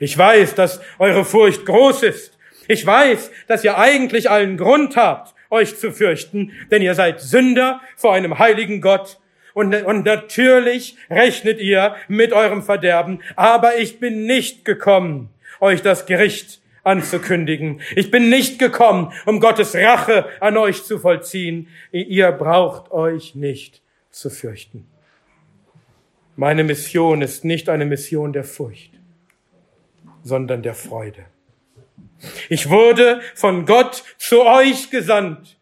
Ich 0.00 0.18
weiß, 0.18 0.54
dass 0.54 0.82
eure 0.98 1.24
Furcht 1.24 1.64
groß 1.64 2.02
ist. 2.02 2.36
Ich 2.68 2.84
weiß, 2.84 3.30
dass 3.48 3.64
ihr 3.64 3.78
eigentlich 3.78 4.28
allen 4.28 4.58
Grund 4.58 4.96
habt, 4.96 5.34
euch 5.48 5.78
zu 5.78 5.92
fürchten, 5.92 6.52
denn 6.70 6.82
ihr 6.82 6.94
seid 6.94 7.22
Sünder 7.22 7.80
vor 7.96 8.12
einem 8.12 8.38
heiligen 8.38 8.82
Gott 8.82 9.18
und, 9.54 9.74
und 9.74 10.04
natürlich 10.04 10.94
rechnet 11.08 11.58
ihr 11.58 11.96
mit 12.06 12.34
eurem 12.34 12.62
Verderben. 12.62 13.22
Aber 13.34 13.78
ich 13.78 13.98
bin 13.98 14.26
nicht 14.26 14.66
gekommen, 14.66 15.30
euch 15.58 15.80
das 15.80 16.04
Gericht 16.04 16.59
anzukündigen. 16.84 17.80
Ich 17.96 18.10
bin 18.10 18.28
nicht 18.28 18.58
gekommen, 18.58 19.12
um 19.26 19.40
Gottes 19.40 19.74
Rache 19.74 20.26
an 20.40 20.56
euch 20.56 20.84
zu 20.84 20.98
vollziehen. 20.98 21.68
Ihr 21.92 22.32
braucht 22.32 22.90
euch 22.90 23.34
nicht 23.34 23.82
zu 24.10 24.30
fürchten. 24.30 24.86
Meine 26.36 26.64
Mission 26.64 27.22
ist 27.22 27.44
nicht 27.44 27.68
eine 27.68 27.84
Mission 27.84 28.32
der 28.32 28.44
Furcht, 28.44 28.92
sondern 30.22 30.62
der 30.62 30.74
Freude. 30.74 31.26
Ich 32.48 32.70
wurde 32.70 33.20
von 33.34 33.66
Gott 33.66 34.04
zu 34.18 34.44
euch 34.44 34.90
gesandt, 34.90 35.58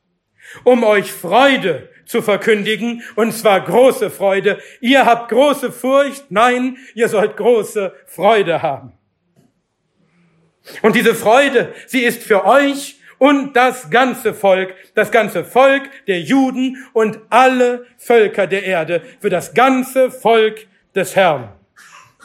um 0.64 0.84
euch 0.84 1.12
Freude 1.12 1.88
zu 2.04 2.22
verkündigen, 2.22 3.02
und 3.16 3.32
zwar 3.32 3.60
große 3.60 4.10
Freude. 4.10 4.58
Ihr 4.80 5.04
habt 5.04 5.30
große 5.30 5.70
Furcht, 5.70 6.30
nein, 6.30 6.78
ihr 6.94 7.08
sollt 7.08 7.36
große 7.36 7.92
Freude 8.06 8.62
haben. 8.62 8.97
Und 10.82 10.96
diese 10.96 11.14
Freude, 11.14 11.74
sie 11.86 12.00
ist 12.00 12.22
für 12.22 12.44
euch 12.44 12.96
und 13.18 13.54
das 13.54 13.90
ganze 13.90 14.32
Volk, 14.34 14.74
das 14.94 15.10
ganze 15.10 15.44
Volk 15.44 15.82
der 16.06 16.20
Juden 16.20 16.86
und 16.92 17.18
alle 17.30 17.86
Völker 17.96 18.46
der 18.46 18.64
Erde, 18.64 19.02
für 19.20 19.30
das 19.30 19.54
ganze 19.54 20.10
Volk 20.10 20.66
des 20.94 21.16
Herrn. 21.16 21.48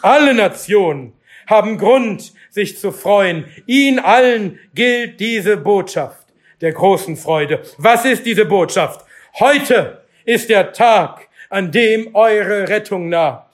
Alle 0.01 0.33
Nationen 0.33 1.13
haben 1.47 1.77
Grund, 1.77 2.33
sich 2.49 2.77
zu 2.77 2.91
freuen. 2.91 3.45
Ihnen 3.65 3.99
allen 3.99 4.59
gilt 4.75 5.19
diese 5.19 5.57
Botschaft 5.57 6.27
der 6.61 6.71
großen 6.71 7.17
Freude. 7.17 7.61
Was 7.77 8.05
ist 8.05 8.25
diese 8.25 8.45
Botschaft? 8.45 9.05
Heute 9.39 10.03
ist 10.25 10.49
der 10.49 10.71
Tag, 10.71 11.27
an 11.49 11.71
dem 11.71 12.15
eure 12.15 12.69
Rettung 12.69 13.09
naht. 13.09 13.49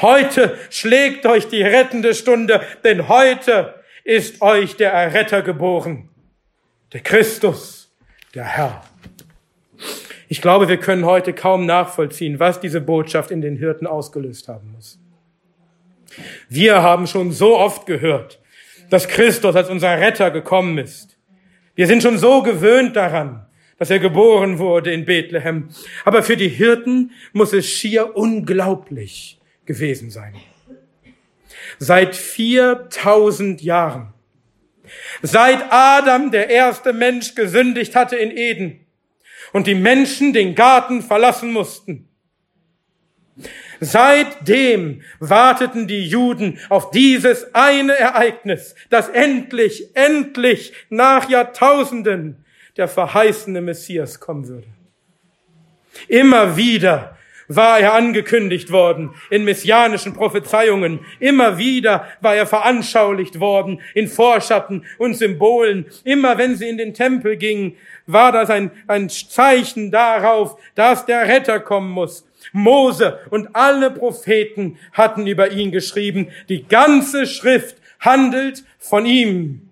Heute 0.00 0.58
schlägt 0.70 1.26
euch 1.26 1.48
die 1.48 1.62
rettende 1.62 2.14
Stunde, 2.14 2.60
denn 2.84 3.08
heute 3.08 3.74
ist 4.08 4.40
euch 4.40 4.74
der 4.76 4.90
Erretter 4.90 5.42
geboren, 5.42 6.08
der 6.94 7.00
Christus, 7.00 7.94
der 8.34 8.44
Herr. 8.44 8.82
Ich 10.28 10.40
glaube, 10.40 10.66
wir 10.66 10.78
können 10.78 11.04
heute 11.04 11.34
kaum 11.34 11.66
nachvollziehen, 11.66 12.40
was 12.40 12.58
diese 12.58 12.80
Botschaft 12.80 13.30
in 13.30 13.42
den 13.42 13.56
Hirten 13.56 13.86
ausgelöst 13.86 14.48
haben 14.48 14.72
muss. 14.72 14.98
Wir 16.48 16.82
haben 16.82 17.06
schon 17.06 17.32
so 17.32 17.58
oft 17.58 17.84
gehört, 17.84 18.40
dass 18.88 19.08
Christus 19.08 19.54
als 19.54 19.68
unser 19.68 20.00
Retter 20.00 20.30
gekommen 20.30 20.78
ist. 20.78 21.18
Wir 21.74 21.86
sind 21.86 22.02
schon 22.02 22.16
so 22.16 22.42
gewöhnt 22.42 22.96
daran, 22.96 23.46
dass 23.76 23.90
er 23.90 23.98
geboren 23.98 24.58
wurde 24.58 24.90
in 24.90 25.04
Bethlehem. 25.04 25.68
Aber 26.06 26.22
für 26.22 26.38
die 26.38 26.48
Hirten 26.48 27.10
muss 27.34 27.52
es 27.52 27.68
schier 27.68 28.16
unglaublich 28.16 29.38
gewesen 29.66 30.10
sein. 30.10 30.34
Seit 31.78 32.16
4000 32.16 33.62
Jahren, 33.62 34.12
seit 35.22 35.70
Adam, 35.70 36.30
der 36.30 36.48
erste 36.50 36.92
Mensch, 36.92 37.34
gesündigt 37.34 37.94
hatte 37.94 38.16
in 38.16 38.30
Eden 38.30 38.86
und 39.52 39.66
die 39.66 39.74
Menschen 39.74 40.32
den 40.32 40.54
Garten 40.54 41.02
verlassen 41.02 41.52
mussten, 41.52 42.08
Seitdem 43.80 45.02
warteten 45.20 45.86
die 45.86 46.04
Juden 46.04 46.58
auf 46.68 46.90
dieses 46.90 47.54
eine 47.54 47.96
Ereignis, 47.96 48.74
das 48.90 49.08
endlich, 49.08 49.94
endlich 49.94 50.72
nach 50.88 51.28
Jahrtausenden 51.28 52.44
der 52.76 52.88
verheißene 52.88 53.60
Messias 53.60 54.20
kommen 54.20 54.48
würde. 54.48 54.66
Immer 56.08 56.56
wieder 56.56 57.17
war 57.48 57.80
er 57.80 57.94
angekündigt 57.94 58.70
worden 58.70 59.14
in 59.30 59.44
messianischen 59.44 60.12
Prophezeiungen. 60.12 61.00
Immer 61.18 61.58
wieder 61.58 62.06
war 62.20 62.36
er 62.36 62.46
veranschaulicht 62.46 63.40
worden 63.40 63.80
in 63.94 64.06
Vorschatten 64.06 64.84
und 64.98 65.14
Symbolen. 65.14 65.86
Immer 66.04 66.38
wenn 66.38 66.56
sie 66.56 66.68
in 66.68 66.78
den 66.78 66.94
Tempel 66.94 67.36
gingen, 67.36 67.76
war 68.06 68.32
das 68.32 68.50
ein, 68.50 68.70
ein 68.86 69.08
Zeichen 69.08 69.90
darauf, 69.90 70.60
dass 70.74 71.06
der 71.06 71.26
Retter 71.26 71.58
kommen 71.58 71.90
muss. 71.90 72.26
Mose 72.52 73.18
und 73.30 73.54
alle 73.54 73.90
Propheten 73.90 74.78
hatten 74.92 75.26
über 75.26 75.50
ihn 75.50 75.72
geschrieben. 75.72 76.28
Die 76.48 76.66
ganze 76.66 77.26
Schrift 77.26 77.76
handelt 78.00 78.64
von 78.78 79.06
ihm. 79.06 79.70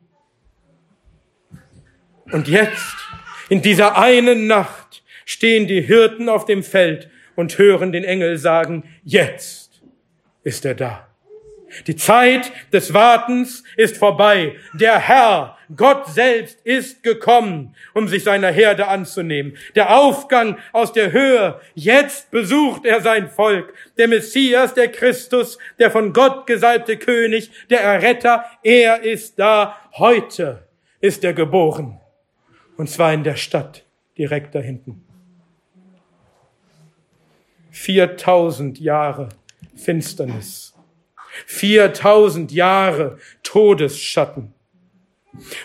Und 2.32 2.48
jetzt, 2.48 2.96
in 3.48 3.62
dieser 3.62 3.96
einen 3.96 4.46
Nacht, 4.46 5.04
stehen 5.24 5.68
die 5.68 5.80
Hirten 5.80 6.28
auf 6.28 6.44
dem 6.44 6.62
Feld 6.62 7.08
und 7.36 7.58
hören 7.58 7.92
den 7.92 8.04
Engel 8.04 8.38
sagen, 8.38 8.84
jetzt 9.04 9.82
ist 10.42 10.64
er 10.64 10.74
da. 10.74 11.06
Die 11.86 11.96
Zeit 11.96 12.52
des 12.72 12.94
Wartens 12.94 13.64
ist 13.76 13.96
vorbei. 13.96 14.54
Der 14.72 14.98
Herr, 14.98 15.58
Gott 15.76 16.06
selbst, 16.06 16.58
ist 16.64 17.02
gekommen, 17.02 17.74
um 17.92 18.08
sich 18.08 18.24
seiner 18.24 18.50
Herde 18.50 18.88
anzunehmen. 18.88 19.56
Der 19.74 19.96
Aufgang 19.96 20.58
aus 20.72 20.92
der 20.92 21.12
Höhe, 21.12 21.60
jetzt 21.74 22.30
besucht 22.30 22.84
er 22.84 23.00
sein 23.00 23.28
Volk. 23.28 23.74
Der 23.98 24.08
Messias, 24.08 24.74
der 24.74 24.88
Christus, 24.88 25.58
der 25.78 25.90
von 25.90 26.12
Gott 26.12 26.46
gesalbte 26.46 26.96
König, 26.96 27.50
der 27.68 27.80
Erretter, 27.80 28.44
er 28.62 29.02
ist 29.02 29.38
da. 29.38 29.76
Heute 29.92 30.66
ist 31.00 31.24
er 31.24 31.32
geboren. 31.32 32.00
Und 32.76 32.88
zwar 32.88 33.12
in 33.12 33.24
der 33.24 33.36
Stadt, 33.36 33.84
direkt 34.16 34.54
da 34.54 34.60
hinten. 34.60 35.05
4000 37.76 38.80
Jahre 38.80 39.28
Finsternis. 39.76 40.74
4000 41.44 42.50
Jahre 42.50 43.18
Todesschatten. 43.42 44.54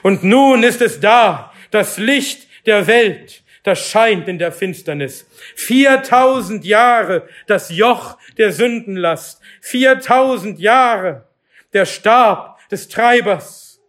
Und 0.04 0.22
nun 0.24 0.64
ist 0.64 0.82
es 0.82 1.00
da, 1.00 1.54
das 1.72 1.98
Licht 1.98 2.48
der 2.66 2.86
Welt, 2.88 3.44
das 3.64 3.88
scheint 3.88 4.28
in 4.28 4.38
der 4.38 4.52
Finsternis. 4.52 5.26
4000 5.56 6.66
Jahre 6.66 7.28
das 7.48 7.70
Joch 7.70 8.18
der 8.38 8.52
Sündenlast. 8.52 9.42
4000 9.62 10.60
Jahre 10.60 11.28
der 11.72 11.86
Stab 11.86 12.60
des 12.70 12.90
Treibers. 12.90 13.80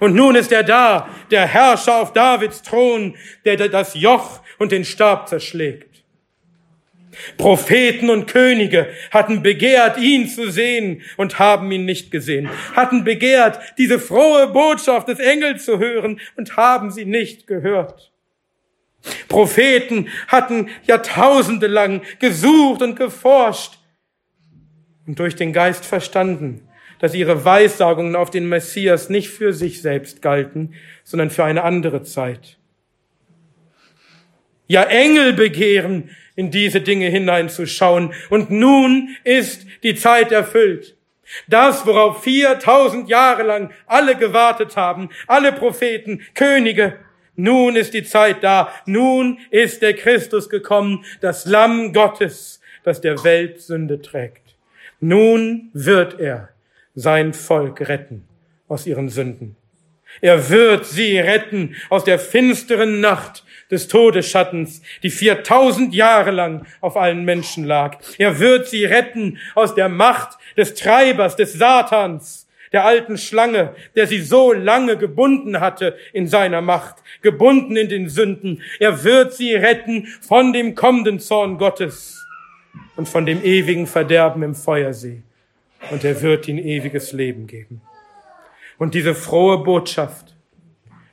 Und 0.00 0.14
nun 0.14 0.34
ist 0.34 0.50
er 0.50 0.64
da, 0.64 1.08
der 1.30 1.46
Herrscher 1.46 2.02
auf 2.02 2.12
Davids 2.12 2.60
Thron, 2.62 3.16
der 3.44 3.56
das 3.68 3.94
Joch 3.94 4.40
und 4.58 4.72
den 4.72 4.84
Stab 4.84 5.28
zerschlägt. 5.28 5.91
Propheten 7.36 8.10
und 8.10 8.26
Könige 8.26 8.88
hatten 9.10 9.42
begehrt, 9.42 9.98
ihn 9.98 10.28
zu 10.28 10.50
sehen 10.50 11.02
und 11.16 11.38
haben 11.38 11.70
ihn 11.70 11.84
nicht 11.84 12.10
gesehen, 12.10 12.48
hatten 12.74 13.04
begehrt, 13.04 13.58
diese 13.78 13.98
frohe 13.98 14.48
Botschaft 14.48 15.08
des 15.08 15.18
Engels 15.18 15.64
zu 15.64 15.78
hören 15.78 16.20
und 16.36 16.56
haben 16.56 16.90
sie 16.90 17.04
nicht 17.04 17.46
gehört. 17.46 18.12
Propheten 19.28 20.08
hatten 20.28 20.68
Jahrtausende 20.86 21.66
lang 21.66 22.02
gesucht 22.20 22.82
und 22.82 22.96
geforscht 22.96 23.78
und 25.06 25.18
durch 25.18 25.34
den 25.34 25.52
Geist 25.52 25.84
verstanden, 25.84 26.68
dass 27.00 27.14
ihre 27.14 27.44
Weissagungen 27.44 28.14
auf 28.14 28.30
den 28.30 28.48
Messias 28.48 29.08
nicht 29.08 29.28
für 29.28 29.52
sich 29.52 29.82
selbst 29.82 30.22
galten, 30.22 30.74
sondern 31.02 31.30
für 31.30 31.44
eine 31.44 31.64
andere 31.64 32.04
Zeit. 32.04 32.58
Ja, 34.68 34.84
Engel 34.84 35.32
begehren, 35.32 36.10
in 36.36 36.50
diese 36.50 36.80
Dinge 36.80 37.08
hineinzuschauen. 37.08 38.12
Und 38.30 38.50
nun 38.50 39.16
ist 39.24 39.66
die 39.82 39.94
Zeit 39.94 40.32
erfüllt. 40.32 40.96
Das, 41.48 41.86
worauf 41.86 42.22
4000 42.22 43.08
Jahre 43.08 43.42
lang 43.42 43.70
alle 43.86 44.16
gewartet 44.16 44.76
haben, 44.76 45.08
alle 45.26 45.52
Propheten, 45.52 46.22
Könige, 46.34 46.98
nun 47.34 47.76
ist 47.76 47.94
die 47.94 48.04
Zeit 48.04 48.44
da. 48.44 48.72
Nun 48.84 49.38
ist 49.50 49.82
der 49.82 49.94
Christus 49.94 50.48
gekommen, 50.48 51.04
das 51.20 51.46
Lamm 51.46 51.92
Gottes, 51.92 52.60
das 52.84 53.00
der 53.00 53.24
Welt 53.24 53.60
Sünde 53.60 54.02
trägt. 54.02 54.56
Nun 55.00 55.70
wird 55.72 56.20
er 56.20 56.50
sein 56.94 57.32
Volk 57.32 57.88
retten 57.88 58.24
aus 58.68 58.86
ihren 58.86 59.08
Sünden. 59.08 59.56
Er 60.20 60.50
wird 60.50 60.84
sie 60.84 61.18
retten 61.18 61.74
aus 61.88 62.04
der 62.04 62.18
finsteren 62.18 63.00
Nacht 63.00 63.41
des 63.72 63.88
Todesschattens, 63.88 64.82
die 65.02 65.10
4000 65.10 65.92
Jahre 65.92 66.30
lang 66.30 66.64
auf 66.80 66.96
allen 66.96 67.24
Menschen 67.24 67.64
lag. 67.64 67.98
Er 68.18 68.38
wird 68.38 68.68
sie 68.68 68.84
retten 68.84 69.38
aus 69.56 69.74
der 69.74 69.88
Macht 69.88 70.38
des 70.56 70.74
Treibers, 70.74 71.34
des 71.34 71.54
Satans, 71.54 72.46
der 72.72 72.84
alten 72.84 73.18
Schlange, 73.18 73.74
der 73.96 74.06
sie 74.06 74.20
so 74.20 74.52
lange 74.52 74.96
gebunden 74.96 75.60
hatte 75.60 75.96
in 76.12 76.28
seiner 76.28 76.60
Macht, 76.60 76.96
gebunden 77.20 77.76
in 77.76 77.88
den 77.88 78.08
Sünden. 78.08 78.62
Er 78.78 79.04
wird 79.04 79.34
sie 79.34 79.54
retten 79.54 80.06
von 80.20 80.52
dem 80.52 80.74
kommenden 80.74 81.20
Zorn 81.20 81.58
Gottes 81.58 82.24
und 82.96 83.08
von 83.08 83.26
dem 83.26 83.42
ewigen 83.44 83.86
Verderben 83.86 84.42
im 84.42 84.54
Feuersee. 84.54 85.22
Und 85.90 86.04
er 86.04 86.22
wird 86.22 86.46
ihnen 86.48 86.64
ewiges 86.64 87.12
Leben 87.12 87.46
geben. 87.46 87.82
Und 88.78 88.94
diese 88.94 89.14
frohe 89.14 89.58
Botschaft, 89.58 90.31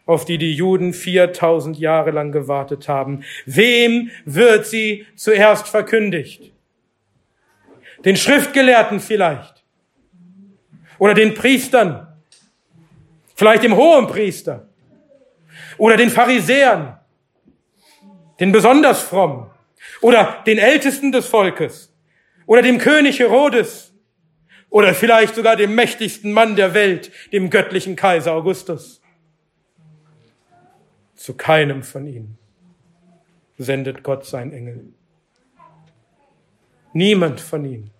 auf 0.09 0.25
die 0.25 0.39
die 0.39 0.55
Juden 0.55 0.91
4000 0.91 1.77
Jahre 1.77 2.09
lang 2.09 2.31
gewartet 2.31 2.87
haben, 2.87 3.23
wem 3.45 4.09
wird 4.25 4.65
sie 4.65 5.05
zuerst 5.15 5.67
verkündigt? 5.67 6.51
Den 8.03 8.17
Schriftgelehrten 8.17 9.01
vielleicht. 9.01 9.63
Oder 10.97 11.13
den 11.13 11.35
Priestern. 11.35 12.07
Vielleicht 13.35 13.61
dem 13.61 13.75
hohen 13.75 14.07
Priester. 14.07 14.67
Oder 15.77 15.95
den 15.95 16.09
Pharisäern. 16.09 16.97
Den 18.39 18.51
besonders 18.51 19.03
frommen. 19.03 19.51
Oder 20.01 20.41
den 20.47 20.57
Ältesten 20.57 21.11
des 21.11 21.27
Volkes. 21.27 21.93
Oder 22.47 22.63
dem 22.63 22.79
König 22.79 23.19
Herodes 23.19 23.93
oder 24.71 24.95
vielleicht 24.95 25.35
sogar 25.35 25.55
dem 25.55 25.75
mächtigsten 25.75 26.31
Mann 26.31 26.55
der 26.55 26.73
Welt, 26.73 27.11
dem 27.31 27.49
göttlichen 27.51 27.95
Kaiser 27.95 28.33
Augustus. 28.33 28.99
Zu 31.19 31.33
keinem 31.33 31.83
von 31.83 32.07
ihnen 32.07 32.37
sendet 33.57 34.03
Gott 34.03 34.25
sein 34.25 34.53
Engel. 34.53 34.93
Niemand 36.93 37.41
von 37.41 37.65
ihnen 37.65 37.91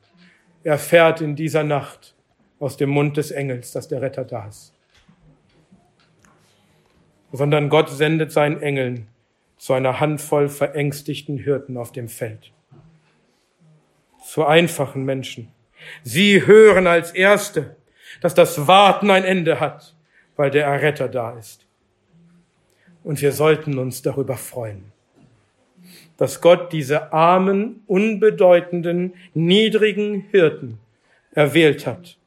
erfährt 0.63 1.19
in 1.19 1.35
dieser 1.35 1.65
Nacht 1.65 2.15
aus 2.59 2.77
dem 2.77 2.89
Mund 2.91 3.17
des 3.17 3.31
Engels, 3.31 3.73
dass 3.73 3.89
der 3.89 4.01
Retter 4.01 4.23
da 4.23 4.47
ist. 4.47 4.73
Sondern 7.33 7.67
Gott 7.67 7.89
sendet 7.89 8.31
seinen 8.31 8.61
Engeln 8.61 9.09
zu 9.57 9.73
einer 9.73 9.99
Handvoll 9.99 10.47
verängstigten 10.47 11.37
Hirten 11.37 11.75
auf 11.75 11.91
dem 11.91 12.07
Feld. 12.07 12.53
Zu 14.23 14.45
einfachen 14.45 15.03
Menschen, 15.03 15.51
Sie 16.03 16.47
hören 16.47 16.87
als 16.87 17.11
Erste, 17.11 17.75
dass 18.21 18.33
das 18.33 18.65
Warten 18.65 19.11
ein 19.11 19.25
Ende 19.25 19.59
hat, 19.59 19.93
weil 20.37 20.51
der 20.51 20.67
Erretter 20.67 21.09
da 21.09 21.37
ist. 21.37 21.68
Und 23.09 23.23
wir 23.23 23.31
sollten 23.31 23.79
uns 23.79 24.03
darüber 24.03 24.37
freuen, 24.37 24.91
dass 26.17 26.41
Gott 26.41 26.71
diese 26.71 27.11
armen, 27.11 27.81
unbedeutenden, 27.87 29.15
niedrigen 29.33 30.27
Hirten 30.29 30.77
erwählt 31.33 31.87
hat, 31.87 32.19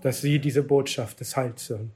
dass 0.00 0.20
sie 0.20 0.38
diese 0.38 0.62
Botschaft 0.62 1.18
des 1.18 1.36
Heils 1.36 1.68
hören. 1.68 1.90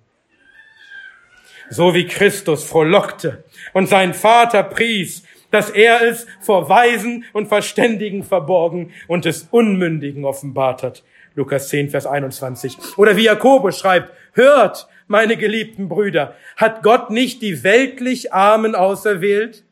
So 1.70 1.94
wie 1.94 2.08
Christus 2.08 2.64
frohlockte 2.64 3.44
und 3.72 3.88
sein 3.88 4.14
Vater 4.14 4.64
pries, 4.64 5.22
dass 5.52 5.70
er 5.70 6.02
es 6.02 6.26
vor 6.40 6.68
Weisen 6.68 7.24
und 7.32 7.46
Verständigen 7.46 8.24
verborgen 8.24 8.90
und 9.06 9.26
des 9.26 9.46
Unmündigen 9.52 10.24
offenbart 10.24 10.82
hat. 10.82 11.04
Lukas 11.36 11.68
10, 11.68 11.90
Vers 11.90 12.06
21. 12.06 12.78
Oder 12.96 13.14
wie 13.14 13.26
Jakobus 13.26 13.78
schreibt, 13.78 14.10
hört, 14.32 14.88
meine 15.06 15.36
geliebten 15.36 15.88
Brüder, 15.88 16.34
hat 16.56 16.82
Gott 16.82 17.10
nicht 17.10 17.42
die 17.42 17.62
weltlich 17.62 18.32
Armen 18.32 18.74
auserwählt, 18.74 19.64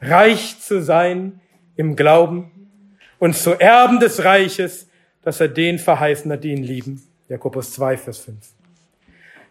reich 0.00 0.60
zu 0.60 0.82
sein 0.82 1.40
im 1.76 1.96
Glauben 1.96 2.50
und 3.18 3.36
zu 3.36 3.52
Erben 3.60 4.00
des 4.00 4.24
Reiches, 4.24 4.88
dass 5.22 5.40
er 5.40 5.48
den 5.48 5.78
verheißen 5.78 6.32
hat, 6.32 6.44
die 6.44 6.52
ihn 6.52 6.64
lieben. 6.64 7.02
Jakobus 7.28 7.72
2, 7.72 7.96
Vers 7.96 8.18
5. 8.20 8.36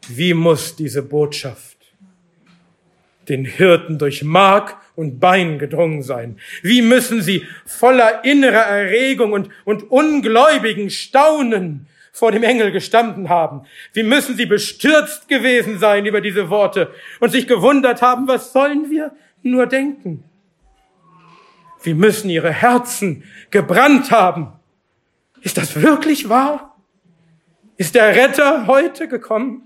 Wie 0.09 0.33
muss 0.33 0.75
diese 0.75 1.03
Botschaft 1.03 1.77
den 3.27 3.45
Hirten 3.45 3.99
durch 3.99 4.23
Mark 4.23 4.77
und 4.95 5.19
Bein 5.19 5.59
gedrungen 5.59 6.01
sein? 6.01 6.37
Wie 6.63 6.81
müssen 6.81 7.21
sie 7.21 7.45
voller 7.65 8.25
innerer 8.25 8.65
Erregung 8.65 9.33
und, 9.33 9.49
und 9.65 9.91
ungläubigen 9.91 10.89
Staunen 10.89 11.87
vor 12.11 12.31
dem 12.31 12.43
Engel 12.43 12.71
gestanden 12.71 13.29
haben? 13.29 13.63
Wie 13.93 14.03
müssen 14.03 14.35
sie 14.35 14.45
bestürzt 14.45 15.27
gewesen 15.27 15.79
sein 15.79 16.05
über 16.05 16.21
diese 16.21 16.49
Worte 16.49 16.91
und 17.19 17.31
sich 17.31 17.47
gewundert 17.47 18.01
haben, 18.01 18.27
was 18.27 18.53
sollen 18.53 18.89
wir 18.89 19.11
nur 19.41 19.67
denken? 19.67 20.23
Wie 21.81 21.93
müssen 21.93 22.29
ihre 22.29 22.51
Herzen 22.51 23.23
gebrannt 23.51 24.11
haben. 24.11 24.53
Ist 25.41 25.57
das 25.57 25.81
wirklich 25.81 26.29
wahr? 26.29 26.75
Ist 27.77 27.95
der 27.95 28.15
Retter 28.15 28.67
heute 28.67 29.07
gekommen? 29.07 29.63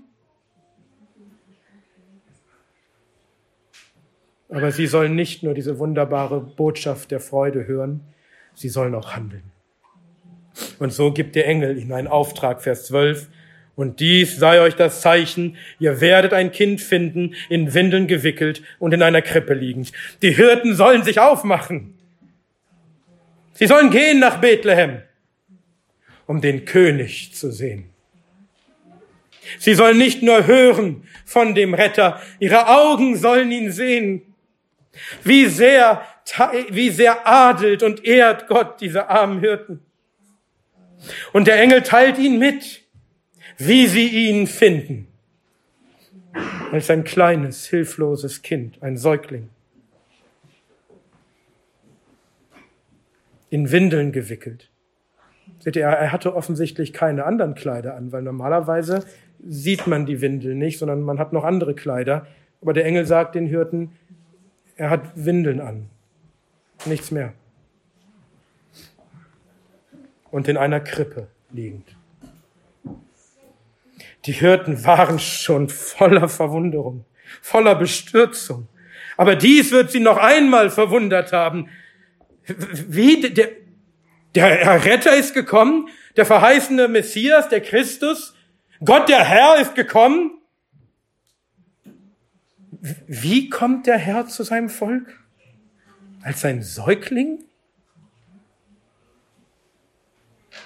Aber 4.48 4.70
sie 4.70 4.86
sollen 4.86 5.16
nicht 5.16 5.42
nur 5.42 5.54
diese 5.54 5.78
wunderbare 5.78 6.40
Botschaft 6.40 7.10
der 7.10 7.18
Freude 7.18 7.66
hören, 7.66 8.02
sie 8.54 8.68
sollen 8.68 8.94
auch 8.94 9.16
handeln. 9.16 9.50
Und 10.78 10.92
so 10.92 11.12
gibt 11.12 11.36
der 11.36 11.46
Engel 11.46 11.78
ihnen 11.78 11.92
einen 11.92 12.08
Auftrag, 12.08 12.62
Vers 12.62 12.86
12. 12.86 13.28
Und 13.76 14.00
dies 14.00 14.36
sei 14.36 14.60
euch 14.60 14.76
das 14.76 15.00
Zeichen, 15.00 15.56
ihr 15.80 16.00
werdet 16.00 16.32
ein 16.32 16.52
Kind 16.52 16.80
finden, 16.80 17.34
in 17.48 17.74
Windeln 17.74 18.06
gewickelt 18.06 18.62
und 18.78 18.94
in 18.94 19.02
einer 19.02 19.22
Krippe 19.22 19.54
liegend. 19.54 19.92
Die 20.22 20.30
Hirten 20.30 20.76
sollen 20.76 21.02
sich 21.02 21.18
aufmachen. 21.18 21.98
Sie 23.54 23.66
sollen 23.66 23.90
gehen 23.90 24.20
nach 24.20 24.40
Bethlehem, 24.40 25.02
um 26.26 26.40
den 26.40 26.64
König 26.64 27.34
zu 27.34 27.50
sehen. 27.50 27.90
Sie 29.58 29.74
sollen 29.74 29.98
nicht 29.98 30.22
nur 30.22 30.46
hören 30.46 31.06
von 31.24 31.54
dem 31.54 31.74
Retter, 31.74 32.20
ihre 32.38 32.68
Augen 32.68 33.16
sollen 33.16 33.50
ihn 33.52 33.72
sehen. 33.72 34.22
Wie 35.24 35.46
sehr, 35.46 36.02
wie 36.70 36.90
sehr 36.90 37.26
adelt 37.26 37.82
und 37.82 38.04
ehrt 38.04 38.46
Gott 38.46 38.80
diese 38.80 39.08
armen 39.08 39.40
Hirten. 39.40 39.80
Und 41.32 41.46
der 41.46 41.60
Engel 41.60 41.82
teilt 41.82 42.18
ihnen 42.18 42.38
mit, 42.38 42.82
wie 43.58 43.86
sie 43.86 44.08
ihn 44.08 44.46
finden. 44.46 45.08
Als 46.72 46.90
ein 46.90 47.04
kleines, 47.04 47.66
hilfloses 47.66 48.42
Kind, 48.42 48.82
ein 48.82 48.96
Säugling. 48.96 49.48
In 53.50 53.70
Windeln 53.70 54.10
gewickelt. 54.10 54.70
Seht 55.60 55.76
ihr, 55.76 55.84
er 55.84 56.10
hatte 56.12 56.34
offensichtlich 56.34 56.92
keine 56.92 57.24
anderen 57.24 57.54
Kleider 57.54 57.94
an, 57.94 58.10
weil 58.10 58.22
normalerweise 58.22 59.04
sieht 59.46 59.86
man 59.86 60.06
die 60.06 60.20
Windel 60.20 60.54
nicht, 60.54 60.78
sondern 60.78 61.02
man 61.02 61.18
hat 61.18 61.32
noch 61.32 61.44
andere 61.44 61.74
Kleider. 61.74 62.26
Aber 62.60 62.72
der 62.72 62.84
Engel 62.84 63.06
sagt 63.06 63.34
den 63.34 63.46
Hirten, 63.46 63.92
er 64.76 64.90
hat 64.90 65.02
Windeln 65.14 65.60
an. 65.60 65.88
Nichts 66.86 67.10
mehr. 67.10 67.34
Und 70.34 70.48
in 70.48 70.56
einer 70.56 70.80
Krippe 70.80 71.28
liegend. 71.52 71.86
Die 74.24 74.32
Hirten 74.32 74.84
waren 74.84 75.20
schon 75.20 75.68
voller 75.68 76.28
Verwunderung, 76.28 77.04
voller 77.40 77.76
Bestürzung. 77.76 78.66
Aber 79.16 79.36
dies 79.36 79.70
wird 79.70 79.92
sie 79.92 80.00
noch 80.00 80.16
einmal 80.16 80.70
verwundert 80.70 81.32
haben. 81.32 81.68
Wie 82.46 83.20
der, 83.20 83.50
der 84.34 84.84
Retter 84.84 85.16
ist 85.16 85.34
gekommen, 85.34 85.88
der 86.16 86.26
verheißene 86.26 86.88
Messias, 86.88 87.48
der 87.48 87.60
Christus, 87.60 88.34
Gott 88.84 89.08
der 89.08 89.22
Herr 89.22 89.60
ist 89.60 89.76
gekommen 89.76 90.32
wie 93.06 93.48
kommt 93.48 93.86
der 93.86 93.98
Herr 93.98 94.26
zu 94.26 94.42
seinem 94.42 94.68
Volk? 94.68 95.20
Als 96.22 96.44
ein 96.44 96.62
Säugling? 96.62 97.44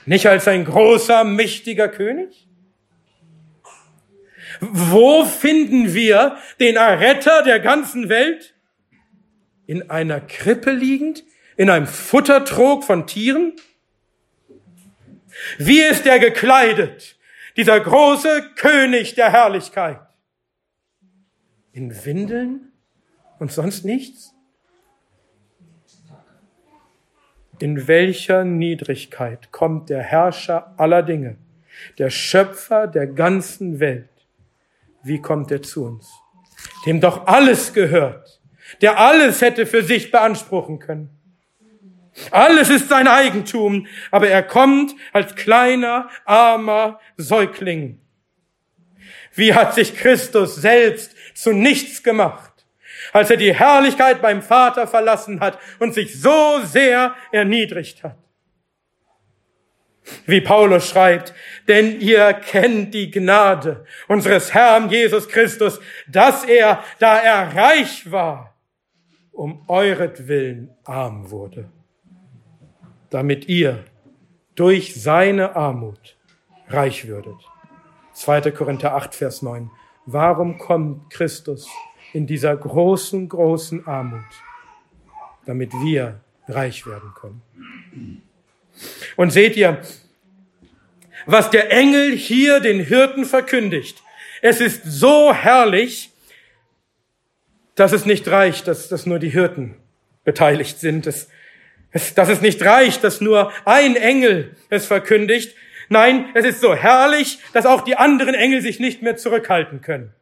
Nicht 0.08 0.26
als 0.26 0.48
ein 0.48 0.64
großer, 0.64 1.22
mächtiger 1.22 1.86
König? 1.86 2.48
Wo 4.60 5.26
finden 5.26 5.92
wir 5.92 6.38
den 6.58 6.76
Erretter 6.76 7.42
der 7.42 7.60
ganzen 7.60 8.08
Welt? 8.08 8.54
In 9.66 9.90
einer 9.90 10.22
Krippe 10.22 10.70
liegend? 10.70 11.24
In 11.58 11.68
einem 11.68 11.86
Futtertrog 11.86 12.84
von 12.84 13.06
Tieren? 13.06 13.52
Wie 15.58 15.80
ist 15.80 16.06
er 16.06 16.18
gekleidet? 16.18 17.18
Dieser 17.58 17.78
große 17.78 18.52
König 18.56 19.14
der 19.14 19.30
Herrlichkeit 19.30 20.00
in 21.72 21.94
Windeln 22.06 22.72
und 23.38 23.52
sonst 23.52 23.84
nichts? 23.84 24.32
In 27.60 27.88
welcher 27.88 28.44
Niedrigkeit 28.44 29.50
kommt 29.50 29.90
der 29.90 30.02
Herrscher 30.02 30.74
aller 30.76 31.02
Dinge, 31.02 31.36
der 31.98 32.10
Schöpfer 32.10 32.86
der 32.86 33.06
ganzen 33.08 33.80
Welt? 33.80 34.08
Wie 35.02 35.20
kommt 35.20 35.50
er 35.50 35.62
zu 35.62 35.84
uns? 35.84 36.08
Dem 36.86 37.00
doch 37.00 37.26
alles 37.26 37.72
gehört, 37.72 38.40
der 38.80 38.98
alles 38.98 39.40
hätte 39.40 39.66
für 39.66 39.82
sich 39.82 40.10
beanspruchen 40.10 40.78
können. 40.78 41.10
Alles 42.30 42.70
ist 42.70 42.88
sein 42.88 43.08
Eigentum, 43.08 43.86
aber 44.10 44.28
er 44.28 44.42
kommt 44.42 44.94
als 45.12 45.34
kleiner, 45.34 46.08
armer 46.24 47.00
Säugling. 47.16 48.00
Wie 49.34 49.54
hat 49.54 49.74
sich 49.74 49.96
Christus 49.96 50.56
selbst 50.56 51.14
zu 51.34 51.52
nichts 51.52 52.02
gemacht, 52.02 52.47
als 53.12 53.30
er 53.30 53.36
die 53.36 53.54
Herrlichkeit 53.54 54.20
beim 54.22 54.42
Vater 54.42 54.86
verlassen 54.86 55.40
hat 55.40 55.58
und 55.78 55.94
sich 55.94 56.20
so 56.20 56.60
sehr 56.64 57.14
erniedrigt 57.32 58.02
hat. 58.02 58.16
Wie 60.26 60.40
Paulus 60.40 60.88
schreibt, 60.88 61.34
denn 61.66 62.00
ihr 62.00 62.32
kennt 62.32 62.94
die 62.94 63.10
Gnade 63.10 63.84
unseres 64.06 64.54
Herrn 64.54 64.88
Jesus 64.88 65.28
Christus, 65.28 65.80
dass 66.06 66.44
er, 66.44 66.82
da 66.98 67.18
er 67.18 67.54
reich 67.54 68.10
war, 68.10 68.54
um 69.32 69.64
euretwillen 69.68 70.70
arm 70.84 71.30
wurde, 71.30 71.68
damit 73.10 73.48
ihr 73.48 73.84
durch 74.54 75.00
seine 75.00 75.54
Armut 75.54 76.16
reich 76.68 77.06
würdet. 77.06 77.36
2. 78.14 78.50
Korinther 78.50 78.94
8, 78.94 79.14
Vers 79.14 79.42
9. 79.42 79.70
Warum 80.06 80.58
kommt 80.58 81.10
Christus 81.10 81.68
in 82.12 82.26
dieser 82.26 82.56
großen, 82.56 83.28
großen 83.28 83.86
Armut? 83.86 84.24
Damit 85.46 85.72
wir 85.72 86.20
reich 86.46 86.86
werden 86.86 87.12
können. 87.14 88.22
Und 89.16 89.30
seht 89.30 89.56
ihr, 89.56 89.80
was 91.26 91.50
der 91.50 91.72
Engel 91.72 92.12
hier 92.12 92.60
den 92.60 92.80
Hirten 92.80 93.24
verkündigt. 93.24 94.02
Es 94.40 94.60
ist 94.60 94.84
so 94.84 95.34
herrlich, 95.34 96.10
dass 97.74 97.92
es 97.92 98.04
nicht 98.04 98.28
reicht, 98.28 98.68
dass, 98.68 98.88
dass 98.88 99.06
nur 99.06 99.18
die 99.18 99.30
Hirten 99.30 99.74
beteiligt 100.24 100.78
sind. 100.78 101.06
Es, 101.06 101.28
es, 101.90 102.14
dass 102.14 102.28
es 102.28 102.40
nicht 102.40 102.62
reicht, 102.62 103.04
dass 103.04 103.20
nur 103.20 103.52
ein 103.64 103.96
Engel 103.96 104.56
es 104.70 104.86
verkündigt, 104.86 105.54
Nein, 105.88 106.26
es 106.34 106.44
ist 106.44 106.60
so 106.60 106.74
herrlich, 106.74 107.38
dass 107.52 107.66
auch 107.66 107.80
die 107.80 107.96
anderen 107.96 108.34
Engel 108.34 108.60
sich 108.60 108.78
nicht 108.78 109.02
mehr 109.02 109.16
zurückhalten 109.16 109.80
können. 109.80 110.12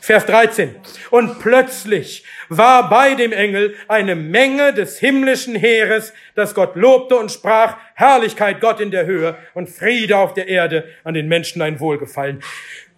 Vers 0.00 0.26
13. 0.26 0.76
Und 1.10 1.40
plötzlich 1.40 2.24
war 2.48 2.88
bei 2.88 3.14
dem 3.14 3.32
Engel 3.32 3.74
eine 3.88 4.14
Menge 4.14 4.72
des 4.72 4.98
himmlischen 4.98 5.56
Heeres, 5.56 6.12
das 6.36 6.54
Gott 6.54 6.76
lobte 6.76 7.16
und 7.16 7.32
sprach, 7.32 7.76
Herrlichkeit 7.94 8.60
Gott 8.60 8.80
in 8.80 8.92
der 8.92 9.06
Höhe 9.06 9.36
und 9.54 9.68
Friede 9.68 10.16
auf 10.16 10.34
der 10.34 10.46
Erde 10.46 10.84
an 11.02 11.14
den 11.14 11.26
Menschen 11.26 11.62
ein 11.62 11.80
Wohlgefallen. 11.80 12.42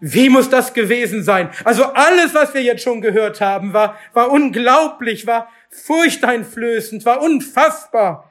Wie 0.01 0.29
muss 0.29 0.51
das 0.51 0.75
gewesen 0.75 1.23
sein? 1.23 1.49
Also 1.65 1.85
alles, 1.85 2.35
was 2.35 2.53
wir 2.53 2.63
jetzt 2.63 2.83
schon 2.83 3.01
gehört 3.01 3.41
haben, 3.41 3.73
war, 3.73 3.99
war 4.13 4.31
unglaublich, 4.31 5.27
war 5.27 5.51
furchteinflößend, 5.71 7.07
war 7.07 7.23
unfassbar. 7.23 8.31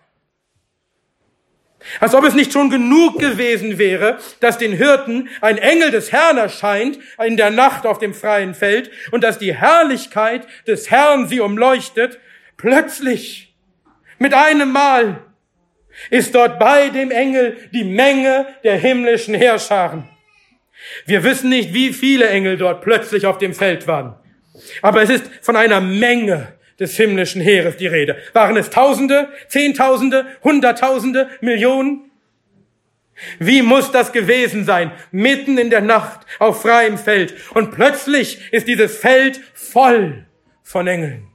Als 2.00 2.16
ob 2.16 2.24
es 2.24 2.34
nicht 2.34 2.54
schon 2.54 2.70
genug 2.70 3.20
gewesen 3.20 3.78
wäre, 3.78 4.18
dass 4.40 4.58
den 4.58 4.74
Hirten 4.74 5.30
ein 5.42 5.58
Engel 5.58 5.92
des 5.92 6.12
Herrn 6.12 6.38
erscheint 6.38 6.98
in 7.24 7.38
der 7.38 7.50
Nacht 7.50 7.86
auf 7.86 8.00
dem 8.00 8.14
freien 8.14 8.56
Feld 8.56 8.90
und 9.12 9.24
dass 9.24 9.38
die 9.38 9.54
Herrlichkeit 9.54 10.48
des 10.68 10.90
Herrn 10.90 11.28
sie 11.28 11.40
umleuchtet. 11.40 12.20
Plötzlich, 12.58 13.54
mit 14.18 14.34
einem 14.34 14.72
Mal, 14.72 15.24
ist 16.10 16.34
dort 16.34 16.60
bei 16.60 16.90
dem 16.90 17.12
Engel 17.12 17.58
die 17.72 17.84
Menge 17.84 18.48
der 18.64 18.78
himmlischen 18.78 19.36
Heerscharen. 19.36 20.10
Wir 21.06 21.24
wissen 21.24 21.50
nicht, 21.50 21.74
wie 21.74 21.94
viele 21.94 22.28
Engel 22.28 22.58
dort 22.58 22.82
plötzlich 22.82 23.26
auf 23.26 23.38
dem 23.38 23.54
Feld 23.54 23.88
waren. 23.88 24.16
Aber 24.82 25.02
es 25.02 25.10
ist 25.10 25.30
von 25.42 25.56
einer 25.56 25.82
Menge 25.82 26.54
des 26.80 26.96
himmlischen 26.98 27.42
Heeres 27.42 27.78
die 27.78 27.88
Rede. 27.88 28.18
Waren 28.34 28.58
es 28.58 28.70
Tausende, 28.70 29.30
Zehntausende, 29.48 30.26
Hunderttausende, 30.44 31.30
Millionen? 31.42 32.12
Wie 33.40 33.62
muss 33.62 33.92
das 33.92 34.12
gewesen 34.12 34.66
sein, 34.66 34.92
mitten 35.12 35.58
in 35.58 35.70
der 35.70 35.82
Nacht 35.82 36.26
auf 36.40 36.64
freiem 36.64 36.98
Feld? 36.98 37.36
Und 37.54 37.72
plötzlich 37.72 38.52
ist 38.52 38.68
dieses 38.68 38.98
Feld 38.98 39.40
voll 39.54 40.26
von 40.64 40.88
Engeln, 40.88 41.28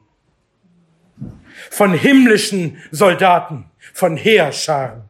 von 1.70 1.95
himmlischen 1.95 2.82
Soldaten, 2.91 3.66
von 3.93 4.16
Heerscharen. 4.16 5.09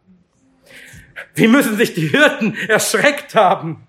Wie 1.35 1.49
müssen 1.49 1.77
sich 1.77 1.95
die 1.95 2.09
Hirten 2.09 2.57
erschreckt 2.69 3.35
haben, 3.35 3.87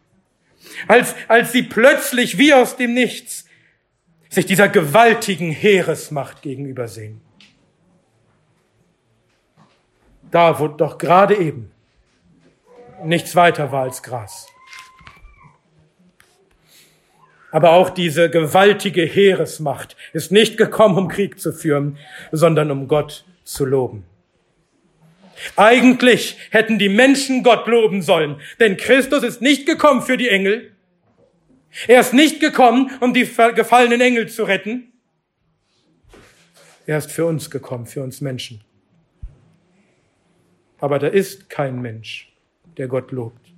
als, 0.87 1.15
als 1.27 1.51
sie 1.51 1.63
plötzlich 1.63 2.37
wie 2.37 2.53
aus 2.53 2.77
dem 2.77 2.93
Nichts 2.93 3.45
sich 4.29 4.45
dieser 4.45 4.69
gewaltigen 4.69 5.51
Heeresmacht 5.51 6.41
gegenüber 6.41 6.87
sehen. 6.87 7.21
Da, 10.31 10.59
wo 10.59 10.67
doch 10.67 10.97
gerade 10.99 11.35
eben 11.35 11.71
nichts 13.03 13.35
weiter 13.35 13.71
war 13.71 13.83
als 13.83 14.03
Gras. 14.03 14.47
Aber 17.51 17.71
auch 17.71 17.89
diese 17.89 18.29
gewaltige 18.29 19.03
Heeresmacht 19.03 19.95
ist 20.13 20.31
nicht 20.31 20.57
gekommen, 20.57 20.97
um 20.97 21.07
Krieg 21.07 21.39
zu 21.39 21.51
führen, 21.51 21.97
sondern 22.31 22.69
um 22.69 22.87
Gott 22.87 23.25
zu 23.43 23.65
loben. 23.65 24.05
Eigentlich 25.55 26.37
hätten 26.51 26.77
die 26.77 26.89
Menschen 26.89 27.43
Gott 27.43 27.65
loben 27.65 28.01
sollen, 28.01 28.39
denn 28.59 28.77
Christus 28.77 29.23
ist 29.23 29.41
nicht 29.41 29.65
gekommen 29.65 30.01
für 30.01 30.17
die 30.17 30.29
Engel. 30.29 30.71
Er 31.87 31.99
ist 31.99 32.13
nicht 32.13 32.39
gekommen, 32.39 32.91
um 32.99 33.13
die 33.13 33.29
gefallenen 33.55 34.01
Engel 34.01 34.27
zu 34.27 34.43
retten. 34.43 34.91
Er 36.85 36.97
ist 36.97 37.11
für 37.11 37.25
uns 37.25 37.51
gekommen, 37.51 37.85
für 37.85 38.01
uns 38.01 38.21
Menschen. 38.21 38.61
Aber 40.79 40.97
da 40.97 41.07
ist 41.07 41.49
kein 41.49 41.81
Mensch, 41.81 42.33
der 42.77 42.87
Gott 42.87 43.11
lobt. 43.11 43.53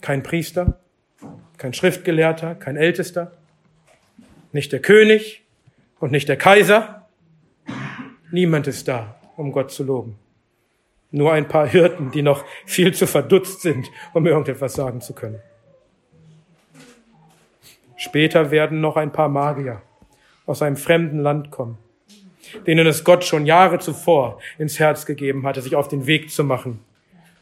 Kein 0.00 0.22
Priester, 0.22 0.78
kein 1.56 1.72
Schriftgelehrter, 1.72 2.54
kein 2.54 2.76
Ältester, 2.76 3.32
nicht 4.52 4.72
der 4.72 4.80
König 4.80 5.42
und 5.98 6.12
nicht 6.12 6.28
der 6.28 6.36
Kaiser. 6.36 7.08
Niemand 8.30 8.66
ist 8.66 8.86
da, 8.86 9.20
um 9.36 9.50
Gott 9.50 9.72
zu 9.72 9.82
loben. 9.82 10.16
Nur 11.10 11.32
ein 11.32 11.48
paar 11.48 11.66
Hirten, 11.66 12.10
die 12.10 12.22
noch 12.22 12.44
viel 12.66 12.92
zu 12.92 13.06
verdutzt 13.06 13.62
sind, 13.62 13.90
um 14.12 14.26
irgendetwas 14.26 14.74
sagen 14.74 15.00
zu 15.00 15.14
können. 15.14 15.40
Später 18.04 18.50
werden 18.50 18.80
noch 18.80 18.96
ein 18.96 19.12
paar 19.12 19.28
Magier 19.28 19.82
aus 20.46 20.62
einem 20.62 20.76
fremden 20.76 21.20
Land 21.20 21.50
kommen, 21.50 21.78
denen 22.66 22.86
es 22.86 23.02
Gott 23.02 23.24
schon 23.24 23.46
Jahre 23.46 23.78
zuvor 23.78 24.40
ins 24.58 24.78
Herz 24.78 25.06
gegeben 25.06 25.46
hatte, 25.46 25.62
sich 25.62 25.74
auf 25.74 25.88
den 25.88 26.06
Weg 26.06 26.30
zu 26.30 26.44
machen, 26.44 26.80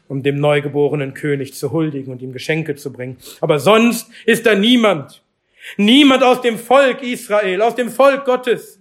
um 0.07 0.23
dem 0.23 0.39
neugeborenen 0.39 1.13
König 1.13 1.53
zu 1.53 1.71
huldigen 1.71 2.11
und 2.13 2.21
ihm 2.21 2.31
Geschenke 2.31 2.75
zu 2.75 2.93
bringen. 2.93 3.17
Aber 3.41 3.59
sonst 3.59 4.09
ist 4.25 4.45
da 4.45 4.55
niemand, 4.55 5.21
niemand 5.77 6.23
aus 6.23 6.41
dem 6.41 6.57
Volk 6.57 7.03
Israel, 7.03 7.61
aus 7.61 7.75
dem 7.75 7.89
Volk 7.89 8.25
Gottes. 8.25 8.79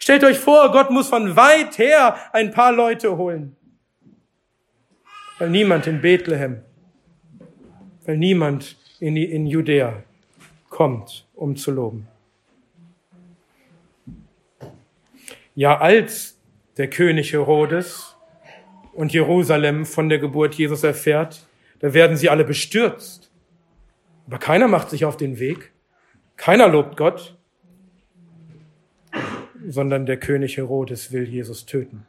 Stellt 0.00 0.24
euch 0.24 0.38
vor, 0.38 0.72
Gott 0.72 0.90
muss 0.90 1.08
von 1.08 1.36
weit 1.36 1.78
her 1.78 2.16
ein 2.32 2.50
paar 2.50 2.72
Leute 2.72 3.16
holen 3.16 3.56
weil 5.40 5.48
niemand 5.48 5.86
in 5.86 6.00
Bethlehem, 6.02 6.60
weil 8.04 8.18
niemand 8.18 8.76
in, 9.00 9.16
in 9.16 9.46
Judäa 9.46 10.04
kommt, 10.70 11.26
um 11.34 11.56
zu 11.56 11.70
loben. 11.70 12.08
Ja, 15.54 15.78
als 15.78 16.38
der 16.78 16.88
König 16.88 17.34
Herodes 17.34 18.16
und 18.94 19.12
Jerusalem 19.12 19.84
von 19.84 20.08
der 20.08 20.18
Geburt 20.18 20.54
Jesus 20.54 20.82
erfährt, 20.84 21.46
da 21.80 21.92
werden 21.92 22.16
sie 22.16 22.30
alle 22.30 22.44
bestürzt. 22.44 23.30
Aber 24.26 24.38
keiner 24.38 24.68
macht 24.68 24.90
sich 24.90 25.04
auf 25.04 25.16
den 25.16 25.38
Weg, 25.38 25.72
keiner 26.36 26.68
lobt 26.68 26.96
Gott, 26.96 27.36
sondern 29.66 30.06
der 30.06 30.16
König 30.16 30.56
Herodes 30.56 31.12
will 31.12 31.28
Jesus 31.28 31.66
töten. 31.66 32.06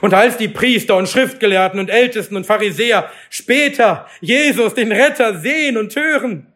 Und 0.00 0.14
als 0.14 0.36
die 0.36 0.48
Priester 0.48 0.96
und 0.96 1.08
Schriftgelehrten 1.08 1.80
und 1.80 1.90
Ältesten 1.90 2.36
und 2.36 2.46
Pharisäer 2.46 3.10
später 3.30 4.06
Jesus, 4.20 4.74
den 4.74 4.92
Retter, 4.92 5.40
sehen 5.40 5.76
und 5.76 5.96
hören, 5.96 6.47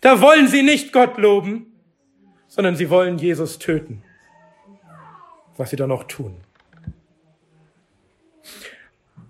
da 0.00 0.20
wollen 0.20 0.48
sie 0.48 0.62
nicht 0.62 0.92
Gott 0.92 1.18
loben, 1.18 1.72
sondern 2.48 2.76
sie 2.76 2.90
wollen 2.90 3.18
Jesus 3.18 3.58
töten. 3.58 4.02
Was 5.56 5.70
sie 5.70 5.76
dann 5.76 5.90
auch 5.90 6.04
tun. 6.04 6.36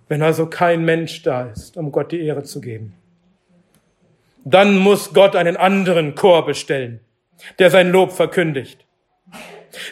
Wenn 0.08 0.22
also 0.22 0.46
kein 0.46 0.84
Mensch 0.84 1.22
da 1.22 1.46
ist, 1.46 1.76
um 1.76 1.90
Gott 1.90 2.12
die 2.12 2.20
Ehre 2.20 2.44
zu 2.44 2.60
geben, 2.60 2.94
dann 4.44 4.78
muss 4.78 5.12
Gott 5.12 5.34
einen 5.34 5.56
anderen 5.56 6.14
Chor 6.14 6.46
bestellen, 6.46 7.00
der 7.58 7.70
sein 7.70 7.90
Lob 7.90 8.12
verkündigt. 8.12 8.86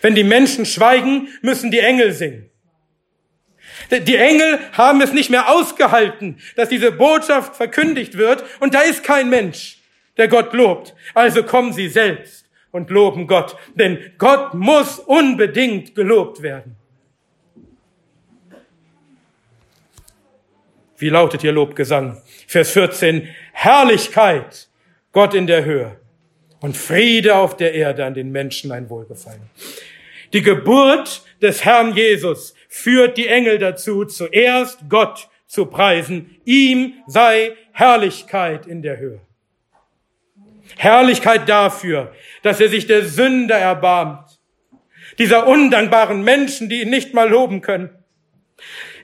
Wenn 0.01 0.15
die 0.15 0.25
Menschen 0.25 0.65
schweigen, 0.65 1.29
müssen 1.43 1.71
die 1.71 1.81
Engel 1.81 2.13
singen. 2.13 2.51
Die 3.91 4.17
Engel 4.17 4.61
haben 4.73 5.01
es 5.01 5.13
nicht 5.13 5.31
mehr 5.31 5.49
ausgehalten, 5.49 6.39
dass 6.57 6.69
diese 6.69 6.93
Botschaft 6.93 7.57
verkündigt 7.57 8.17
wird 8.17 8.45
und 8.61 8.75
da 8.75 8.81
ist 8.81 9.03
kein 9.03 9.29
Mensch, 9.29 9.79
der 10.17 10.29
Gott 10.29 10.53
lobt. 10.53 10.95
Also 11.15 11.43
kommen 11.43 11.73
sie 11.73 11.89
selbst 11.89 12.49
und 12.71 12.91
loben 12.91 13.27
Gott, 13.27 13.57
denn 13.75 13.99
Gott 14.19 14.55
muss 14.55 14.99
unbedingt 14.99 15.95
gelobt 15.95 16.43
werden. 16.43 16.77
Wie 20.97 21.09
lautet 21.09 21.45
ihr 21.45 21.53
Lobgesang? 21.53 22.23
Vers 22.47 22.71
14. 22.71 23.29
Herrlichkeit, 23.53 24.69
Gott 25.13 25.35
in 25.35 25.47
der 25.47 25.65
Höhe 25.65 25.97
und 26.61 26.77
Friede 26.77 27.37
auf 27.37 27.57
der 27.57 27.75
Erde 27.75 28.05
an 28.05 28.15
den 28.15 28.33
Menschen 28.33 28.73
ein 28.73 28.89
Wohlgefallen. 28.89 29.51
Die 30.33 30.43
Geburt 30.43 31.23
des 31.43 31.65
Herrn 31.65 31.95
Jesus 31.95 32.55
führt 32.69 33.19
die 33.19 33.29
Engel 33.29 33.59
dazu, 33.59 34.05
zuerst 34.05 34.79
Gott 34.89 35.29
zu 35.47 35.67
preisen. 35.67 36.37
Ihm 36.45 36.95
sei 37.07 37.53
Herrlichkeit 37.73 38.67
in 38.67 38.83
der 38.83 38.99
Höhe. 38.99 39.21
Herrlichkeit 40.77 41.49
dafür, 41.49 42.13
dass 42.43 42.61
er 42.61 42.69
sich 42.69 42.87
der 42.87 43.05
Sünder 43.05 43.57
erbarmt. 43.57 44.39
Dieser 45.19 45.47
undankbaren 45.47 46.23
Menschen, 46.23 46.69
die 46.69 46.83
ihn 46.83 46.91
nicht 46.91 47.15
mal 47.15 47.29
loben 47.29 47.61
können. 47.61 47.91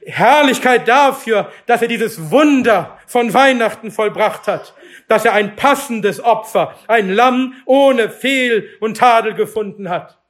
Herrlichkeit 0.05 0.89
dafür, 0.89 1.53
dass 1.67 1.83
er 1.83 1.89
dieses 1.89 2.31
Wunder 2.31 2.99
von 3.07 3.33
Weihnachten 3.33 3.91
vollbracht 3.91 4.49
hat, 4.49 4.75
dass 5.09 5.25
er 5.25 5.35
ein 5.35 5.57
passendes 5.57 6.23
Opfer, 6.23 6.75
ein 6.89 7.11
Lamm 7.11 7.55
ohne 7.67 8.11
Fehl 8.11 8.69
und 8.81 8.97
Tadel 8.97 9.35
gefunden 9.35 9.89
hat 9.89 10.21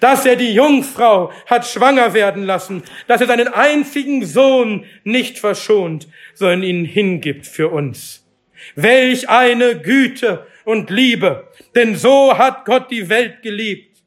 dass 0.00 0.26
er 0.26 0.36
die 0.36 0.52
Jungfrau 0.54 1.32
hat 1.46 1.66
schwanger 1.66 2.14
werden 2.14 2.44
lassen, 2.44 2.82
dass 3.06 3.20
er 3.20 3.26
seinen 3.26 3.48
einzigen 3.48 4.24
Sohn 4.24 4.84
nicht 5.04 5.38
verschont, 5.38 6.08
sondern 6.34 6.62
ihn 6.62 6.84
hingibt 6.84 7.46
für 7.46 7.68
uns. 7.68 8.25
Welch 8.74 9.28
eine 9.28 9.78
Güte 9.80 10.46
und 10.64 10.90
Liebe, 10.90 11.48
denn 11.74 11.94
so 11.94 12.36
hat 12.36 12.64
Gott 12.64 12.90
die 12.90 13.08
Welt 13.08 13.42
geliebt, 13.42 14.02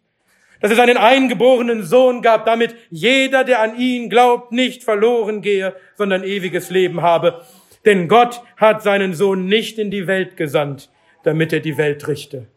dass 0.60 0.72
er 0.72 0.78
seinen 0.78 0.98
eingeborenen 0.98 1.84
Sohn 1.84 2.22
gab, 2.22 2.46
damit 2.46 2.76
jeder, 2.90 3.44
der 3.44 3.62
an 3.62 3.78
ihn 3.80 4.10
glaubt, 4.10 4.52
nicht 4.52 4.84
verloren 4.84 5.42
gehe, 5.42 5.76
sondern 5.96 6.24
ewiges 6.24 6.70
Leben 6.70 7.02
habe. 7.02 7.46
Denn 7.86 8.08
Gott 8.10 8.42
hat 8.58 8.84
seinen 8.84 9.14
Sohn 9.14 9.46
nicht 9.46 9.80
in 9.80 9.90
die 9.90 10.06
Welt 10.06 10.36
gesandt, 10.36 10.90
damit 11.24 11.54
er 11.54 11.62
die 11.62 11.78
Welt 11.78 12.08
richte, 12.08 12.48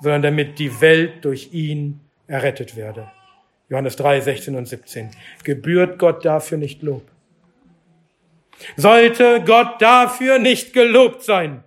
sondern 0.00 0.22
damit 0.22 0.58
die 0.58 0.80
Welt 0.80 1.24
durch 1.24 1.52
ihn 1.52 2.00
errettet 2.26 2.76
werde. 2.76 3.10
Johannes 3.68 3.96
3, 3.96 4.20
16 4.20 4.54
und 4.54 4.68
17. 4.68 5.10
Gebührt 5.42 5.98
Gott 5.98 6.24
dafür 6.24 6.58
nicht 6.58 6.82
Lob? 6.82 7.02
Sollte 8.76 9.42
Gott 9.44 9.80
dafür 9.80 10.38
nicht 10.38 10.72
gelobt 10.72 11.22
sein? 11.22 11.62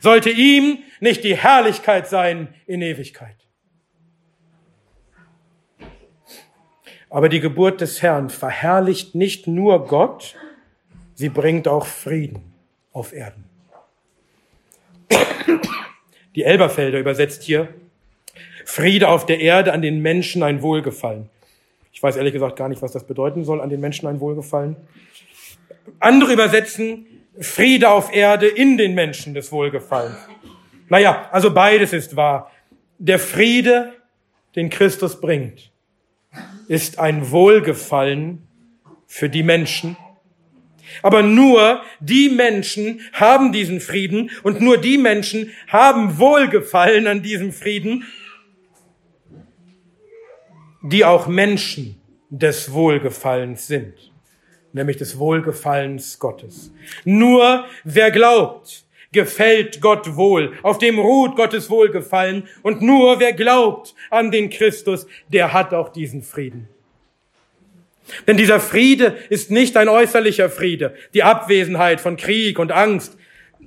Sollte 0.00 0.30
ihm 0.30 0.78
nicht 1.00 1.24
die 1.24 1.36
Herrlichkeit 1.36 2.08
sein 2.08 2.54
in 2.66 2.82
Ewigkeit? 2.82 3.36
Aber 7.08 7.28
die 7.28 7.40
Geburt 7.40 7.80
des 7.80 8.02
Herrn 8.02 8.30
verherrlicht 8.30 9.14
nicht 9.14 9.46
nur 9.46 9.86
Gott, 9.86 10.34
sie 11.14 11.28
bringt 11.28 11.68
auch 11.68 11.86
Frieden 11.86 12.52
auf 12.92 13.12
Erden. 13.12 13.44
Die 16.34 16.42
Elberfelder 16.42 16.98
übersetzt 16.98 17.42
hier 17.42 17.68
Friede 18.66 19.08
auf 19.08 19.24
der 19.24 19.40
Erde, 19.40 19.72
an 19.72 19.80
den 19.80 20.02
Menschen 20.02 20.42
ein 20.42 20.60
Wohlgefallen. 20.60 21.30
Ich 21.92 22.02
weiß 22.02 22.16
ehrlich 22.16 22.34
gesagt 22.34 22.56
gar 22.56 22.68
nicht, 22.68 22.82
was 22.82 22.92
das 22.92 23.06
bedeuten 23.06 23.44
soll, 23.44 23.60
an 23.60 23.70
den 23.70 23.80
Menschen 23.80 24.06
ein 24.06 24.20
Wohlgefallen. 24.20 24.76
Andere 25.98 26.32
übersetzen 26.32 27.06
Friede 27.40 27.90
auf 27.90 28.14
Erde 28.14 28.46
in 28.46 28.78
den 28.78 28.94
Menschen 28.94 29.34
des 29.34 29.52
Wohlgefallens. 29.52 30.16
Naja, 30.88 31.28
also 31.32 31.52
beides 31.52 31.92
ist 31.92 32.16
wahr. 32.16 32.50
Der 32.98 33.18
Friede, 33.18 33.92
den 34.54 34.70
Christus 34.70 35.20
bringt, 35.20 35.70
ist 36.68 36.98
ein 36.98 37.30
Wohlgefallen 37.30 38.46
für 39.06 39.28
die 39.28 39.42
Menschen. 39.42 39.96
Aber 41.02 41.22
nur 41.22 41.82
die 42.00 42.28
Menschen 42.28 43.00
haben 43.12 43.52
diesen 43.52 43.80
Frieden 43.80 44.30
und 44.42 44.60
nur 44.60 44.78
die 44.78 44.98
Menschen 44.98 45.50
haben 45.68 46.18
Wohlgefallen 46.18 47.06
an 47.06 47.22
diesem 47.22 47.52
Frieden, 47.52 48.04
die 50.82 51.04
auch 51.04 51.26
Menschen 51.26 52.00
des 52.30 52.72
Wohlgefallens 52.72 53.66
sind, 53.66 54.12
nämlich 54.76 54.98
des 54.98 55.18
Wohlgefallens 55.18 56.20
Gottes. 56.20 56.70
Nur 57.04 57.64
wer 57.82 58.12
glaubt, 58.12 58.84
gefällt 59.10 59.80
Gott 59.80 60.14
wohl, 60.14 60.52
auf 60.62 60.78
dem 60.78 60.98
ruht 60.98 61.34
Gottes 61.34 61.68
Wohlgefallen 61.70 62.46
und 62.62 62.82
nur 62.82 63.18
wer 63.18 63.32
glaubt 63.32 63.94
an 64.10 64.30
den 64.30 64.50
Christus, 64.50 65.06
der 65.28 65.52
hat 65.52 65.74
auch 65.74 65.88
diesen 65.88 66.22
Frieden. 66.22 66.68
Denn 68.28 68.36
dieser 68.36 68.60
Friede 68.60 69.16
ist 69.30 69.50
nicht 69.50 69.76
ein 69.76 69.88
äußerlicher 69.88 70.48
Friede, 70.48 70.94
die 71.12 71.24
Abwesenheit 71.24 72.00
von 72.00 72.16
Krieg 72.16 72.58
und 72.60 72.70
Angst. 72.70 73.16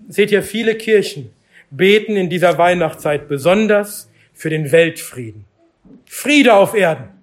Seht 0.07 0.32
ihr, 0.32 0.43
viele 0.43 0.76
Kirchen 0.76 1.34
beten 1.72 2.16
in 2.16 2.30
dieser 2.30 2.57
Weihnachtszeit 2.57 3.28
besonders 3.28 4.10
für 4.34 4.49
den 4.49 4.72
Weltfrieden. 4.72 5.45
Friede 6.05 6.53
auf 6.53 6.74
Erden. 6.74 7.19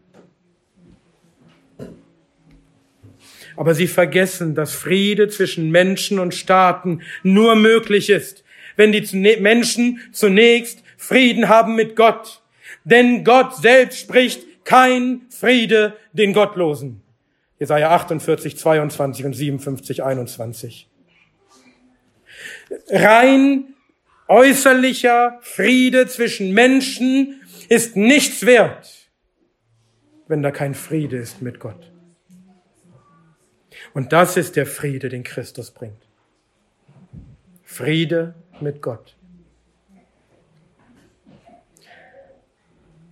Aber 3.56 3.74
sie 3.74 3.86
vergessen, 3.86 4.54
dass 4.54 4.74
Friede 4.74 5.28
zwischen 5.28 5.70
Menschen 5.70 6.18
und 6.18 6.34
Staaten 6.34 7.02
nur 7.22 7.54
möglich 7.56 8.10
ist, 8.10 8.44
wenn 8.76 8.92
die 8.92 9.36
Menschen 9.40 10.00
zunächst 10.12 10.82
Frieden 10.96 11.48
haben 11.48 11.74
mit 11.74 11.96
Gott. 11.96 12.42
Denn 12.84 13.24
Gott 13.24 13.56
selbst 13.56 13.98
spricht 13.98 14.64
kein 14.64 15.22
Friede 15.30 15.96
den 16.12 16.32
Gottlosen. 16.32 17.02
Jesaja 17.58 17.90
48, 17.90 18.56
22 18.58 19.24
und 19.24 19.32
57, 19.32 20.02
21. 20.02 20.88
Rein 22.90 23.74
äußerlicher 24.28 25.38
Friede 25.40 26.06
zwischen 26.06 26.52
Menschen 26.52 27.40
ist 27.68 27.96
nichts 27.96 28.44
wert, 28.44 29.08
wenn 30.28 30.42
da 30.42 30.50
kein 30.50 30.74
Friede 30.74 31.16
ist 31.16 31.42
mit 31.42 31.60
Gott. 31.60 31.92
Und 33.96 34.12
das 34.12 34.36
ist 34.36 34.56
der 34.56 34.66
Friede, 34.66 35.08
den 35.08 35.24
Christus 35.24 35.70
bringt. 35.70 36.02
Friede 37.64 38.34
mit 38.60 38.82
Gott. 38.82 39.16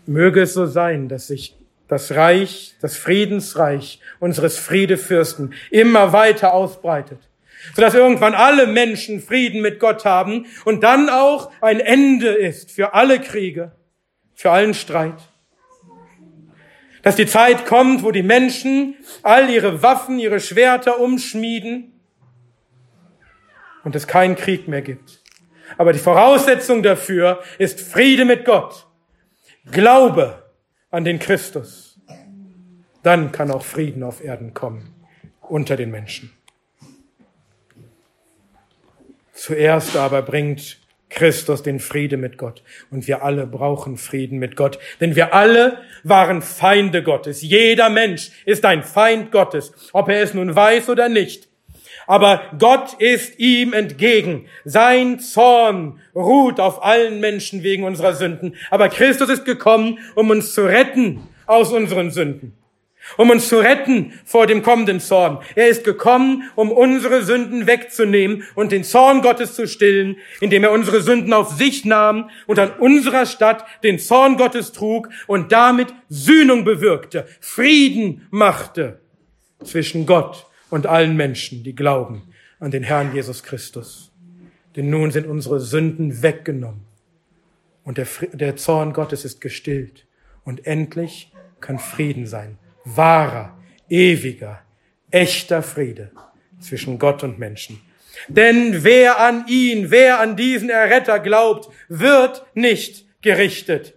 Möge 0.05 0.43
es 0.43 0.53
so 0.53 0.67
sein, 0.67 1.09
dass 1.09 1.29
sich 1.29 1.57
das 1.89 2.13
Reich, 2.13 2.75
das 2.83 2.99
Friedensreich 2.99 3.99
unseres 4.21 4.59
Friedefürsten 4.59 5.55
immer 5.71 6.13
weiter 6.13 6.53
ausbreitet, 6.53 7.31
sodass 7.75 7.95
irgendwann 7.95 8.35
alle 8.35 8.67
Menschen 8.67 9.23
Frieden 9.23 9.63
mit 9.63 9.81
Gott 9.81 10.05
haben 10.05 10.45
und 10.67 10.85
dann 10.85 11.09
auch 11.09 11.51
ein 11.63 11.81
Ende 11.81 12.29
ist 12.29 12.71
für 12.71 12.93
alle 12.93 13.23
Kriege, 13.23 13.73
für 14.35 14.51
allen 14.51 14.75
Streit. 14.75 15.17
Dass 17.05 17.17
die 17.17 17.27
Zeit 17.27 17.67
kommt, 17.67 18.03
wo 18.03 18.11
die 18.11 18.23
Menschen 18.23 18.97
all 19.23 19.51
ihre 19.51 19.83
Waffen, 19.83 20.19
ihre 20.19 20.41
Schwerter 20.41 20.99
umschmieden 20.99 21.93
und 23.85 23.95
es 23.95 24.07
keinen 24.07 24.37
Krieg 24.37 24.67
mehr 24.67 24.83
gibt. 24.83 25.23
Aber 25.77 25.93
die 25.93 25.99
Voraussetzung 25.99 26.83
dafür 26.83 27.43
ist 27.59 27.81
Friede 27.81 28.25
mit 28.25 28.45
Gott, 28.45 28.87
Glaube 29.71 30.43
an 30.91 31.05
den 31.05 31.19
Christus. 31.19 32.01
Dann 33.03 33.33
kann 33.33 33.51
auch 33.51 33.65
Frieden 33.65 34.03
auf 34.03 34.25
Erden 34.25 34.55
kommen 34.55 34.95
unter 35.41 35.77
den 35.77 35.91
Menschen. 35.91 36.33
Zuerst 39.33 39.97
aber 39.97 40.23
bringt 40.23 40.79
Christus 41.15 41.63
den 41.63 41.81
Friede 41.81 42.17
mit 42.17 42.39
Gott. 42.39 42.63
Und 42.91 43.07
wir 43.07 43.23
alle 43.23 43.47
brauchen 43.47 43.97
Frieden 43.97 44.39
mit 44.39 44.57
Gott, 44.57 44.79
denn 45.01 45.17
wir 45.17 45.33
alle 45.33 45.79
waren 46.03 46.43
Feinde 46.43 47.03
Gottes. 47.03 47.43
Jeder 47.43 47.89
Mensch 47.89 48.31
ist 48.45 48.65
ein 48.65 48.83
Feind 48.83 49.33
Gottes, 49.33 49.73
ob 49.93 50.09
er 50.09 50.23
es 50.23 50.35
nun 50.35 50.55
weiß 50.55 50.89
oder 50.89 51.09
nicht. 51.09 51.49
Aber 52.07 52.43
Gott 52.59 52.95
ist 52.99 53.39
ihm 53.39 53.73
entgegen. 53.73 54.47
Sein 54.65 55.21
Zorn 55.21 56.01
ruht 56.15 56.61
auf 56.61 56.85
allen 56.85 57.21
Menschen 57.21 57.63
wegen 57.63 57.85
unserer 57.85 58.15
Sünden. 58.15 58.57
Aber 58.71 58.89
Christus 58.89 59.31
ist 59.31 59.45
gekommen, 59.45 59.99
um 60.15 60.29
uns 60.29 60.53
zu 60.53 60.67
retten 60.67 61.21
aus 61.47 61.73
unseren 61.73 62.11
Sünden 62.11 62.53
um 63.17 63.31
uns 63.31 63.49
zu 63.49 63.59
retten 63.59 64.13
vor 64.25 64.47
dem 64.47 64.63
kommenden 64.63 65.01
Zorn. 65.01 65.39
Er 65.55 65.69
ist 65.69 65.85
gekommen, 65.85 66.51
um 66.55 66.73
unsere 66.73 67.23
Sünden 67.23 67.67
wegzunehmen 67.67 68.45
und 68.55 68.73
den 68.73 68.85
Zorn 68.85 69.23
Gottes 69.23 69.55
zu 69.55 69.67
stillen, 69.67 70.17
indem 70.41 70.65
er 70.65 70.73
unsere 70.73 71.03
Sünden 71.03 71.33
auf 71.33 71.53
sich 71.53 71.85
nahm 71.85 72.31
und 72.47 72.59
an 72.59 72.73
unserer 72.79 73.27
Stadt 73.27 73.65
den 73.83 73.99
Zorn 73.99 74.37
Gottes 74.37 74.73
trug 74.73 75.09
und 75.27 75.53
damit 75.53 75.93
Sühnung 76.09 76.65
bewirkte, 76.65 77.27
Frieden 77.41 78.27
machte 78.31 79.01
zwischen 79.63 80.07
Gott 80.07 80.47
und 80.71 80.87
allen 80.87 81.17
Menschen, 81.17 81.63
die 81.63 81.75
glauben 81.75 82.23
an 82.59 82.71
den 82.71 82.83
Herrn 82.83 83.15
Jesus 83.15 83.43
Christus. 83.43 84.11
Denn 84.77 84.91
nun 84.91 85.11
sind 85.11 85.27
unsere 85.27 85.61
Sünden 85.61 86.23
weggenommen 86.23 86.85
und 87.85 87.99
der, 87.99 88.07
der 88.33 88.57
Zorn 88.57 88.93
Gottes 88.93 89.25
ist 89.25 89.41
gestillt 89.41 90.07
und 90.45 90.67
endlich 90.67 91.33
kann 91.61 91.79
Frieden 91.79 92.27
sein 92.27 92.59
wahrer, 92.85 93.57
ewiger, 93.89 94.63
echter 95.11 95.63
Friede 95.63 96.11
zwischen 96.61 96.99
Gott 96.99 97.23
und 97.23 97.39
Menschen. 97.39 97.81
Denn 98.29 98.85
wer 98.85 99.21
an 99.21 99.47
ihn, 99.49 99.91
wer 99.91 100.21
an 100.21 100.37
diesen 100.37 100.71
Erretter 100.71 101.19
glaubt, 101.19 101.69
wird 101.89 102.45
nicht 102.55 103.05
gerichtet. 103.23 103.95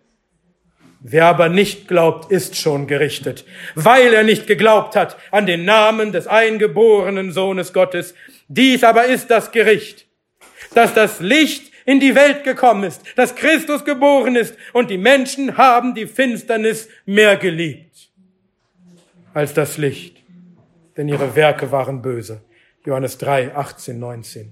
Wer 1.00 1.26
aber 1.26 1.48
nicht 1.48 1.88
glaubt, 1.88 2.32
ist 2.32 2.58
schon 2.58 2.88
gerichtet, 2.88 3.46
weil 3.76 4.14
er 4.14 4.24
nicht 4.24 4.48
geglaubt 4.48 4.96
hat 4.96 5.16
an 5.32 5.46
den 5.46 5.64
Namen 5.64 6.12
des 6.12 6.28
eingeborenen 6.28 7.32
Sohnes 7.32 7.72
Gottes. 7.72 8.16
Dies 8.48 8.84
aber 8.84 9.06
ist 9.06 9.30
das 9.30 9.52
Gericht, 9.52 10.08
dass 10.74 10.94
das 10.94 11.20
Licht 11.20 11.72
in 11.86 12.00
die 12.00 12.16
Welt 12.16 12.44
gekommen 12.44 12.84
ist, 12.84 13.02
dass 13.16 13.36
Christus 13.36 13.86
geboren 13.86 14.36
ist 14.36 14.58
und 14.74 14.90
die 14.90 14.98
Menschen 14.98 15.56
haben 15.56 15.94
die 15.94 16.08
Finsternis 16.08 16.90
mehr 17.06 17.38
geliebt 17.38 18.07
als 19.38 19.54
das 19.54 19.78
Licht, 19.78 20.18
denn 20.98 21.08
ihre 21.08 21.36
Werke 21.36 21.72
waren 21.72 22.02
böse. 22.02 22.42
Johannes 22.84 23.20
3, 23.20 23.54
18, 23.54 24.00
19. 24.00 24.52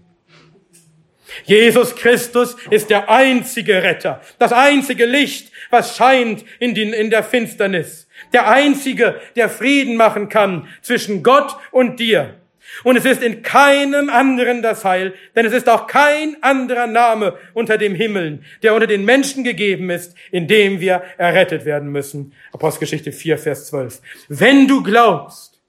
Jesus 1.43 1.95
Christus 1.95 2.55
ist 2.69 2.91
der 2.91 3.09
einzige 3.09 3.81
Retter, 3.81 4.21
das 4.37 4.53
einzige 4.53 5.07
Licht, 5.07 5.51
was 5.71 5.97
scheint 5.97 6.45
in, 6.59 6.75
den, 6.75 6.93
in 6.93 7.09
der 7.09 7.23
Finsternis, 7.23 8.07
der 8.31 8.47
einzige, 8.47 9.19
der 9.35 9.49
Frieden 9.49 9.95
machen 9.95 10.29
kann 10.29 10.67
zwischen 10.83 11.23
Gott 11.23 11.57
und 11.71 11.99
dir. 11.99 12.35
Und 12.83 12.97
es 12.97 13.05
ist 13.05 13.23
in 13.23 13.41
keinem 13.41 14.09
anderen 14.09 14.61
das 14.61 14.83
Heil, 14.83 15.13
denn 15.35 15.45
es 15.45 15.53
ist 15.53 15.69
auch 15.69 15.87
kein 15.87 16.37
anderer 16.41 16.87
Name 16.87 17.37
unter 17.53 17.77
dem 17.77 17.95
Himmeln, 17.95 18.45
der 18.63 18.73
unter 18.73 18.87
den 18.87 19.05
Menschen 19.05 19.43
gegeben 19.43 19.89
ist, 19.89 20.15
in 20.31 20.47
dem 20.47 20.79
wir 20.79 21.03
errettet 21.17 21.65
werden 21.65 21.91
müssen. 21.91 22.33
Apostelgeschichte 22.51 23.11
4, 23.11 23.37
Vers 23.37 23.67
12. 23.67 24.01
Wenn 24.27 24.67
du 24.67 24.83
glaubst 24.83 25.61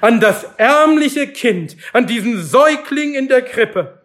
an 0.00 0.20
das 0.20 0.44
ärmliche 0.56 1.26
Kind, 1.28 1.76
an 1.92 2.06
diesen 2.06 2.42
Säugling 2.42 3.14
in 3.14 3.28
der 3.28 3.42
Krippe, 3.42 4.02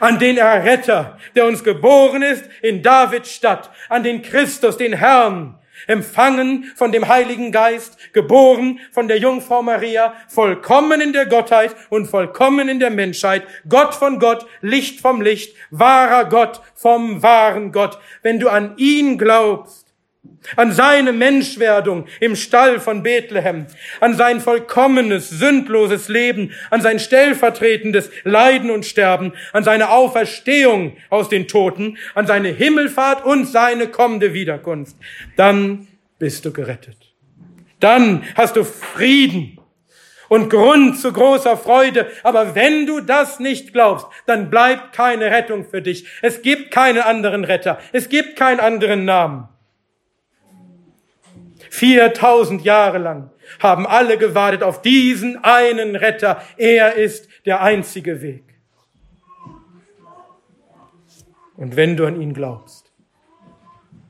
an 0.00 0.18
den 0.18 0.36
Erretter, 0.36 1.18
der 1.34 1.46
uns 1.46 1.64
geboren 1.64 2.22
ist 2.22 2.44
in 2.62 2.82
Davids 2.82 3.32
Stadt, 3.32 3.70
an 3.88 4.02
den 4.02 4.22
Christus, 4.22 4.76
den 4.76 4.94
Herrn, 4.94 5.58
empfangen 5.86 6.70
von 6.76 6.92
dem 6.92 7.08
Heiligen 7.08 7.52
Geist, 7.52 7.96
geboren 8.12 8.80
von 8.92 9.08
der 9.08 9.18
Jungfrau 9.18 9.62
Maria, 9.62 10.14
vollkommen 10.28 11.00
in 11.00 11.12
der 11.12 11.26
Gottheit 11.26 11.74
und 11.90 12.06
vollkommen 12.06 12.68
in 12.68 12.80
der 12.80 12.90
Menschheit, 12.90 13.46
Gott 13.68 13.94
von 13.94 14.18
Gott, 14.18 14.46
Licht 14.60 15.00
vom 15.00 15.20
Licht, 15.20 15.56
wahrer 15.70 16.28
Gott 16.28 16.60
vom 16.74 17.22
wahren 17.22 17.72
Gott. 17.72 17.98
Wenn 18.22 18.40
du 18.40 18.48
an 18.48 18.74
ihn 18.76 19.18
glaubst, 19.18 19.87
an 20.56 20.72
seine 20.72 21.12
Menschwerdung 21.12 22.06
im 22.20 22.36
Stall 22.36 22.80
von 22.80 23.02
Bethlehem, 23.02 23.66
an 24.00 24.14
sein 24.14 24.40
vollkommenes, 24.40 25.30
sündloses 25.30 26.08
Leben, 26.08 26.52
an 26.70 26.80
sein 26.80 26.98
stellvertretendes 26.98 28.10
Leiden 28.24 28.70
und 28.70 28.86
Sterben, 28.86 29.32
an 29.52 29.64
seine 29.64 29.90
Auferstehung 29.90 30.96
aus 31.10 31.28
den 31.28 31.48
Toten, 31.48 31.98
an 32.14 32.26
seine 32.26 32.48
Himmelfahrt 32.48 33.24
und 33.24 33.46
seine 33.46 33.88
kommende 33.88 34.32
Wiederkunft, 34.32 34.96
dann 35.36 35.88
bist 36.18 36.44
du 36.44 36.52
gerettet. 36.52 36.96
Dann 37.80 38.24
hast 38.34 38.56
du 38.56 38.64
Frieden 38.64 39.58
und 40.28 40.50
Grund 40.50 40.98
zu 40.98 41.12
großer 41.12 41.56
Freude. 41.56 42.06
Aber 42.22 42.54
wenn 42.54 42.86
du 42.86 43.00
das 43.00 43.40
nicht 43.40 43.72
glaubst, 43.72 44.06
dann 44.26 44.50
bleibt 44.50 44.92
keine 44.92 45.26
Rettung 45.26 45.64
für 45.64 45.82
dich. 45.82 46.06
Es 46.22 46.42
gibt 46.42 46.70
keinen 46.70 47.00
anderen 47.00 47.44
Retter. 47.44 47.78
Es 47.92 48.08
gibt 48.08 48.36
keinen 48.36 48.60
anderen 48.60 49.04
Namen. 49.04 49.48
4000 51.70 52.62
Jahre 52.62 52.98
lang 52.98 53.30
haben 53.58 53.86
alle 53.86 54.18
gewartet 54.18 54.62
auf 54.62 54.82
diesen 54.82 55.42
einen 55.42 55.96
Retter. 55.96 56.42
Er 56.56 56.94
ist 56.94 57.28
der 57.46 57.60
einzige 57.60 58.22
Weg. 58.22 58.44
Und 61.56 61.76
wenn 61.76 61.96
du 61.96 62.06
an 62.06 62.20
ihn 62.20 62.34
glaubst, 62.34 62.92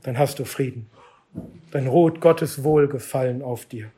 dann 0.03 0.19
hast 0.19 0.39
du 0.39 0.45
Frieden. 0.45 0.91
Dann 1.71 1.87
ruht 1.87 2.21
Gottes 2.21 2.63
Wohlgefallen 2.63 3.43
auf 3.43 3.67
dir. 3.67 3.91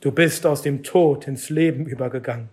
Du 0.00 0.12
bist 0.12 0.46
aus 0.46 0.62
dem 0.62 0.82
Tod 0.82 1.26
ins 1.26 1.50
Leben 1.50 1.86
übergegangen. 1.86 2.48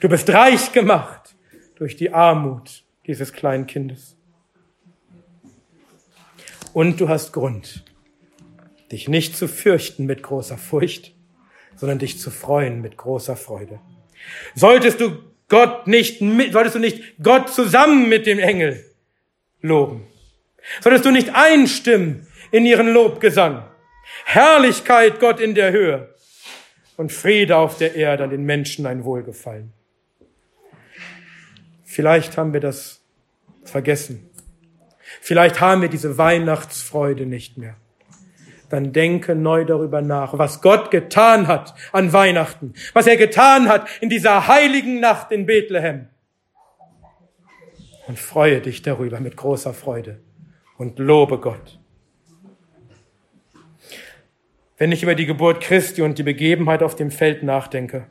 Du 0.00 0.08
bist 0.08 0.30
reich 0.30 0.72
gemacht 0.72 1.36
durch 1.76 1.96
die 1.96 2.12
Armut 2.12 2.84
dieses 3.06 3.32
kleinen 3.32 3.66
Kindes. 3.66 4.16
Und 6.72 7.00
du 7.00 7.08
hast 7.08 7.32
Grund, 7.32 7.84
dich 8.92 9.08
nicht 9.08 9.36
zu 9.36 9.48
fürchten 9.48 10.06
mit 10.06 10.22
großer 10.22 10.58
Furcht, 10.58 11.14
sondern 11.76 11.98
dich 11.98 12.18
zu 12.18 12.30
freuen 12.30 12.80
mit 12.80 12.96
großer 12.96 13.36
Freude. 13.36 13.80
Solltest 14.54 15.00
du 15.00 15.18
Gott 15.48 15.86
nicht 15.86 16.20
mit, 16.20 16.52
solltest 16.52 16.74
du 16.74 16.80
nicht 16.80 17.02
Gott 17.22 17.52
zusammen 17.52 18.08
mit 18.08 18.26
dem 18.26 18.38
Engel 18.38 18.84
loben. 19.60 20.06
Solltest 20.80 21.04
du 21.04 21.10
nicht 21.10 21.34
einstimmen 21.34 22.26
in 22.50 22.66
ihren 22.66 22.92
Lobgesang. 22.92 23.64
Herrlichkeit 24.24 25.20
Gott 25.20 25.40
in 25.40 25.54
der 25.54 25.72
Höhe 25.72 26.14
und 26.96 27.12
Friede 27.12 27.56
auf 27.56 27.78
der 27.78 27.94
Erde 27.94 28.24
an 28.24 28.30
den 28.30 28.44
Menschen 28.44 28.86
ein 28.86 29.04
Wohlgefallen. 29.04 29.72
Vielleicht 31.84 32.36
haben 32.36 32.52
wir 32.52 32.60
das 32.60 33.00
vergessen. 33.64 34.28
Vielleicht 35.20 35.60
haben 35.60 35.82
wir 35.82 35.88
diese 35.88 36.18
Weihnachtsfreude 36.18 37.26
nicht 37.26 37.58
mehr. 37.58 37.76
Dann 38.68 38.92
denke 38.92 39.34
neu 39.34 39.64
darüber 39.64 40.02
nach, 40.02 40.38
was 40.38 40.60
Gott 40.60 40.90
getan 40.90 41.46
hat 41.46 41.74
an 41.92 42.12
Weihnachten, 42.12 42.74
was 42.92 43.06
er 43.06 43.16
getan 43.16 43.68
hat 43.68 43.86
in 44.00 44.08
dieser 44.08 44.48
heiligen 44.48 45.00
Nacht 45.00 45.30
in 45.30 45.46
Bethlehem. 45.46 46.08
Und 48.08 48.18
freue 48.18 48.60
dich 48.60 48.82
darüber 48.82 49.20
mit 49.20 49.36
großer 49.36 49.74
Freude 49.74 50.20
und 50.78 50.98
lobe 50.98 51.38
Gott. 51.38 51.78
Wenn 54.78 54.92
ich 54.92 55.02
über 55.02 55.14
die 55.14 55.26
Geburt 55.26 55.60
Christi 55.60 56.02
und 56.02 56.18
die 56.18 56.22
Begebenheit 56.22 56.82
auf 56.82 56.94
dem 56.94 57.10
Feld 57.10 57.42
nachdenke, 57.42 58.06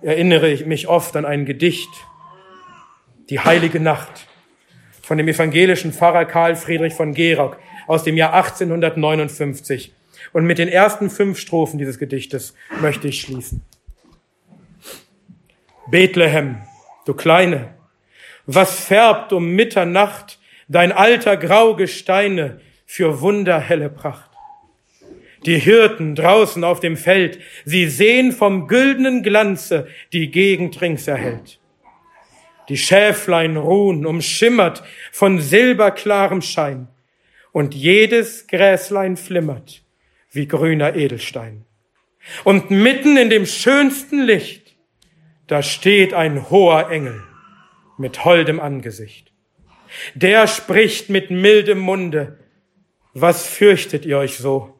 erinnere 0.00 0.48
ich 0.48 0.64
mich 0.64 0.88
oft 0.88 1.16
an 1.16 1.24
ein 1.24 1.44
Gedicht, 1.44 1.90
die 3.30 3.40
heilige 3.40 3.80
Nacht, 3.80 4.28
von 5.02 5.18
dem 5.18 5.28
evangelischen 5.28 5.92
Pfarrer 5.92 6.24
Karl 6.24 6.54
Friedrich 6.54 6.94
von 6.94 7.14
Gerock 7.14 7.58
aus 7.86 8.04
dem 8.04 8.16
Jahr 8.16 8.34
1859. 8.34 9.92
Und 10.32 10.44
mit 10.44 10.58
den 10.58 10.68
ersten 10.68 11.10
fünf 11.10 11.38
Strophen 11.38 11.78
dieses 11.78 11.98
Gedichtes 11.98 12.54
möchte 12.80 13.08
ich 13.08 13.20
schließen. 13.20 13.62
Bethlehem, 15.90 16.58
du 17.04 17.14
Kleine, 17.14 17.74
was 18.46 18.80
färbt 18.80 19.32
um 19.32 19.50
Mitternacht 19.50 20.38
dein 20.68 20.92
alter 20.92 21.36
grau 21.36 21.74
Gesteine 21.74 22.60
für 22.86 23.20
wunderhelle 23.20 23.90
Pracht? 23.90 24.30
Die 25.44 25.58
Hirten 25.58 26.14
draußen 26.14 26.62
auf 26.62 26.78
dem 26.80 26.96
Feld, 26.96 27.40
sie 27.64 27.88
sehen 27.88 28.30
vom 28.30 28.68
güldenen 28.68 29.22
Glanze 29.22 29.88
die 30.12 30.30
Gegend 30.30 30.80
rings 30.80 31.08
erhellt. 31.08 31.58
Die 32.68 32.76
Schäflein 32.76 33.56
ruhen, 33.56 34.06
umschimmert 34.06 34.84
von 35.10 35.40
silberklarem 35.40 36.42
Schein, 36.42 36.86
und 37.52 37.74
jedes 37.74 38.46
Gräslein 38.46 39.16
flimmert 39.16 39.82
wie 40.30 40.48
grüner 40.48 40.96
Edelstein. 40.96 41.64
Und 42.44 42.70
mitten 42.70 43.16
in 43.16 43.30
dem 43.30 43.46
schönsten 43.46 44.22
Licht, 44.22 44.74
da 45.46 45.62
steht 45.62 46.14
ein 46.14 46.50
hoher 46.50 46.90
Engel 46.90 47.22
mit 47.98 48.24
holdem 48.24 48.58
Angesicht. 48.58 49.32
Der 50.14 50.46
spricht 50.46 51.10
mit 51.10 51.30
mildem 51.30 51.78
Munde, 51.78 52.38
was 53.12 53.46
fürchtet 53.46 54.06
ihr 54.06 54.18
euch 54.18 54.38
so? 54.38 54.74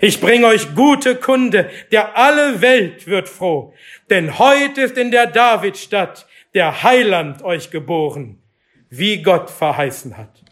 Ich 0.00 0.20
bring 0.20 0.44
euch 0.44 0.74
gute 0.74 1.16
Kunde, 1.16 1.70
der 1.90 2.16
alle 2.16 2.60
Welt 2.60 3.06
wird 3.06 3.28
froh, 3.28 3.74
denn 4.10 4.38
heut 4.38 4.78
ist 4.78 4.96
in 4.96 5.10
der 5.10 5.26
Davidstadt 5.26 6.26
der 6.54 6.82
Heiland 6.82 7.42
euch 7.42 7.70
geboren, 7.70 8.40
wie 8.88 9.22
Gott 9.22 9.50
verheißen 9.50 10.16
hat. 10.16 10.42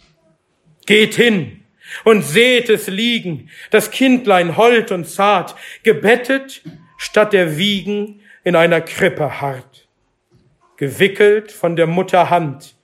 Geht 0.86 1.14
hin 1.14 1.64
und 2.04 2.22
seht 2.22 2.68
es 2.68 2.88
liegen, 2.88 3.50
das 3.70 3.90
Kindlein 3.90 4.56
hold 4.56 4.90
und 4.90 5.08
zart, 5.08 5.54
gebettet 5.82 6.62
statt 6.96 7.32
der 7.32 7.56
Wiegen 7.56 8.20
in 8.42 8.56
einer 8.56 8.80
Krippe 8.80 9.40
hart, 9.40 9.88
gewickelt 10.76 11.52
von 11.52 11.76
der 11.76 11.86
Mutter 11.86 12.30
Hand 12.30 12.74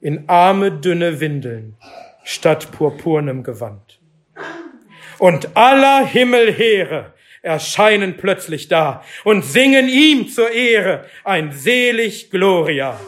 in 0.00 0.28
arme 0.28 0.72
dünne 0.72 1.20
Windeln 1.20 1.76
statt 2.24 2.70
purpurnem 2.72 3.42
Gewand. 3.42 4.00
Und 5.18 5.56
aller 5.56 6.06
Himmelheere 6.06 7.14
erscheinen 7.42 8.16
plötzlich 8.16 8.68
da 8.68 9.02
und 9.24 9.44
singen 9.44 9.88
ihm 9.88 10.28
zur 10.28 10.50
Ehre 10.50 11.06
ein 11.24 11.52
selig 11.52 12.30
Gloria. 12.30 13.00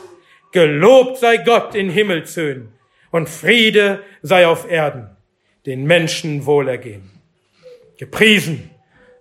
Gelobt 0.52 1.18
sei 1.18 1.36
Gott 1.36 1.74
in 1.76 1.90
Himmelshöhen 1.90 2.72
und 3.10 3.28
Friede 3.28 4.02
sei 4.22 4.46
auf 4.46 4.70
Erden, 4.70 5.16
den 5.66 5.84
Menschen 5.84 6.46
Wohlergehen. 6.46 7.10
Gepriesen 7.98 8.70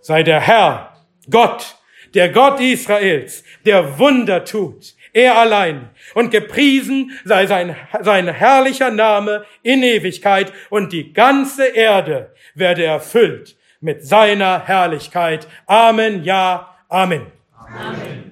sei 0.02 0.24
der 0.24 0.40
Herr, 0.40 0.96
Gott, 1.30 1.76
der 2.14 2.30
Gott 2.30 2.60
Israels, 2.60 3.44
der 3.66 4.00
Wunder 4.00 4.46
tut, 4.46 4.96
er 5.14 5.38
allein. 5.38 5.90
Und 6.14 6.32
gepriesen 6.32 7.12
sei 7.26 7.46
sein, 7.48 7.76
sein 8.02 8.28
herrlicher 8.28 8.92
Name 8.92 9.46
in 9.64 9.84
Ewigkeit 9.84 10.54
und 10.70 10.94
die 10.94 11.14
ganze 11.14 11.66
Erde 11.68 12.34
werde 12.56 12.86
erfüllt 12.86 13.58
mit 13.82 14.06
seiner 14.06 14.66
Herrlichkeit. 14.66 15.48
Amen, 15.66 16.24
ja, 16.24 16.76
Amen. 16.90 17.28
Amen. 17.56 18.28